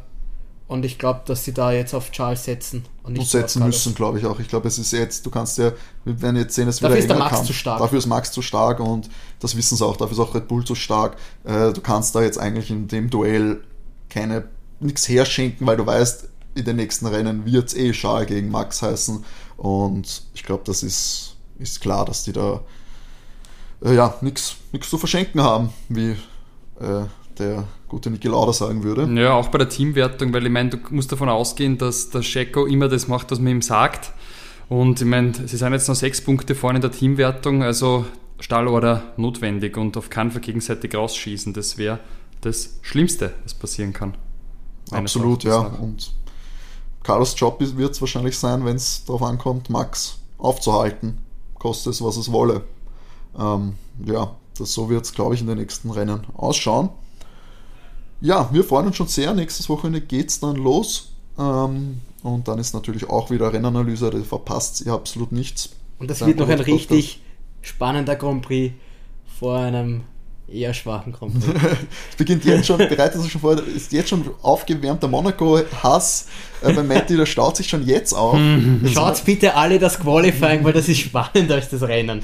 und 0.67 0.85
ich 0.85 0.97
glaube, 0.97 1.21
dass 1.25 1.45
sie 1.45 1.53
da 1.53 1.71
jetzt 1.71 1.93
auf 1.93 2.11
Charles 2.11 2.43
setzen. 2.43 2.85
Setzen 3.17 3.65
müssen, 3.65 3.95
glaube 3.95 4.19
ich 4.19 4.25
auch. 4.25 4.39
Ich 4.39 4.47
glaube, 4.47 4.67
es 4.67 4.77
ist 4.77 4.91
jetzt, 4.91 5.25
du 5.25 5.29
kannst 5.29 5.57
ja, 5.57 5.71
wir 6.05 6.21
werden 6.21 6.37
jetzt 6.37 6.55
sehen, 6.55 6.67
es 6.67 6.79
wieder 6.81 6.89
Dafür 6.89 6.99
ist 6.99 7.09
der 7.09 7.17
Max 7.17 7.35
Kampf. 7.35 7.47
zu 7.47 7.53
stark. 7.53 7.79
Dafür 7.79 7.99
ist 7.99 8.05
Max 8.05 8.31
zu 8.31 8.41
stark 8.41 8.79
und 8.79 9.09
das 9.39 9.55
wissen 9.55 9.77
sie 9.77 9.85
auch, 9.85 9.97
dafür 9.97 10.13
ist 10.13 10.19
auch 10.19 10.35
Red 10.35 10.47
Bull 10.47 10.63
zu 10.63 10.75
stark. 10.75 11.17
Äh, 11.43 11.73
du 11.73 11.81
kannst 11.81 12.15
da 12.15 12.21
jetzt 12.21 12.37
eigentlich 12.37 12.69
in 12.69 12.87
dem 12.87 13.09
Duell 13.09 13.61
keine 14.09 14.45
nichts 14.79 15.07
herschenken, 15.07 15.67
weil 15.67 15.77
du 15.77 15.85
weißt, 15.85 16.29
in 16.55 16.65
den 16.65 16.77
nächsten 16.77 17.05
Rennen 17.05 17.45
wird 17.45 17.67
es 17.67 17.75
eh 17.75 17.91
Charles 17.91 18.27
gegen 18.27 18.49
Max 18.49 18.81
heißen. 18.81 19.23
Und 19.57 20.23
ich 20.33 20.43
glaube, 20.43 20.63
das 20.65 20.83
ist, 20.83 21.35
ist 21.57 21.81
klar, 21.81 22.05
dass 22.05 22.23
die 22.23 22.33
da 22.33 22.61
äh, 23.83 23.95
ja, 23.95 24.15
nichts 24.21 24.55
zu 24.81 24.97
verschenken 24.97 25.41
haben, 25.41 25.71
wie 25.89 26.11
äh, 26.79 27.05
der 27.37 27.65
gute 27.89 28.09
Niki 28.09 28.27
Lauda 28.27 28.53
sagen 28.53 28.83
würde. 28.83 29.09
Ja, 29.19 29.33
auch 29.33 29.49
bei 29.49 29.57
der 29.57 29.69
Teamwertung, 29.69 30.33
weil 30.33 30.45
ich 30.45 30.51
meine, 30.51 30.69
du 30.69 30.77
musst 30.91 31.11
davon 31.11 31.27
ausgehen, 31.27 31.77
dass 31.77 32.09
der 32.09 32.21
Checo 32.21 32.65
immer 32.65 32.87
das 32.87 33.07
macht, 33.07 33.31
was 33.31 33.39
man 33.39 33.53
ihm 33.53 33.61
sagt. 33.61 34.13
Und 34.69 35.01
ich 35.01 35.07
meine, 35.07 35.33
sie 35.33 35.57
sind 35.57 35.73
jetzt 35.73 35.87
noch 35.87 35.95
sechs 35.95 36.21
Punkte 36.21 36.55
vorne 36.55 36.77
in 36.77 36.81
der 36.81 36.91
Teamwertung, 36.91 37.63
also 37.63 38.05
Stallorder 38.39 39.13
notwendig 39.17 39.75
und 39.75 39.97
auf 39.97 40.09
keinen 40.09 40.31
Fall 40.31 40.41
gegenseitig 40.41 40.95
rausschießen. 40.95 41.53
Das 41.53 41.77
wäre 41.77 41.99
das 42.41 42.79
Schlimmste, 42.81 43.33
was 43.43 43.53
passieren 43.53 43.91
kann. 43.91 44.15
Absolut, 44.91 45.43
ja. 45.43 45.57
Und 45.59 46.13
Carlos 47.03 47.33
Job 47.37 47.59
wird 47.59 47.91
es 47.91 48.01
wahrscheinlich 48.01 48.37
sein, 48.37 48.63
wenn 48.63 48.75
es 48.75 49.03
darauf 49.05 49.23
ankommt, 49.23 49.69
Max 49.69 50.19
aufzuhalten 50.37 51.17
koste 51.59 51.91
es, 51.91 52.01
was 52.01 52.17
es 52.17 52.31
wolle. 52.31 52.63
Ähm, 53.37 53.75
ja, 54.05 54.35
das, 54.57 54.73
so 54.73 54.89
wird 54.89 55.05
es, 55.05 55.13
glaube 55.13 55.35
ich, 55.35 55.41
in 55.41 55.47
den 55.47 55.59
nächsten 55.59 55.91
Rennen 55.91 56.25
ausschauen. 56.35 56.89
Ja, 58.21 58.49
wir 58.51 58.63
freuen 58.63 58.87
uns 58.87 58.97
schon 58.97 59.07
sehr. 59.07 59.33
Nächstes 59.33 59.69
Wochenende 59.69 60.01
geht 60.01 60.29
es 60.29 60.39
dann 60.39 60.55
los. 60.55 61.11
Ähm, 61.37 62.01
und 62.23 62.47
dann 62.47 62.59
ist 62.59 62.73
natürlich 62.73 63.09
auch 63.09 63.29
wieder 63.31 63.53
Rennanalyse, 63.53 64.09
da 64.09 64.19
verpasst 64.19 64.81
ihr 64.85 64.93
absolut 64.93 65.31
nichts. 65.31 65.69
Und 65.99 66.09
das 66.09 66.25
wird 66.25 66.37
noch 66.37 66.49
ein 66.49 66.59
richtig 66.59 67.21
spannender 67.61 68.15
Grand 68.15 68.41
Prix 68.41 68.73
vor 69.39 69.57
einem 69.57 70.01
eher 70.51 70.73
schwachen 70.73 71.13
Grand 71.13 71.33
Prix. 71.39 71.55
es 72.09 72.15
beginnt 72.17 72.43
jetzt 72.43 72.65
schon, 72.65 72.77
bereitet 72.77 73.21
sich 73.21 73.31
schon 73.31 73.39
vor, 73.39 73.57
ist 73.67 73.91
jetzt 73.93 74.09
schon 74.09 74.25
aufgewärmter 74.41 75.07
Monaco-Hass 75.07 76.27
äh, 76.61 76.73
bei 76.73 76.83
Matti, 76.83 77.15
der 77.15 77.25
staut 77.25 77.55
sich 77.55 77.69
schon 77.69 77.85
jetzt 77.85 78.13
auf. 78.13 78.37
Schaut 78.91 79.23
bitte 79.23 79.55
alle 79.55 79.79
das 79.79 79.99
Qualifying, 79.99 80.63
weil 80.63 80.73
das 80.73 80.89
ist 80.89 80.99
spannender 80.99 81.55
als 81.55 81.69
das 81.69 81.83
Rennen. 81.83 82.21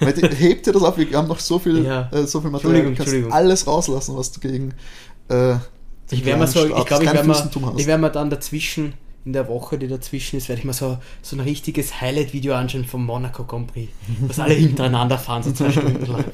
Matti, 0.00 0.22
hebt 0.22 0.66
dir 0.66 0.72
das 0.72 0.82
auf, 0.82 0.96
wir 0.96 1.10
haben 1.12 1.28
noch 1.28 1.40
so 1.40 1.58
viel, 1.58 1.84
ja. 1.84 2.08
äh, 2.12 2.26
so 2.26 2.40
viel 2.40 2.50
Material, 2.50 2.82
du 2.82 2.94
kannst 2.94 3.14
alles 3.30 3.66
rauslassen, 3.66 4.16
was 4.16 4.32
du 4.32 4.40
gegen 4.40 4.74
äh, 5.28 5.56
ich 6.10 6.24
werde 6.24 6.40
mal 6.40 6.46
so, 6.46 6.64
ich 6.64 6.84
glaube, 6.84 7.04
ich 7.04 7.12
werde 7.12 7.26
mal, 7.26 7.86
werd 7.86 8.00
mal 8.00 8.10
dann 8.10 8.30
dazwischen 8.30 8.94
in 9.24 9.32
der 9.32 9.48
Woche, 9.48 9.78
die 9.78 9.88
dazwischen 9.88 10.36
ist, 10.36 10.50
werde 10.50 10.60
ich 10.60 10.66
mal 10.66 10.74
so, 10.74 10.98
so 11.22 11.36
ein 11.36 11.40
richtiges 11.40 12.00
Highlight-Video 12.02 12.54
anschauen 12.54 12.84
vom 12.84 13.06
Monaco 13.06 13.44
Grand 13.44 13.72
Prix. 13.72 13.90
Was 14.26 14.38
alle 14.38 14.52
hintereinander 14.52 15.16
fahren, 15.16 15.42
so 15.42 15.52
zwei 15.52 15.70
Stunden 15.70 16.04
lang. 16.04 16.24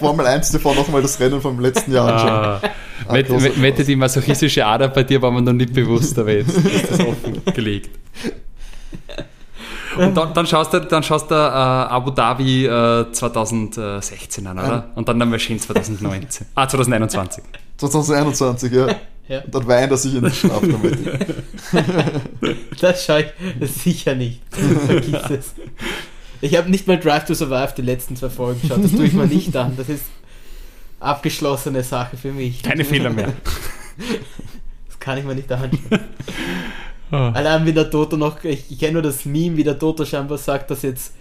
Formel 0.00 0.26
1 0.26 0.50
TV 0.50 0.74
nochmal 0.74 1.02
das 1.02 1.20
Rennen 1.20 1.42
vom 1.42 1.60
letzten 1.60 1.92
Jahr 1.92 2.10
anschauen. 2.10 2.30
Ah, 2.30 2.60
ah, 3.08 3.14
Wette, 3.60 3.84
die 3.84 3.96
masochistische 3.96 4.64
Ader 4.64 4.88
bei 4.88 5.02
dir 5.02 5.20
war 5.20 5.30
mir 5.30 5.42
noch 5.42 5.52
nicht 5.52 5.74
bewusst, 5.74 6.18
aber 6.18 6.32
jetzt 6.32 6.56
ist 6.56 6.90
das 6.90 7.00
offengelegt. 7.06 7.90
Und 9.96 10.16
dann, 10.16 10.32
dann, 10.34 10.46
schaust 10.46 10.72
du, 10.72 10.80
dann 10.80 11.02
schaust 11.02 11.30
du 11.30 11.34
äh, 11.34 11.38
Abu 11.38 12.10
Dhabi 12.10 12.66
äh, 12.66 13.12
2016 13.12 14.46
an, 14.46 14.58
oder? 14.58 14.88
Und 14.94 15.08
dann 15.08 15.18
der 15.18 15.26
Machine 15.26 15.58
2019. 15.58 16.46
ah, 16.54 16.68
2021. 16.68 17.44
2021, 17.76 18.72
ja. 18.72 18.86
Ja. 19.28 19.40
Und 19.40 19.54
dann 19.54 19.66
weint 19.66 19.90
er 19.90 19.96
sich 19.96 20.14
in 20.14 20.22
den 20.22 20.32
Schlaf 20.32 20.60
damit. 20.60 20.98
das 22.80 23.04
schaue 23.04 23.24
ich 23.60 23.70
sicher 23.70 24.14
nicht. 24.14 24.40
Vergiss 24.50 25.30
es. 25.30 25.54
Ich 26.40 26.56
habe 26.56 26.68
nicht 26.68 26.88
mal 26.88 26.98
Drive 26.98 27.24
to 27.26 27.34
Survive 27.34 27.72
die 27.76 27.82
letzten 27.82 28.16
zwei 28.16 28.28
Folgen 28.28 28.60
geschaut. 28.60 28.82
Das 28.82 28.90
tue 28.90 29.06
ich 29.06 29.12
mal 29.12 29.28
nicht 29.28 29.56
an. 29.56 29.76
Das 29.76 29.88
ist 29.88 30.04
abgeschlossene 30.98 31.82
Sache 31.84 32.16
für 32.16 32.32
mich. 32.32 32.62
Keine 32.62 32.84
Fehler 32.84 33.10
mehr. 33.10 33.32
Das 34.88 34.98
kann 34.98 35.18
ich 35.18 35.24
mir 35.24 35.36
nicht 35.36 35.50
anschauen. 35.50 35.80
Oh. 37.12 37.16
Allein 37.16 37.66
wie 37.66 37.74
der 37.74 37.90
Toto 37.90 38.16
noch, 38.16 38.42
ich, 38.42 38.70
ich 38.70 38.78
kenne 38.78 38.94
nur 38.94 39.02
das 39.02 39.26
Meme, 39.26 39.58
wie 39.58 39.64
der 39.64 39.78
Toto 39.78 40.04
scheinbar 40.06 40.38
sagt, 40.38 40.70
dass 40.70 40.82
jetzt 40.82 41.12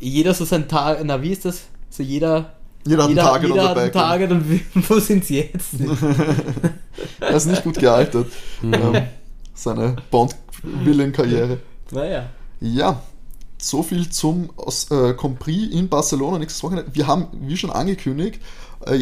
jeder 0.00 0.32
so 0.32 0.46
sein 0.46 0.66
Tag, 0.68 1.00
na 1.04 1.20
wie 1.20 1.30
ist 1.30 1.44
das? 1.44 1.64
So 1.90 2.02
jeder 2.02 2.54
jeder 2.84 3.04
hat 3.04 3.10
einen 3.10 3.18
Target 3.18 3.50
jeder 3.50 3.68
hat 3.68 3.78
einen 3.78 3.92
Target 3.92 4.30
und 4.32 4.60
wo 4.90 4.98
sind 4.98 5.24
sie 5.24 5.40
jetzt? 5.40 5.74
er 7.20 7.30
ist 7.30 7.46
nicht 7.46 7.62
gut 7.62 7.78
gealtert. 7.78 8.26
Mhm. 8.62 8.74
Ähm, 8.74 9.02
seine 9.54 9.96
Bond-Villain-Karriere. 10.10 11.58
Naja. 11.90 12.30
Ja, 12.60 13.02
so 13.58 13.82
viel 13.82 14.08
zum 14.08 14.50
äh, 14.90 15.12
Compris 15.12 15.70
in 15.70 15.88
Barcelona 15.88 16.38
nächstes 16.38 16.62
Wochenende. 16.64 16.90
Wir 16.94 17.06
haben, 17.06 17.26
wie 17.32 17.56
schon 17.56 17.70
angekündigt, 17.70 18.40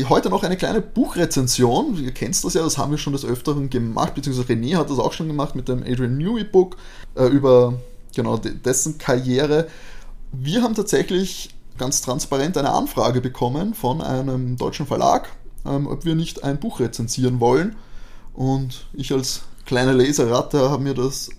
heute 0.09 0.31
noch 0.31 0.43
eine 0.43 0.57
kleine 0.57 0.81
Buchrezension. 0.81 1.97
Ihr 2.03 2.13
kennt 2.13 2.43
das 2.45 2.55
ja, 2.55 2.63
das 2.63 2.79
haben 2.79 2.91
wir 2.91 2.99
schon 2.99 3.13
des 3.13 3.25
Öfteren 3.25 3.71
gemacht, 3.71 4.15
beziehungsweise 4.15 4.53
René 4.53 4.77
hat 4.77 4.91
das 4.91 4.99
auch 4.99 5.13
schon 5.13 5.27
gemacht 5.27 5.55
mit 5.55 5.69
dem 5.69 5.83
Adrian 5.83 6.19
Newey 6.19 6.45
Book 6.45 6.77
äh, 7.15 7.27
über 7.27 7.75
genau 8.15 8.37
dessen 8.37 8.99
Karriere. 8.99 9.69
Wir 10.33 10.63
haben 10.63 10.75
tatsächlich 10.75 11.51
ganz 11.79 12.03
transparent 12.03 12.57
eine 12.57 12.73
Anfrage 12.73 13.21
bekommen 13.21 13.75
von 13.75 14.03
einem 14.03 14.57
deutschen 14.57 14.87
Verlag, 14.87 15.31
ähm, 15.67 15.87
ob 15.87 16.05
wir 16.05 16.15
nicht 16.15 16.45
ein 16.45 16.61
Buch 16.61 16.81
rezensieren 16.81 17.41
wollen. 17.41 17.77
Und 18.35 18.87
ich 18.93 19.13
als 19.13 19.43
kleine 19.65 19.93
Leseratte 19.93 20.71
habe 20.71 20.83
mir 20.83 20.95
das, 20.95 21.31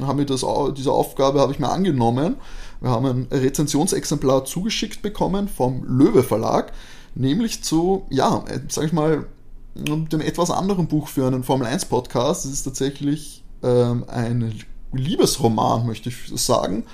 habe 0.00 0.20
mir 0.20 0.26
das, 0.26 0.44
diese 0.76 0.92
Aufgabe 0.92 1.40
habe 1.40 1.52
ich 1.52 1.58
mir 1.58 1.68
angenommen. 1.68 2.36
Wir 2.80 2.90
haben 2.90 3.06
ein 3.06 3.28
Rezensionsexemplar 3.30 4.44
zugeschickt 4.44 5.02
bekommen 5.02 5.46
vom 5.46 5.84
Löwe 5.84 6.22
Verlag, 6.22 6.72
nämlich 7.14 7.62
zu, 7.62 8.06
ja, 8.10 8.44
sag 8.68 8.84
ich 8.86 8.92
mal, 8.92 9.26
dem 9.74 10.20
etwas 10.20 10.50
anderen 10.50 10.86
Buch 10.86 11.08
für 11.08 11.26
einen 11.26 11.44
Formel 11.44 11.66
1 11.66 11.86
Podcast. 11.86 12.44
Es 12.44 12.52
ist 12.52 12.62
tatsächlich 12.64 13.42
ähm, 13.62 14.04
ein 14.08 14.54
Liebesroman, 14.92 15.86
möchte 15.86 16.10
ich 16.10 16.16
sagen 16.34 16.84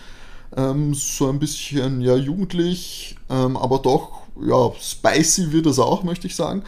ähm, 0.56 0.94
so 0.94 1.28
ein 1.28 1.38
bisschen 1.38 2.00
ja 2.00 2.16
jugendlich, 2.16 3.16
ähm, 3.28 3.56
aber 3.56 3.78
doch 3.78 4.22
ja 4.40 4.72
spicy 4.80 5.52
wird 5.52 5.66
es 5.66 5.78
auch, 5.78 6.02
möchte 6.04 6.26
ich 6.26 6.36
sagen. 6.36 6.62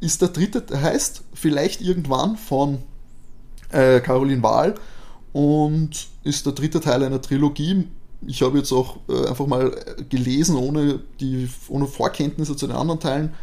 Ist 0.00 0.22
der 0.22 0.28
dritte, 0.28 0.64
heißt 0.80 1.22
vielleicht 1.34 1.80
irgendwann 1.80 2.36
von 2.36 2.78
äh, 3.70 4.00
Caroline 4.00 4.42
Wahl 4.42 4.74
und 5.32 6.08
ist 6.22 6.46
der 6.46 6.52
dritte 6.52 6.80
Teil 6.80 7.02
einer 7.02 7.20
Trilogie. 7.20 7.88
Ich 8.26 8.42
habe 8.42 8.58
jetzt 8.58 8.72
auch 8.72 8.98
äh, 9.08 9.28
einfach 9.28 9.46
mal 9.46 9.70
gelesen, 10.08 10.56
ohne, 10.56 11.00
die, 11.20 11.48
ohne 11.68 11.86
Vorkenntnisse 11.86 12.56
zu 12.56 12.66
den 12.66 12.76
anderen 12.76 13.00
Teilen, 13.00 13.34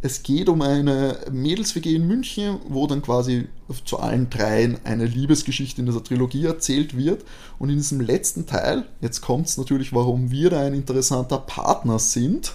es 0.00 0.22
geht 0.22 0.48
um 0.48 0.62
eine 0.62 1.18
Mädels-WG 1.30 1.96
in 1.96 2.06
München, 2.06 2.60
wo 2.68 2.86
dann 2.86 3.02
quasi 3.02 3.48
zu 3.84 3.98
allen 3.98 4.30
dreien 4.30 4.78
eine 4.84 5.06
Liebesgeschichte 5.06 5.80
in 5.80 5.86
dieser 5.86 6.04
Trilogie 6.04 6.44
erzählt 6.44 6.96
wird. 6.96 7.24
Und 7.58 7.70
in 7.70 7.76
diesem 7.76 8.00
letzten 8.00 8.46
Teil, 8.46 8.84
jetzt 9.00 9.22
kommt 9.22 9.48
es 9.48 9.58
natürlich, 9.58 9.92
warum 9.92 10.30
wir 10.30 10.50
da 10.50 10.60
ein 10.60 10.74
interessanter 10.74 11.38
Partner 11.38 11.98
sind. 11.98 12.52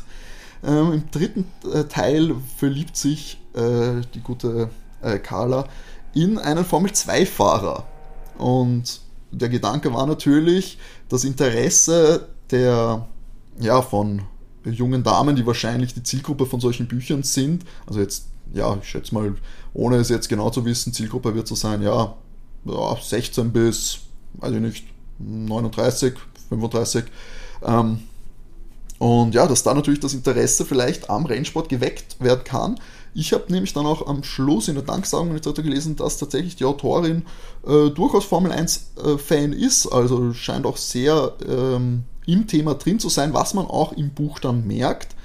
Ähm, 0.63 0.93
Im 0.93 1.11
dritten 1.11 1.45
äh, 1.73 1.83
Teil 1.83 2.35
verliebt 2.57 2.95
sich 2.95 3.41
äh, 3.53 4.01
die 4.13 4.21
gute 4.21 4.69
äh, 5.01 5.19
Carla 5.19 5.67
in 6.13 6.37
einen 6.37 6.63
Formel-2-Fahrer. 6.63 7.85
Und 8.37 9.01
der 9.33 9.49
Gedanke 9.49 9.93
war 9.93 10.05
natürlich, 10.05 10.77
das 11.09 11.23
Interesse 11.23 12.27
der, 12.51 13.07
ja, 13.59 13.81
von 13.81 14.21
jungen 14.63 15.03
Damen, 15.03 15.35
die 15.35 15.45
wahrscheinlich 15.45 15.93
die 15.93 16.03
Zielgruppe 16.03 16.45
von 16.45 16.59
solchen 16.59 16.87
Büchern 16.87 17.23
sind. 17.23 17.65
Also 17.85 17.99
jetzt, 17.99 18.27
ja, 18.53 18.77
ich 18.81 18.87
schätze 18.87 19.13
mal, 19.13 19.35
ohne 19.73 19.97
es 19.97 20.09
jetzt 20.09 20.29
genau 20.29 20.49
zu 20.49 20.63
wissen, 20.65 20.93
Zielgruppe 20.93 21.35
wird 21.35 21.47
so 21.47 21.55
sein, 21.55 21.81
ja, 21.81 22.15
16 22.65 23.51
bis, 23.51 23.99
weiß 24.35 24.53
ich 24.53 24.61
nicht, 24.61 24.85
39, 25.19 26.13
35. 26.49 27.05
Ähm, 27.63 27.99
und 28.99 29.35
ja, 29.35 29.47
dass 29.47 29.63
da 29.63 29.73
natürlich 29.73 29.99
das 29.99 30.13
Interesse 30.13 30.65
vielleicht 30.65 31.09
am 31.09 31.25
Rennsport 31.25 31.67
geweckt 31.67 32.15
werden 32.21 32.43
kann. 32.45 32.79
Ich 33.15 33.33
habe 33.33 33.51
nämlich 33.51 33.73
dann 33.73 33.85
auch 33.85 34.07
am 34.07 34.23
Schluss 34.23 34.67
in 34.67 34.75
der 34.75 34.83
Danksagung 34.83 35.39
gelesen, 35.39 35.95
dass 35.95 36.17
tatsächlich 36.17 36.55
die 36.55 36.65
Autorin 36.65 37.23
äh, 37.65 37.89
durchaus 37.89 38.25
Formel 38.25 38.51
1-Fan 38.51 39.53
äh, 39.53 39.55
ist, 39.55 39.87
also 39.87 40.33
scheint 40.33 40.65
auch 40.65 40.77
sehr 40.77 41.33
ähm, 41.47 42.03
im 42.25 42.47
Thema 42.47 42.73
drin 42.75 42.99
zu 42.99 43.09
sein, 43.09 43.33
was 43.33 43.53
man 43.53 43.65
auch 43.65 43.91
im 43.93 44.11
Buch 44.11 44.39
dann 44.39 44.65
merkt. 44.65 45.15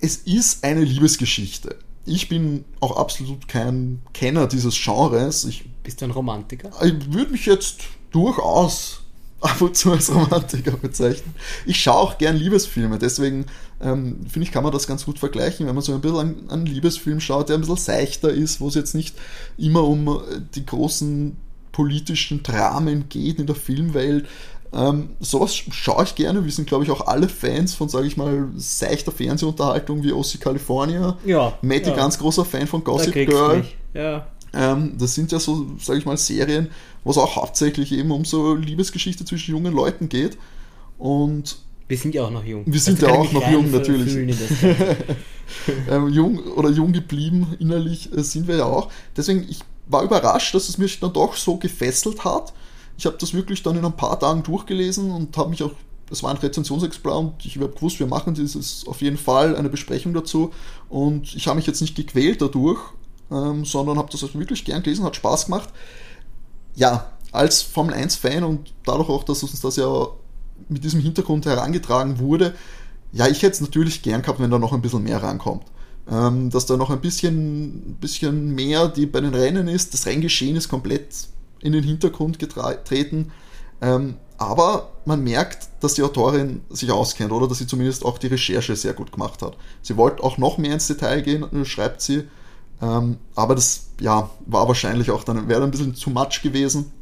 Es 0.00 0.16
ist 0.16 0.64
eine 0.64 0.82
Liebesgeschichte. 0.82 1.76
Ich 2.04 2.28
bin 2.28 2.64
auch 2.80 2.96
absolut 2.96 3.48
kein 3.48 4.00
Kenner 4.12 4.46
dieses 4.46 4.80
Genres. 4.80 5.44
Ich, 5.44 5.68
Bist 5.82 6.00
du 6.00 6.06
ein 6.06 6.10
Romantiker? 6.10 6.70
Ich 6.82 7.12
würde 7.12 7.32
mich 7.32 7.46
jetzt 7.46 7.80
durchaus 8.12 9.02
ab 9.40 9.60
und 9.60 9.76
zu 9.76 9.92
als 9.92 10.12
Romantiker 10.12 10.72
bezeichnen. 10.72 11.34
Ich 11.66 11.80
schaue 11.80 11.96
auch 11.96 12.18
gern 12.18 12.36
Liebesfilme, 12.36 12.98
deswegen 12.98 13.46
ähm, 13.80 14.26
finde 14.28 14.46
ich, 14.46 14.52
kann 14.52 14.64
man 14.64 14.72
das 14.72 14.86
ganz 14.86 15.04
gut 15.04 15.18
vergleichen, 15.18 15.66
wenn 15.66 15.74
man 15.74 15.84
so 15.84 15.94
ein 15.94 16.00
bisschen 16.00 16.18
an 16.18 16.50
einen 16.50 16.66
Liebesfilm 16.66 17.20
schaut, 17.20 17.48
der 17.48 17.56
ein 17.56 17.60
bisschen 17.60 17.76
seichter 17.76 18.30
ist, 18.30 18.60
wo 18.60 18.68
es 18.68 18.74
jetzt 18.74 18.94
nicht 18.94 19.16
immer 19.56 19.84
um 19.84 20.20
die 20.54 20.66
großen 20.66 21.36
politischen 21.70 22.42
Dramen 22.42 23.08
geht 23.08 23.38
in 23.38 23.46
der 23.46 23.54
Filmwelt, 23.54 24.26
ähm, 24.72 25.10
sowas 25.20 25.54
schaue 25.54 26.04
ich 26.04 26.14
gerne. 26.14 26.44
Wir 26.44 26.52
sind, 26.52 26.68
glaube 26.68 26.84
ich, 26.84 26.90
auch 26.90 27.06
alle 27.06 27.28
Fans 27.28 27.74
von, 27.74 27.88
sage 27.88 28.06
ich 28.06 28.16
mal, 28.16 28.48
seichter 28.56 29.12
Fernsehunterhaltung 29.12 30.02
wie 30.02 30.12
OC 30.12 30.40
California. 30.40 31.16
Ja. 31.24 31.56
Matty, 31.62 31.90
ja. 31.90 31.96
ganz 31.96 32.18
großer 32.18 32.44
Fan 32.44 32.66
von 32.66 32.84
Gossip 32.84 33.14
Girl. 33.14 33.64
Ja. 33.94 34.26
Ähm, 34.52 34.94
das 34.98 35.14
sind 35.14 35.32
ja 35.32 35.38
so, 35.38 35.66
sage 35.80 35.98
ich 35.98 36.06
mal, 36.06 36.16
Serien, 36.16 36.68
wo 37.08 37.12
es 37.12 37.16
auch 37.16 37.36
hauptsächlich 37.36 37.92
eben 37.92 38.10
um 38.10 38.26
so 38.26 38.54
Liebesgeschichte 38.54 39.24
zwischen 39.24 39.52
jungen 39.52 39.72
Leuten 39.72 40.10
geht. 40.10 40.36
Und 40.98 41.56
wir 41.88 41.96
sind 41.96 42.14
ja 42.14 42.24
auch 42.24 42.30
noch 42.30 42.44
jung. 42.44 42.64
Wir 42.66 42.80
sind 42.80 43.02
also 43.02 43.14
ja 43.14 43.18
auch 43.18 43.32
noch 43.32 43.50
jung, 43.50 43.70
natürlich. 43.70 44.14
ähm, 45.88 46.08
jung 46.10 46.38
oder 46.38 46.68
jung 46.68 46.92
geblieben 46.92 47.56
innerlich 47.58 48.12
äh, 48.14 48.22
sind 48.22 48.46
wir 48.46 48.56
ja 48.56 48.66
auch. 48.66 48.90
Deswegen, 49.16 49.46
ich 49.48 49.60
war 49.86 50.02
überrascht, 50.02 50.54
dass 50.54 50.68
es 50.68 50.76
mich 50.76 51.00
dann 51.00 51.14
doch 51.14 51.34
so 51.34 51.56
gefesselt 51.56 52.26
hat. 52.26 52.52
Ich 52.98 53.06
habe 53.06 53.16
das 53.18 53.32
wirklich 53.32 53.62
dann 53.62 53.78
in 53.78 53.86
ein 53.86 53.96
paar 53.96 54.20
Tagen 54.20 54.42
durchgelesen 54.42 55.10
und 55.10 55.34
habe 55.38 55.48
mich 55.48 55.62
auch, 55.62 55.72
es 56.10 56.22
war 56.22 56.30
ein 56.30 56.36
Rezensionsexemplar 56.36 57.18
und 57.18 57.46
ich 57.46 57.56
habe 57.56 57.70
gewusst, 57.70 58.00
wir 58.00 58.06
machen 58.06 58.34
dieses 58.34 58.86
auf 58.86 59.00
jeden 59.00 59.16
Fall 59.16 59.56
eine 59.56 59.70
Besprechung 59.70 60.12
dazu 60.12 60.52
und 60.90 61.34
ich 61.34 61.46
habe 61.46 61.56
mich 61.56 61.66
jetzt 61.66 61.80
nicht 61.80 61.94
gequält 61.94 62.42
dadurch, 62.42 62.80
ähm, 63.30 63.64
sondern 63.64 63.96
habe 63.96 64.12
das 64.12 64.22
also 64.22 64.38
wirklich 64.38 64.66
gern 64.66 64.82
gelesen, 64.82 65.06
hat 65.06 65.16
Spaß 65.16 65.46
gemacht. 65.46 65.70
Ja, 66.78 67.10
als 67.32 67.60
Formel 67.60 67.94
1-Fan 67.94 68.44
und 68.44 68.72
dadurch 68.84 69.08
auch, 69.08 69.24
dass 69.24 69.42
uns 69.42 69.60
das 69.60 69.76
ja 69.76 70.06
mit 70.68 70.84
diesem 70.84 71.00
Hintergrund 71.00 71.44
herangetragen 71.44 72.20
wurde. 72.20 72.54
Ja, 73.10 73.26
ich 73.26 73.42
hätte 73.42 73.54
es 73.54 73.60
natürlich 73.60 74.02
gern 74.02 74.22
gehabt, 74.22 74.38
wenn 74.38 74.50
da 74.50 74.60
noch 74.60 74.72
ein 74.72 74.80
bisschen 74.80 75.02
mehr 75.02 75.20
rankommt. 75.20 75.64
Ähm, 76.08 76.50
dass 76.50 76.66
da 76.66 76.76
noch 76.76 76.90
ein 76.90 77.00
bisschen, 77.00 77.96
bisschen 78.00 78.54
mehr, 78.54 78.86
die 78.86 79.06
bei 79.06 79.20
den 79.20 79.34
Rennen 79.34 79.66
ist. 79.66 79.92
Das 79.92 80.06
Renngeschehen 80.06 80.56
ist 80.56 80.68
komplett 80.68 81.28
in 81.60 81.72
den 81.72 81.82
Hintergrund 81.82 82.38
getreten. 82.38 83.32
Ähm, 83.80 84.14
aber 84.36 84.92
man 85.04 85.24
merkt, 85.24 85.68
dass 85.80 85.94
die 85.94 86.02
Autorin 86.04 86.60
sich 86.70 86.92
auskennt 86.92 87.32
oder 87.32 87.48
dass 87.48 87.58
sie 87.58 87.66
zumindest 87.66 88.04
auch 88.04 88.18
die 88.18 88.28
Recherche 88.28 88.76
sehr 88.76 88.94
gut 88.94 89.10
gemacht 89.10 89.42
hat. 89.42 89.56
Sie 89.82 89.96
wollte 89.96 90.22
auch 90.22 90.38
noch 90.38 90.58
mehr 90.58 90.74
ins 90.74 90.86
Detail 90.86 91.22
gehen, 91.22 91.44
schreibt 91.64 92.02
sie. 92.02 92.28
Ähm, 92.80 93.16
aber 93.34 93.54
das 93.54 93.88
ja, 94.00 94.30
war 94.46 94.68
wahrscheinlich 94.68 95.10
auch 95.10 95.24
dann, 95.24 95.48
wäre 95.48 95.62
ein 95.62 95.70
bisschen 95.70 95.94
zu 95.94 96.10
much 96.10 96.42
gewesen 96.42 96.92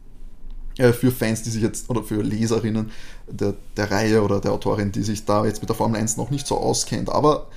äh, 0.78 0.92
für 0.92 1.10
Fans, 1.10 1.42
die 1.42 1.50
sich 1.50 1.62
jetzt, 1.62 1.90
oder 1.90 2.02
für 2.02 2.22
Leserinnen 2.22 2.90
der, 3.28 3.54
der 3.76 3.90
Reihe 3.90 4.22
oder 4.22 4.40
der 4.40 4.52
Autorin, 4.52 4.92
die 4.92 5.02
sich 5.02 5.24
da 5.24 5.44
jetzt 5.44 5.60
mit 5.60 5.68
der 5.68 5.76
Formel 5.76 6.00
1 6.00 6.16
noch 6.16 6.30
nicht 6.30 6.46
so 6.46 6.56
auskennt. 6.56 7.10
Aber 7.10 7.48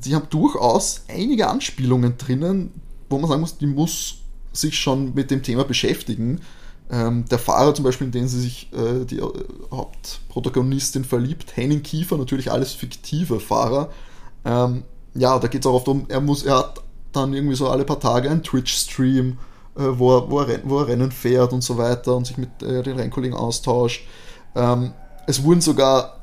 sie 0.00 0.14
haben 0.14 0.28
durchaus 0.30 1.02
einige 1.08 1.48
Anspielungen 1.48 2.18
drinnen, 2.18 2.72
wo 3.08 3.18
man 3.18 3.28
sagen 3.28 3.40
muss, 3.40 3.58
die 3.58 3.66
muss 3.66 4.16
sich 4.52 4.78
schon 4.78 5.14
mit 5.14 5.30
dem 5.30 5.42
Thema 5.42 5.64
beschäftigen. 5.64 6.40
Ähm, 6.90 7.24
der 7.30 7.38
Fahrer 7.38 7.74
zum 7.74 7.84
Beispiel, 7.84 8.06
in 8.08 8.12
den 8.12 8.28
sie 8.28 8.40
sich 8.40 8.70
äh, 8.72 9.04
die 9.04 9.18
äh, 9.18 9.32
Hauptprotagonistin 9.70 11.04
verliebt, 11.04 11.56
Henning 11.56 11.82
Kiefer, 11.82 12.18
natürlich 12.18 12.50
alles 12.50 12.72
fiktive 12.72 13.40
Fahrer. 13.40 13.90
Ähm, 14.44 14.82
ja, 15.14 15.38
da 15.38 15.48
geht 15.48 15.62
es 15.62 15.66
auch 15.66 15.74
oft 15.74 15.88
um, 15.88 16.06
er 16.08 16.20
muss, 16.20 16.42
er 16.42 16.58
hat 16.58 16.82
dann 17.12 17.34
irgendwie 17.34 17.56
so 17.56 17.68
alle 17.68 17.84
paar 17.84 18.00
Tage 18.00 18.30
einen 18.30 18.42
Twitch-Stream, 18.42 19.38
äh, 19.76 19.80
wo, 19.82 20.16
er, 20.16 20.30
wo, 20.30 20.40
er, 20.40 20.60
wo 20.64 20.80
er 20.80 20.88
Rennen 20.88 21.12
fährt 21.12 21.52
und 21.52 21.62
so 21.62 21.78
weiter 21.78 22.16
und 22.16 22.26
sich 22.26 22.38
mit 22.38 22.62
äh, 22.62 22.82
den 22.82 22.98
Rennkollegen 22.98 23.36
austauscht. 23.36 24.02
Ähm, 24.54 24.92
es 25.26 25.42
wurden 25.42 25.60
sogar 25.60 26.18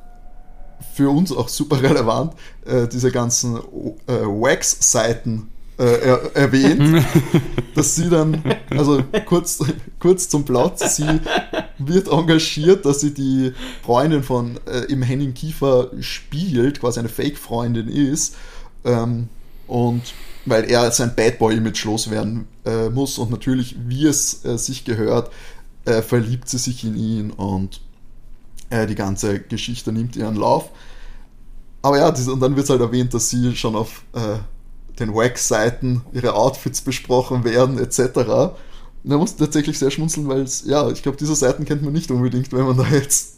für 0.93 1.09
uns 1.09 1.31
auch 1.31 1.49
super 1.49 1.81
relevant 1.81 2.33
äh, 2.65 2.87
diese 2.87 3.11
ganzen 3.11 3.57
äh, 3.57 4.21
Wax-Seiten 4.23 5.51
äh, 5.79 5.83
er, 5.83 6.35
erwähnt, 6.35 7.05
dass 7.75 7.95
sie 7.95 8.09
dann, 8.09 8.43
also 8.69 9.01
kurz, 9.25 9.59
kurz 9.97 10.27
zum 10.27 10.43
Plot, 10.43 10.79
sie 10.79 11.21
wird 11.77 12.09
engagiert, 12.09 12.85
dass 12.85 12.99
sie 12.99 13.13
die 13.13 13.53
Freundin 13.81 14.23
von 14.23 14.59
äh, 14.67 14.91
im 14.91 15.01
Henning 15.01 15.33
Kiefer 15.33 15.91
spielt, 16.01 16.81
quasi 16.81 16.99
eine 16.99 17.09
Fake-Freundin 17.09 17.87
ist. 17.87 18.35
Ähm, 18.83 19.29
und 19.67 20.01
weil 20.45 20.69
er 20.69 20.91
sein 20.91 21.15
Bad 21.15 21.39
Boy-Image 21.39 21.85
loswerden 21.85 22.47
äh, 22.65 22.89
muss 22.89 23.17
und 23.17 23.31
natürlich, 23.31 23.75
wie 23.87 24.05
es 24.05 24.45
äh, 24.45 24.57
sich 24.57 24.85
gehört, 24.85 25.31
äh, 25.85 26.01
verliebt 26.01 26.49
sie 26.49 26.57
sich 26.57 26.83
in 26.83 26.95
ihn 26.95 27.31
und 27.31 27.81
äh, 28.69 28.87
die 28.87 28.95
ganze 28.95 29.39
Geschichte 29.39 29.91
nimmt 29.91 30.15
ihren 30.15 30.35
Lauf. 30.35 30.69
Aber 31.81 31.97
ja, 31.97 32.09
und 32.09 32.39
dann 32.41 32.55
wird 32.55 32.65
es 32.65 32.69
halt 32.69 32.81
erwähnt, 32.81 33.13
dass 33.13 33.29
sie 33.29 33.55
schon 33.55 33.75
auf 33.75 34.03
äh, 34.13 34.39
den 34.99 35.13
Wax-Seiten 35.13 36.01
ihre 36.13 36.33
Outfits 36.33 36.81
besprochen 36.81 37.43
werden, 37.43 37.79
etc. 37.79 38.53
Da 39.03 39.17
muss 39.17 39.37
tatsächlich 39.37 39.79
sehr 39.79 39.91
schmunzeln, 39.91 40.27
weil 40.27 40.45
ja, 40.65 40.89
ich 40.89 41.01
glaube, 41.01 41.17
diese 41.17 41.35
Seiten 41.35 41.63
kennt 41.65 41.83
man 41.83 41.93
nicht 41.93 42.11
unbedingt, 42.11 42.51
wenn 42.51 42.65
man 42.65 42.77
da 42.77 42.87
jetzt 42.87 43.37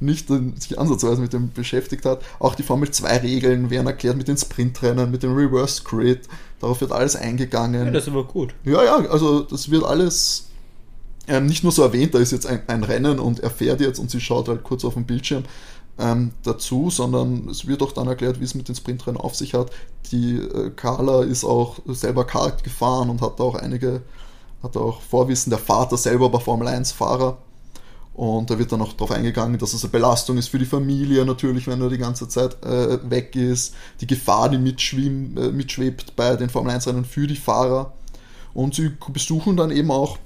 nicht 0.00 0.28
sich 0.28 0.78
ansatzweise 0.78 1.20
mit 1.20 1.32
dem 1.32 1.52
beschäftigt 1.52 2.04
hat. 2.04 2.22
Auch 2.38 2.54
die 2.54 2.62
Formel 2.62 2.90
2 2.90 3.18
Regeln 3.18 3.70
werden 3.70 3.86
erklärt 3.86 4.16
mit 4.16 4.28
den 4.28 4.36
Sprintrennen, 4.36 5.10
mit 5.10 5.22
dem 5.22 5.34
Reverse 5.34 5.82
Grid. 5.82 6.28
Darauf 6.60 6.80
wird 6.80 6.92
alles 6.92 7.16
eingegangen. 7.16 7.86
Ja, 7.86 7.90
das 7.90 8.04
ist 8.04 8.10
aber 8.10 8.24
gut. 8.24 8.54
Ja, 8.64 8.84
ja, 8.84 8.96
also 9.08 9.40
das 9.40 9.70
wird 9.70 9.84
alles 9.84 10.46
ähm, 11.28 11.46
nicht 11.46 11.62
nur 11.62 11.72
so 11.72 11.82
erwähnt, 11.82 12.14
da 12.14 12.18
ist 12.18 12.32
jetzt 12.32 12.46
ein, 12.46 12.62
ein, 12.68 12.84
Rennen 12.84 13.18
und 13.18 13.40
er 13.40 13.50
fährt 13.50 13.80
jetzt 13.80 13.98
und 13.98 14.10
sie 14.10 14.20
schaut 14.20 14.48
halt 14.48 14.62
kurz 14.62 14.84
auf 14.84 14.94
den 14.94 15.06
Bildschirm 15.06 15.42
ähm, 15.98 16.32
dazu, 16.42 16.90
sondern 16.90 17.48
es 17.48 17.66
wird 17.66 17.82
auch 17.82 17.92
dann 17.92 18.06
erklärt, 18.06 18.40
wie 18.40 18.44
es 18.44 18.54
mit 18.54 18.68
den 18.68 18.74
Sprintrennen 18.74 19.20
auf 19.20 19.34
sich 19.34 19.54
hat. 19.54 19.70
Die 20.12 20.36
äh, 20.36 20.70
Carla 20.70 21.24
ist 21.24 21.44
auch 21.44 21.78
selber 21.86 22.24
Kart 22.24 22.62
gefahren 22.62 23.10
und 23.10 23.22
hat 23.22 23.40
auch 23.40 23.56
einige, 23.56 24.02
hat 24.62 24.76
auch 24.76 25.00
Vorwissen. 25.00 25.50
Der 25.50 25.58
Vater 25.58 25.96
selber 25.96 26.32
war 26.32 26.40
Formel 26.40 26.68
1 26.68 26.92
Fahrer 26.92 27.38
und 28.16 28.48
da 28.48 28.58
wird 28.58 28.72
dann 28.72 28.80
auch 28.80 28.94
darauf 28.94 29.10
eingegangen, 29.10 29.58
dass 29.58 29.74
es 29.74 29.84
eine 29.84 29.90
Belastung 29.90 30.38
ist 30.38 30.48
für 30.48 30.58
die 30.58 30.64
Familie 30.64 31.26
natürlich, 31.26 31.66
wenn 31.66 31.82
er 31.82 31.90
die 31.90 31.98
ganze 31.98 32.26
Zeit 32.28 32.64
äh, 32.64 32.98
weg 33.10 33.36
ist. 33.36 33.74
Die 34.00 34.06
Gefahr, 34.06 34.48
die 34.48 34.56
äh, 34.56 35.52
mitschwebt 35.52 36.16
bei 36.16 36.34
den 36.34 36.48
Formel-1-Rennen 36.48 37.04
für 37.04 37.26
die 37.26 37.36
Fahrer. 37.36 37.92
Und 38.54 38.74
sie 38.74 38.92
besuchen 39.12 39.58
dann 39.58 39.70
eben 39.70 39.90
auch 39.90 40.16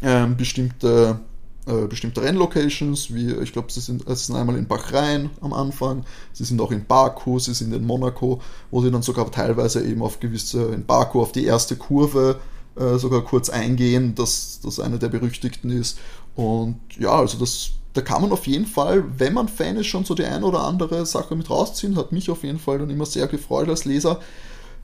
ähm, 0.00 0.38
bestimmte, 0.38 1.20
äh, 1.66 1.86
bestimmte 1.86 2.22
Rennlocations, 2.22 3.12
wie 3.12 3.30
ich 3.30 3.52
glaube, 3.52 3.70
sie 3.70 3.80
sind, 3.80 4.04
sie 4.08 4.14
sind 4.14 4.36
einmal 4.36 4.56
in 4.56 4.66
Bahrain 4.66 5.28
am 5.42 5.52
Anfang, 5.52 6.06
sie 6.32 6.44
sind 6.44 6.62
auch 6.62 6.70
in 6.70 6.86
Baku, 6.86 7.38
sie 7.38 7.52
sind 7.52 7.74
in 7.74 7.84
Monaco, 7.84 8.40
wo 8.70 8.80
sie 8.80 8.90
dann 8.90 9.02
sogar 9.02 9.30
teilweise 9.30 9.84
eben 9.84 10.00
auf 10.00 10.18
gewisse, 10.18 10.62
in 10.72 10.86
Baku 10.86 11.20
auf 11.20 11.32
die 11.32 11.44
erste 11.44 11.76
Kurve 11.76 12.40
äh, 12.74 12.96
sogar 12.96 13.20
kurz 13.20 13.50
eingehen, 13.50 14.14
dass 14.14 14.60
das 14.62 14.80
eine 14.80 14.98
der 14.98 15.08
berüchtigten 15.08 15.70
ist. 15.70 15.98
Und 16.34 16.80
ja, 16.98 17.10
also 17.10 17.38
das, 17.38 17.72
da 17.92 18.00
kann 18.00 18.22
man 18.22 18.32
auf 18.32 18.46
jeden 18.46 18.66
Fall, 18.66 19.04
wenn 19.18 19.34
man 19.34 19.48
Fan 19.48 19.76
ist, 19.76 19.86
schon 19.86 20.04
so 20.04 20.14
die 20.14 20.24
eine 20.24 20.46
oder 20.46 20.64
andere 20.64 21.04
Sache 21.06 21.36
mit 21.36 21.50
rausziehen. 21.50 21.96
Hat 21.96 22.12
mich 22.12 22.30
auf 22.30 22.42
jeden 22.44 22.58
Fall 22.58 22.78
dann 22.78 22.90
immer 22.90 23.06
sehr 23.06 23.26
gefreut 23.26 23.68
als 23.68 23.84
Leser. 23.84 24.20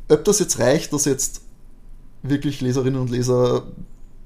Ob 0.08 0.24
das 0.24 0.38
jetzt 0.38 0.58
reicht, 0.58 0.92
dass 0.92 1.04
jetzt 1.04 1.42
wirklich 2.22 2.60
Leserinnen 2.60 3.00
und 3.00 3.10
Leser 3.10 3.64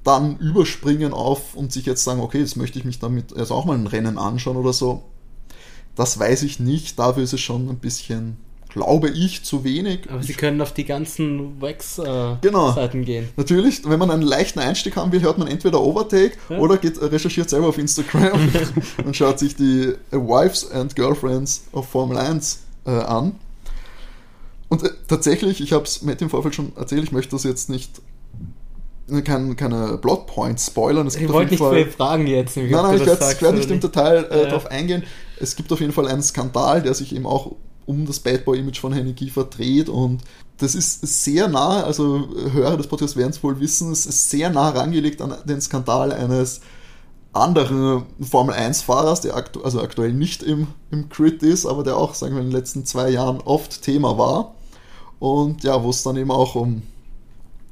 dann 0.03 0.37
überspringen 0.37 1.13
auf 1.13 1.55
und 1.55 1.71
sich 1.71 1.85
jetzt 1.85 2.03
sagen, 2.03 2.19
okay, 2.19 2.39
jetzt 2.39 2.57
möchte 2.57 2.77
ich 2.77 2.85
mich 2.85 2.99
damit 2.99 3.35
also 3.37 3.55
auch 3.55 3.65
mal 3.65 3.77
ein 3.77 3.87
Rennen 3.87 4.17
anschauen 4.17 4.57
oder 4.57 4.73
so. 4.73 5.03
Das 5.95 6.19
weiß 6.19 6.43
ich 6.43 6.59
nicht. 6.59 6.99
Dafür 6.99 7.23
ist 7.23 7.33
es 7.33 7.41
schon 7.41 7.69
ein 7.69 7.77
bisschen 7.77 8.37
glaube 8.73 9.09
ich, 9.09 9.43
zu 9.43 9.63
wenig. 9.63 10.09
Aber 10.09 10.23
sie 10.23 10.33
können 10.33 10.59
auf 10.59 10.73
die 10.73 10.83
ganzen 10.83 11.61
Wax-Seiten 11.61 12.35
äh, 12.35 12.37
genau. 12.41 12.73
gehen. 13.05 13.29
Natürlich, 13.37 13.87
wenn 13.87 13.99
man 13.99 14.09
einen 14.09 14.23
leichten 14.23 14.59
Einstieg 14.59 14.95
haben 14.95 15.11
will, 15.11 15.21
hört 15.21 15.37
man 15.37 15.47
entweder 15.47 15.79
Overtake 15.79 16.33
ja. 16.49 16.57
oder 16.57 16.77
geht, 16.77 16.99
recherchiert 16.99 17.49
selber 17.49 17.67
auf 17.67 17.77
Instagram 17.77 18.49
und 19.05 19.15
schaut 19.15 19.39
sich 19.39 19.55
die 19.55 19.93
Wives 20.11 20.69
and 20.71 20.95
Girlfriends 20.95 21.65
of 21.71 21.87
Formel 21.87 22.17
1 22.17 22.63
äh, 22.85 22.91
an. 22.91 23.35
Und 24.69 24.83
äh, 24.83 24.89
tatsächlich, 25.07 25.61
ich 25.61 25.71
habe 25.71 25.83
es 25.83 26.01
mit 26.01 26.21
im 26.21 26.31
Vorfeld 26.31 26.55
schon 26.55 26.75
erzählt, 26.75 27.03
ich 27.03 27.11
möchte 27.11 27.31
das 27.31 27.43
jetzt 27.43 27.69
nicht 27.69 28.01
kein, 29.23 29.55
keine 29.55 29.99
Plotpoints 29.99 30.67
spoilern. 30.67 31.05
Es 31.05 31.15
ich 31.15 31.29
wollte 31.29 31.51
nicht 31.51 31.59
Fall, 31.59 31.85
fragen 31.85 32.25
jetzt. 32.25 32.57
Nein, 32.57 32.71
nein, 32.71 32.95
ich 32.95 33.05
werde 33.05 33.41
werd 33.41 33.55
nicht 33.55 33.69
im 33.69 33.79
Detail 33.79 34.25
äh, 34.31 34.39
ja. 34.39 34.45
darauf 34.45 34.71
eingehen. 34.71 35.03
Es 35.39 35.55
gibt 35.55 35.71
auf 35.71 35.79
jeden 35.79 35.91
Fall 35.91 36.07
einen 36.07 36.23
Skandal, 36.23 36.81
der 36.81 36.93
sich 36.95 37.13
eben 37.13 37.27
auch 37.27 37.51
um 37.85 38.05
das 38.05 38.19
Bad 38.19 38.45
Boy-Image 38.45 38.79
von 38.79 38.93
Henny 38.93 39.13
Kiefer 39.13 39.45
dreht 39.45 39.89
und 39.89 40.21
das 40.57 40.75
ist 40.75 41.01
sehr 41.23 41.47
nah, 41.47 41.83
also 41.83 42.27
Hörer 42.51 42.77
des 42.77 42.87
Podcasts 42.87 43.17
werden 43.17 43.31
es 43.31 43.43
wohl 43.43 43.59
wissen, 43.59 43.91
es 43.91 44.05
ist 44.05 44.29
sehr 44.29 44.49
nah 44.49 44.73
herangelegt 44.73 45.21
an 45.21 45.35
den 45.45 45.61
Skandal 45.61 46.11
eines 46.11 46.61
anderen 47.33 48.05
Formel-1-Fahrers, 48.21 49.21
der 49.21 49.35
aktu 49.35 49.61
also 49.61 49.81
aktuell 49.81 50.13
nicht 50.13 50.43
im, 50.43 50.67
im 50.91 51.09
Crit 51.09 51.41
ist, 51.41 51.65
aber 51.65 51.83
der 51.83 51.97
auch, 51.97 52.13
sagen 52.13 52.35
wir, 52.35 52.41
in 52.41 52.49
den 52.49 52.55
letzten 52.55 52.85
zwei 52.85 53.09
Jahren 53.09 53.41
oft 53.41 53.81
Thema 53.81 54.19
war. 54.19 54.53
Und 55.19 55.63
ja, 55.63 55.83
wo 55.83 55.89
es 55.89 56.03
dann 56.03 56.15
eben 56.15 56.31
auch 56.31 56.55
um 56.55 56.83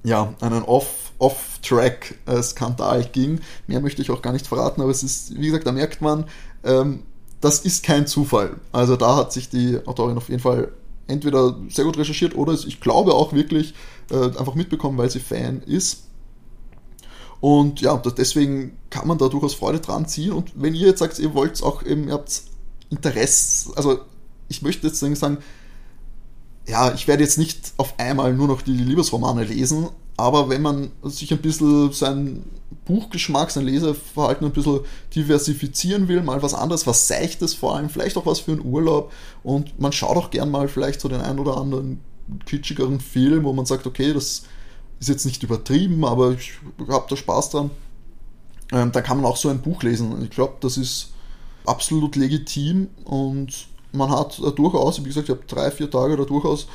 ja, 0.03 0.33
einen 0.41 0.63
Off-Track-Skandal 0.63 3.05
ging. 3.11 3.39
Mehr 3.67 3.81
möchte 3.81 4.01
ich 4.01 4.09
auch 4.09 4.23
gar 4.23 4.33
nicht 4.33 4.47
verraten, 4.47 4.81
aber 4.81 4.89
es 4.89 5.03
ist, 5.03 5.39
wie 5.39 5.45
gesagt, 5.45 5.67
da 5.67 5.71
merkt 5.71 6.01
man, 6.01 6.25
ähm, 6.63 7.03
das 7.41 7.59
ist 7.59 7.83
kein 7.83 8.07
Zufall. 8.07 8.57
Also 8.71 8.95
da 8.95 9.15
hat 9.15 9.33
sich 9.33 9.49
die 9.49 9.79
Autorin 9.85 10.17
auf 10.17 10.29
jeden 10.29 10.41
Fall 10.41 10.71
entweder 11.07 11.57
sehr 11.69 11.85
gut 11.85 11.97
recherchiert 11.97 12.35
oder 12.35 12.53
ich 12.53 12.79
glaube 12.79 13.13
auch 13.13 13.33
wirklich 13.33 13.73
äh, 14.11 14.25
einfach 14.25 14.55
mitbekommen, 14.55 14.97
weil 14.97 15.09
sie 15.09 15.19
Fan 15.19 15.61
ist. 15.63 16.03
Und 17.41 17.81
ja, 17.81 17.97
deswegen 17.97 18.77
kann 18.91 19.07
man 19.07 19.17
da 19.17 19.27
durchaus 19.27 19.55
Freude 19.55 19.79
dran 19.79 20.07
ziehen. 20.07 20.31
Und 20.31 20.53
wenn 20.55 20.75
ihr 20.75 20.87
jetzt 20.87 20.99
sagt, 20.99 21.17
ihr 21.17 21.33
wollt 21.33 21.61
auch 21.63 21.83
eben, 21.83 22.07
ihr 22.07 22.13
habt 22.13 22.43
Interesse, 22.91 23.75
also 23.75 23.99
ich 24.47 24.61
möchte 24.61 24.85
jetzt 24.85 24.99
sagen, 24.99 25.39
ja, 26.67 26.93
ich 26.93 27.07
werde 27.07 27.23
jetzt 27.23 27.39
nicht 27.39 27.73
auf 27.77 27.95
einmal 27.97 28.33
nur 28.33 28.47
noch 28.47 28.61
die 28.61 28.73
Liebesromane 28.73 29.43
lesen, 29.43 29.89
aber 30.21 30.49
wenn 30.49 30.61
man 30.61 30.91
sich 31.03 31.31
ein 31.31 31.41
bisschen 31.41 31.91
sein 31.91 32.43
Buchgeschmack, 32.85 33.51
sein 33.51 33.65
Leseverhalten 33.65 34.45
ein 34.45 34.53
bisschen 34.53 34.81
diversifizieren 35.15 36.07
will, 36.07 36.21
mal 36.21 36.41
was 36.41 36.53
anderes, 36.53 36.87
was 36.87 37.07
Seichtes 37.07 37.53
vor 37.53 37.75
allem, 37.75 37.89
vielleicht 37.89 38.17
auch 38.17 38.25
was 38.25 38.39
für 38.39 38.51
einen 38.51 38.65
Urlaub 38.65 39.11
und 39.43 39.79
man 39.79 39.91
schaut 39.91 40.17
auch 40.17 40.31
gern 40.31 40.51
mal 40.51 40.67
vielleicht 40.67 41.01
so 41.01 41.09
den 41.09 41.21
einen 41.21 41.39
oder 41.39 41.57
anderen 41.57 42.01
kitschigeren 42.45 42.99
Film, 42.99 43.43
wo 43.43 43.53
man 43.53 43.65
sagt, 43.65 43.87
okay, 43.87 44.13
das 44.13 44.43
ist 44.99 45.09
jetzt 45.09 45.25
nicht 45.25 45.43
übertrieben, 45.43 46.05
aber 46.05 46.31
ich 46.31 46.53
habe 46.87 47.05
da 47.09 47.15
Spaß 47.15 47.49
dran. 47.49 47.71
Ähm, 48.71 48.91
da 48.91 49.01
kann 49.01 49.17
man 49.17 49.25
auch 49.25 49.37
so 49.37 49.49
ein 49.49 49.61
Buch 49.61 49.83
lesen. 49.83 50.21
Ich 50.23 50.29
glaube, 50.29 50.53
das 50.61 50.77
ist 50.77 51.11
absolut 51.65 52.15
legitim 52.15 52.89
und 53.03 53.67
man 53.91 54.11
hat 54.11 54.39
durchaus, 54.55 55.03
wie 55.03 55.07
gesagt, 55.07 55.29
ich 55.29 55.35
habe 55.35 55.45
drei, 55.47 55.71
vier 55.71 55.89
Tage 55.89 56.15
da 56.15 56.23
durchaus 56.23 56.63
äh, 56.63 56.67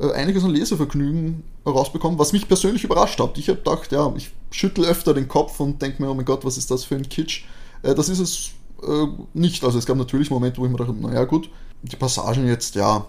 einiges 0.00 0.44
an 0.44 0.50
Lesevergnügen 0.50 1.44
rausbekommen, 1.66 2.18
was 2.18 2.32
mich 2.32 2.48
persönlich 2.48 2.84
überrascht 2.84 3.20
hat. 3.20 3.36
Ich 3.38 3.48
habe 3.48 3.58
gedacht, 3.58 3.92
ja, 3.92 4.12
ich 4.16 4.30
schüttel 4.50 4.84
öfter 4.84 5.14
den 5.14 5.28
Kopf 5.28 5.60
und 5.60 5.80
denke 5.82 6.02
mir, 6.02 6.10
oh 6.10 6.14
mein 6.14 6.24
Gott, 6.24 6.44
was 6.44 6.56
ist 6.56 6.70
das 6.70 6.84
für 6.84 6.96
ein 6.96 7.08
Kitsch. 7.08 7.44
Äh, 7.82 7.94
das 7.94 8.08
ist 8.08 8.18
es 8.18 8.50
äh, 8.82 9.06
nicht. 9.34 9.62
Also 9.64 9.78
es 9.78 9.86
gab 9.86 9.96
natürlich 9.96 10.30
Momente, 10.30 10.60
wo 10.60 10.64
ich 10.64 10.70
mir 10.70 10.78
dachte, 10.78 10.94
naja 10.94 11.24
gut, 11.24 11.50
die 11.82 11.96
Passagen 11.96 12.46
jetzt, 12.46 12.74
ja, 12.74 13.04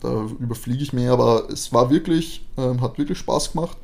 da 0.00 0.26
überfliege 0.38 0.82
ich 0.82 0.92
mehr, 0.92 1.12
aber 1.12 1.48
es 1.50 1.72
war 1.72 1.90
wirklich, 1.90 2.46
ähm, 2.56 2.80
hat 2.80 2.98
wirklich 2.98 3.18
Spaß 3.18 3.52
gemacht, 3.52 3.76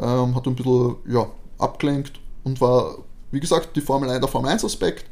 ähm, 0.00 0.34
hat 0.34 0.46
ein 0.46 0.56
bisschen, 0.56 0.96
ja, 1.08 1.28
abgelenkt 1.58 2.20
und 2.42 2.60
war, 2.60 2.96
wie 3.30 3.40
gesagt, 3.40 3.76
die 3.76 3.80
Formel 3.80 4.10
1, 4.10 4.20
der 4.20 4.28
Formel 4.28 4.50
1 4.50 4.64
Aspekt, 4.64 5.06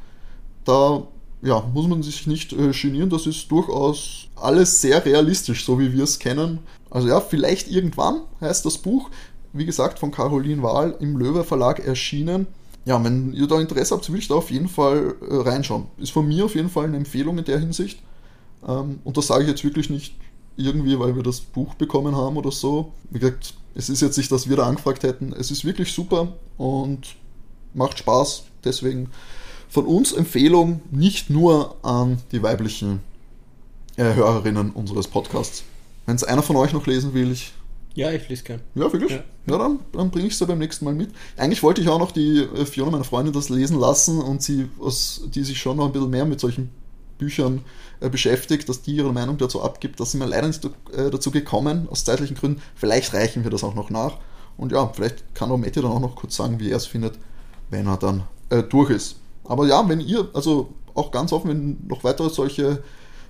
da 0.64 1.02
ja, 1.42 1.60
muss 1.74 1.88
man 1.88 2.02
sich 2.02 2.26
nicht 2.26 2.52
äh, 2.52 2.70
genieren, 2.70 3.10
das 3.10 3.26
ist 3.26 3.50
durchaus 3.50 4.28
alles 4.36 4.80
sehr 4.80 5.04
realistisch, 5.04 5.64
so 5.64 5.78
wie 5.78 5.92
wir 5.92 6.04
es 6.04 6.18
kennen. 6.18 6.60
Also 6.88 7.08
ja, 7.08 7.20
vielleicht 7.20 7.68
irgendwann 7.68 8.22
heißt 8.40 8.64
das 8.64 8.78
Buch, 8.78 9.10
wie 9.52 9.66
gesagt, 9.66 9.98
von 9.98 10.12
Caroline 10.12 10.62
Wahl 10.62 10.96
im 11.00 11.16
Löwe 11.16 11.44
Verlag 11.44 11.80
erschienen. 11.80 12.46
Ja, 12.84 13.02
wenn 13.04 13.32
ihr 13.32 13.46
da 13.46 13.60
Interesse 13.60 13.94
habt, 13.94 14.10
will 14.10 14.18
ich 14.18 14.28
da 14.28 14.36
auf 14.36 14.50
jeden 14.50 14.68
Fall 14.68 15.14
äh, 15.20 15.36
reinschauen. 15.36 15.86
Ist 15.98 16.12
von 16.12 16.26
mir 16.26 16.44
auf 16.44 16.54
jeden 16.54 16.70
Fall 16.70 16.86
eine 16.86 16.96
Empfehlung 16.96 17.38
in 17.38 17.44
der 17.44 17.58
Hinsicht. 17.58 18.00
Ähm, 18.66 19.00
und 19.04 19.16
das 19.16 19.26
sage 19.26 19.42
ich 19.42 19.48
jetzt 19.48 19.64
wirklich 19.64 19.90
nicht 19.90 20.14
irgendwie, 20.56 20.98
weil 20.98 21.16
wir 21.16 21.22
das 21.22 21.40
Buch 21.40 21.74
bekommen 21.74 22.16
haben 22.16 22.36
oder 22.36 22.50
so. 22.50 22.92
Wie 23.10 23.18
gesagt, 23.18 23.54
es 23.74 23.88
ist 23.88 24.02
jetzt 24.02 24.16
nicht, 24.16 24.30
dass 24.30 24.48
wir 24.48 24.56
da 24.56 24.66
angefragt 24.66 25.02
hätten. 25.02 25.32
Es 25.32 25.50
ist 25.50 25.64
wirklich 25.64 25.92
super 25.92 26.28
und 26.56 27.16
macht 27.74 27.98
Spaß. 27.98 28.44
Deswegen 28.64 29.10
von 29.72 29.86
uns 29.86 30.12
Empfehlung 30.12 30.82
nicht 30.90 31.30
nur 31.30 31.76
an 31.82 32.18
die 32.30 32.42
weiblichen 32.42 33.00
äh, 33.96 34.12
Hörerinnen 34.12 34.70
unseres 34.70 35.08
Podcasts. 35.08 35.64
Wenn 36.04 36.14
es 36.14 36.24
einer 36.24 36.42
von 36.42 36.56
euch 36.56 36.74
noch 36.74 36.86
lesen 36.86 37.14
will, 37.14 37.32
ich. 37.32 37.54
Ja, 37.94 38.10
ich 38.10 38.28
lese 38.28 38.42
gern. 38.42 38.60
Ja, 38.74 38.92
wirklich? 38.92 39.12
Ja, 39.12 39.24
ja 39.46 39.58
dann, 39.58 39.78
dann 39.92 40.10
bringe 40.10 40.26
ich 40.26 40.34
es 40.34 40.40
ja 40.40 40.46
beim 40.46 40.58
nächsten 40.58 40.84
Mal 40.84 40.92
mit. 40.92 41.08
Eigentlich 41.38 41.62
wollte 41.62 41.80
ich 41.80 41.88
auch 41.88 41.98
noch 41.98 42.12
die 42.12 42.40
äh, 42.40 42.66
Fiona, 42.66 42.90
meine 42.90 43.04
Freundin, 43.04 43.32
das 43.32 43.48
lesen 43.48 43.80
lassen 43.80 44.20
und 44.20 44.42
sie, 44.42 44.68
aus, 44.78 45.22
die 45.34 45.42
sich 45.42 45.58
schon 45.58 45.78
noch 45.78 45.86
ein 45.86 45.92
bisschen 45.92 46.10
mehr 46.10 46.26
mit 46.26 46.38
solchen 46.38 46.68
Büchern 47.16 47.64
äh, 48.00 48.10
beschäftigt, 48.10 48.68
dass 48.68 48.82
die 48.82 48.96
ihre 48.96 49.14
Meinung 49.14 49.38
dazu 49.38 49.62
abgibt. 49.62 49.98
Da 49.98 50.04
sind 50.04 50.20
wir 50.20 50.26
leider 50.26 50.48
nicht 50.48 50.62
äh, 50.66 51.10
dazu 51.10 51.30
gekommen, 51.30 51.88
aus 51.90 52.04
zeitlichen 52.04 52.36
Gründen. 52.36 52.60
Vielleicht 52.74 53.14
reichen 53.14 53.42
wir 53.42 53.50
das 53.50 53.64
auch 53.64 53.74
noch 53.74 53.88
nach. 53.88 54.18
Und 54.58 54.70
ja, 54.72 54.86
vielleicht 54.88 55.34
kann 55.34 55.50
auch 55.50 55.56
Matti 55.56 55.80
dann 55.80 55.92
auch 55.92 56.00
noch 56.00 56.14
kurz 56.14 56.36
sagen, 56.36 56.60
wie 56.60 56.68
er 56.68 56.76
es 56.76 56.84
findet, 56.84 57.14
wenn 57.70 57.86
er 57.86 57.96
dann 57.96 58.24
äh, 58.50 58.62
durch 58.62 58.90
ist. 58.90 59.16
Aber 59.44 59.66
ja, 59.66 59.88
wenn 59.88 60.00
ihr, 60.00 60.28
also 60.34 60.68
auch 60.94 61.10
ganz 61.10 61.32
offen, 61.32 61.50
wenn 61.50 61.86
noch 61.88 62.04
weitere 62.04 62.30
solche, 62.30 62.82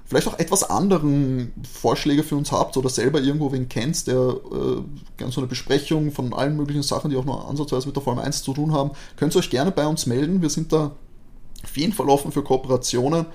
vielleicht 0.05 0.29
auch 0.29 0.39
etwas 0.39 0.69
anderen 0.69 1.53
Vorschläge 1.71 2.23
für 2.23 2.37
uns 2.37 2.53
habt 2.53 2.77
oder 2.77 2.89
selber 2.89 3.21
irgendwo 3.21 3.53
wen 3.53 3.69
kennt, 3.69 4.07
der 4.07 4.17
äh, 4.17 4.83
gerne 5.17 5.33
so 5.33 5.41
eine 5.41 5.49
Besprechung 5.49 6.13
von 6.13 6.33
allen 6.33 6.57
möglichen 6.57 6.83
Sachen, 6.83 7.11
die 7.11 7.17
auch 7.17 7.25
noch 7.25 7.49
ansatzweise 7.49 7.87
mit 7.87 7.97
der 7.97 8.03
Formel 8.03 8.25
1 8.25 8.43
zu 8.43 8.53
tun 8.53 8.73
haben, 8.73 8.91
könnt 9.17 9.35
ihr 9.35 9.39
euch 9.39 9.51
gerne 9.51 9.71
bei 9.71 9.87
uns 9.87 10.07
melden. 10.07 10.43
Wir 10.43 10.51
sind 10.51 10.73
da 10.73 10.93
auf 11.63 11.77
jeden 11.77 11.93
Fall 11.93 12.09
offen 12.09 12.33
für 12.33 12.43
Kooperationen 12.43 13.27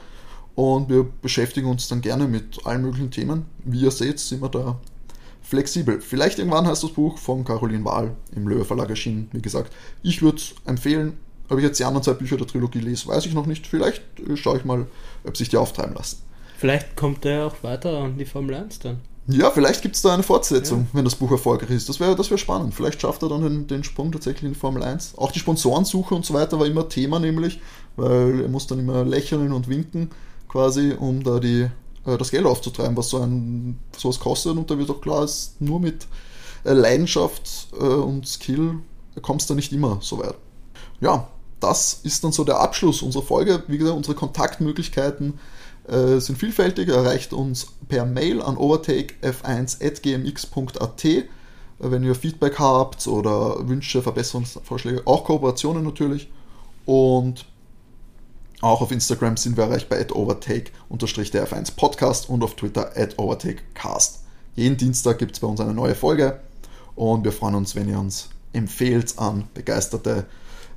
und 0.56 0.90
wir 0.90 1.04
beschäftigen 1.22 1.70
uns 1.70 1.88
dann 1.88 2.02
gerne 2.02 2.28
mit 2.28 2.66
allen 2.66 2.82
möglichen 2.82 3.12
Themen. 3.12 3.46
Wie 3.64 3.82
ihr 3.82 3.92
seht, 3.92 4.20
sind 4.20 4.42
wir 4.42 4.50
da 4.50 4.80
flexibel. 5.42 6.02
Vielleicht 6.02 6.40
irgendwann 6.40 6.68
heißt 6.68 6.84
das 6.84 6.92
Buch 6.92 7.18
von 7.18 7.46
Caroline 7.46 7.86
Wahl 7.86 8.16
im 8.36 8.48
Löwe 8.48 8.66
Verlag 8.66 8.90
erschienen. 8.90 9.30
Wie 9.32 9.42
gesagt, 9.42 9.74
ich 10.04 10.22
würde 10.22 10.38
es 10.38 10.56
empfehlen, 10.66 11.18
ob 11.50 11.58
ich 11.58 11.64
jetzt 11.64 11.80
die 11.80 11.86
anderen 11.86 12.04
zwei 12.04 12.14
Bücher 12.14 12.38
der 12.38 12.48
Trilogie 12.48 12.80
lese, 12.80 13.08
weiß 13.08 13.26
ich 13.26 13.34
noch 13.34 13.46
nicht. 13.46 13.68
Vielleicht 13.68 14.04
äh, 14.20 14.36
schaue 14.36 14.58
ich 14.58 14.66
mal, 14.66 14.88
ob 15.24 15.38
sich 15.38 15.50
die 15.50 15.58
auftreiben 15.58 15.96
lassen. 15.96 16.22
Vielleicht 16.58 16.96
kommt 16.96 17.24
der 17.24 17.48
auch 17.48 17.64
weiter 17.64 18.00
an 18.00 18.18
die 18.18 18.26
Formel 18.26 18.56
1 18.56 18.80
dann. 18.80 19.00
Ja, 19.30 19.52
vielleicht 19.52 19.82
gibt 19.82 19.96
es 19.96 20.02
da 20.02 20.14
eine 20.14 20.24
Fortsetzung, 20.24 20.82
ja. 20.82 20.88
wenn 20.94 21.04
das 21.04 21.16
Buch 21.16 21.30
erfolgreich 21.32 21.70
ist. 21.72 21.90
Das 21.90 22.00
wäre 22.00 22.16
das 22.16 22.32
wär 22.32 22.38
spannend. 22.38 22.74
Vielleicht 22.74 23.02
schafft 23.02 23.22
er 23.24 23.30
dann 23.30 23.42
den, 23.42 23.68
den, 23.68 23.84
Sprung 23.84 24.12
tatsächlich 24.12 24.44
in 24.44 24.54
die 24.54 24.60
Formel 24.60 24.82
1. 24.82 25.18
Auch 25.18 25.32
die 25.32 25.40
Sponsorensuche 25.40 26.16
und 26.16 26.26
so 26.26 26.34
weiter 26.34 26.58
war 26.60 26.66
immer 26.66 26.88
Thema, 26.88 27.20
nämlich, 27.20 27.60
weil 27.98 28.42
er 28.42 28.48
muss 28.48 28.68
dann 28.68 28.80
immer 28.80 29.04
lächeln 29.04 29.52
und 29.52 29.68
winken, 29.68 30.12
quasi, 30.48 30.94
um 30.98 31.24
da 31.24 31.40
die, 31.40 31.68
äh, 32.06 32.18
das 32.18 32.32
Geld 32.32 32.46
aufzutreiben, 32.46 32.96
was 32.96 33.10
so 33.10 33.20
ein 33.20 33.78
sowas 33.98 34.20
kostet. 34.20 34.56
Und 34.56 34.72
da 34.72 34.78
wird 34.78 34.90
auch 34.90 35.02
klar, 35.02 35.26
ist 35.26 35.60
nur 35.60 35.82
mit 35.82 36.08
äh, 36.64 36.72
Leidenschaft 36.72 37.68
äh, 37.74 37.84
und 37.84 38.26
Skill 38.28 38.80
kommst 39.22 39.50
du 39.50 39.56
nicht 39.56 39.74
immer 39.74 39.98
so 40.02 40.20
weit. 40.20 40.36
Ja, 41.02 41.28
das 41.60 42.02
ist 42.04 42.24
dann 42.24 42.32
so 42.32 42.44
der 42.44 42.60
Abschluss 42.60 43.02
unserer 43.02 43.24
Folge. 43.24 43.64
Wie 43.68 43.78
gesagt, 43.78 43.98
unsere 43.98 44.16
Kontaktmöglichkeiten 44.16 45.40
äh, 45.88 46.20
sind 46.20 46.38
vielfältig. 46.38 46.90
Erreicht 46.90 47.34
uns 47.34 47.68
per 47.88 48.06
Mail 48.06 48.42
an 48.42 48.58
overtakef1.gmx.at, 48.58 51.06
äh, 51.06 51.24
wenn 51.80 52.04
ihr 52.04 52.16
Feedback 52.16 52.60
habt 52.60 53.08
oder 53.08 53.68
Wünsche, 53.68 54.02
Verbesserungsvorschläge, 54.02 55.04
auch 55.06 55.24
Kooperationen 55.24 55.84
natürlich. 55.84 56.30
Und 56.86 57.46
auch 58.62 58.82
auf 58.82 58.92
Instagram 58.92 59.38
sind 59.38 59.56
wir 59.58 59.66
erreichbar 59.66 60.00
at 60.00 60.12
overtake-df1podcast 60.12 62.28
und 62.28 62.44
auf 62.44 62.56
Twitter 62.56 62.90
at 62.96 63.20
overtakecast. 63.20 64.24
Jeden 64.56 64.78
Dienstag 64.78 65.20
gibt 65.20 65.34
es 65.34 65.40
bei 65.40 65.48
uns 65.48 65.60
eine 65.60 65.76
neue 65.76 65.94
Folge 65.94 66.40
und 66.96 67.24
wir 67.24 67.32
freuen 67.32 67.54
uns, 67.54 67.76
wenn 67.76 67.88
ihr 67.88 68.00
uns 68.00 68.30
empfehlt 68.54 69.20
an 69.20 69.48
begeisterte 69.54 70.26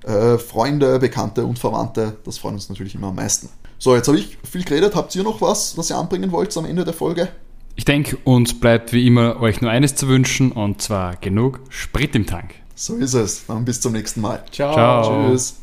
äh, 0.05 0.39
Freunde, 0.39 0.99
Bekannte 0.99 1.45
und 1.45 1.59
Verwandte. 1.59 2.17
Das 2.25 2.39
freut 2.39 2.53
uns 2.55 2.69
natürlich 2.69 2.95
immer 2.95 3.09
am 3.09 3.17
meisten. 3.17 3.49
So, 3.79 3.95
jetzt 3.95 4.09
habe 4.09 4.19
ich 4.19 4.39
viel 4.49 4.65
geredet. 4.65 4.95
Habt 4.95 5.15
ihr 5.15 5.23
noch 5.23 5.41
was, 5.41 5.77
was 5.79 5.91
ihr 5.91 5.97
anbringen 5.97 6.33
wollt 6.33 6.57
am 6.57 6.67
Ende 6.67 6.85
der 6.85 6.95
Folge? 6.95 7.29
Ich 7.77 7.85
denke, 7.85 8.19
uns 8.25 8.59
bleibt 8.59 8.93
wie 8.93 9.07
immer 9.07 9.41
euch 9.41 9.63
nur 9.63 9.71
eines 9.71 9.95
zu 9.95 10.09
wünschen 10.09 10.53
und 10.53 10.83
zwar 10.83 11.17
genug 11.17 11.61
Sprit 11.71 12.15
im 12.15 12.27
Tank. 12.27 12.55
So 12.75 12.97
ist 12.97 13.15
es. 13.15 13.47
Dann 13.47 13.65
bis 13.65 13.81
zum 13.81 13.93
nächsten 13.93 14.21
Mal. 14.21 14.45
Ciao. 14.51 14.75
Ciao. 14.75 15.31
Tschüss. 15.31 15.57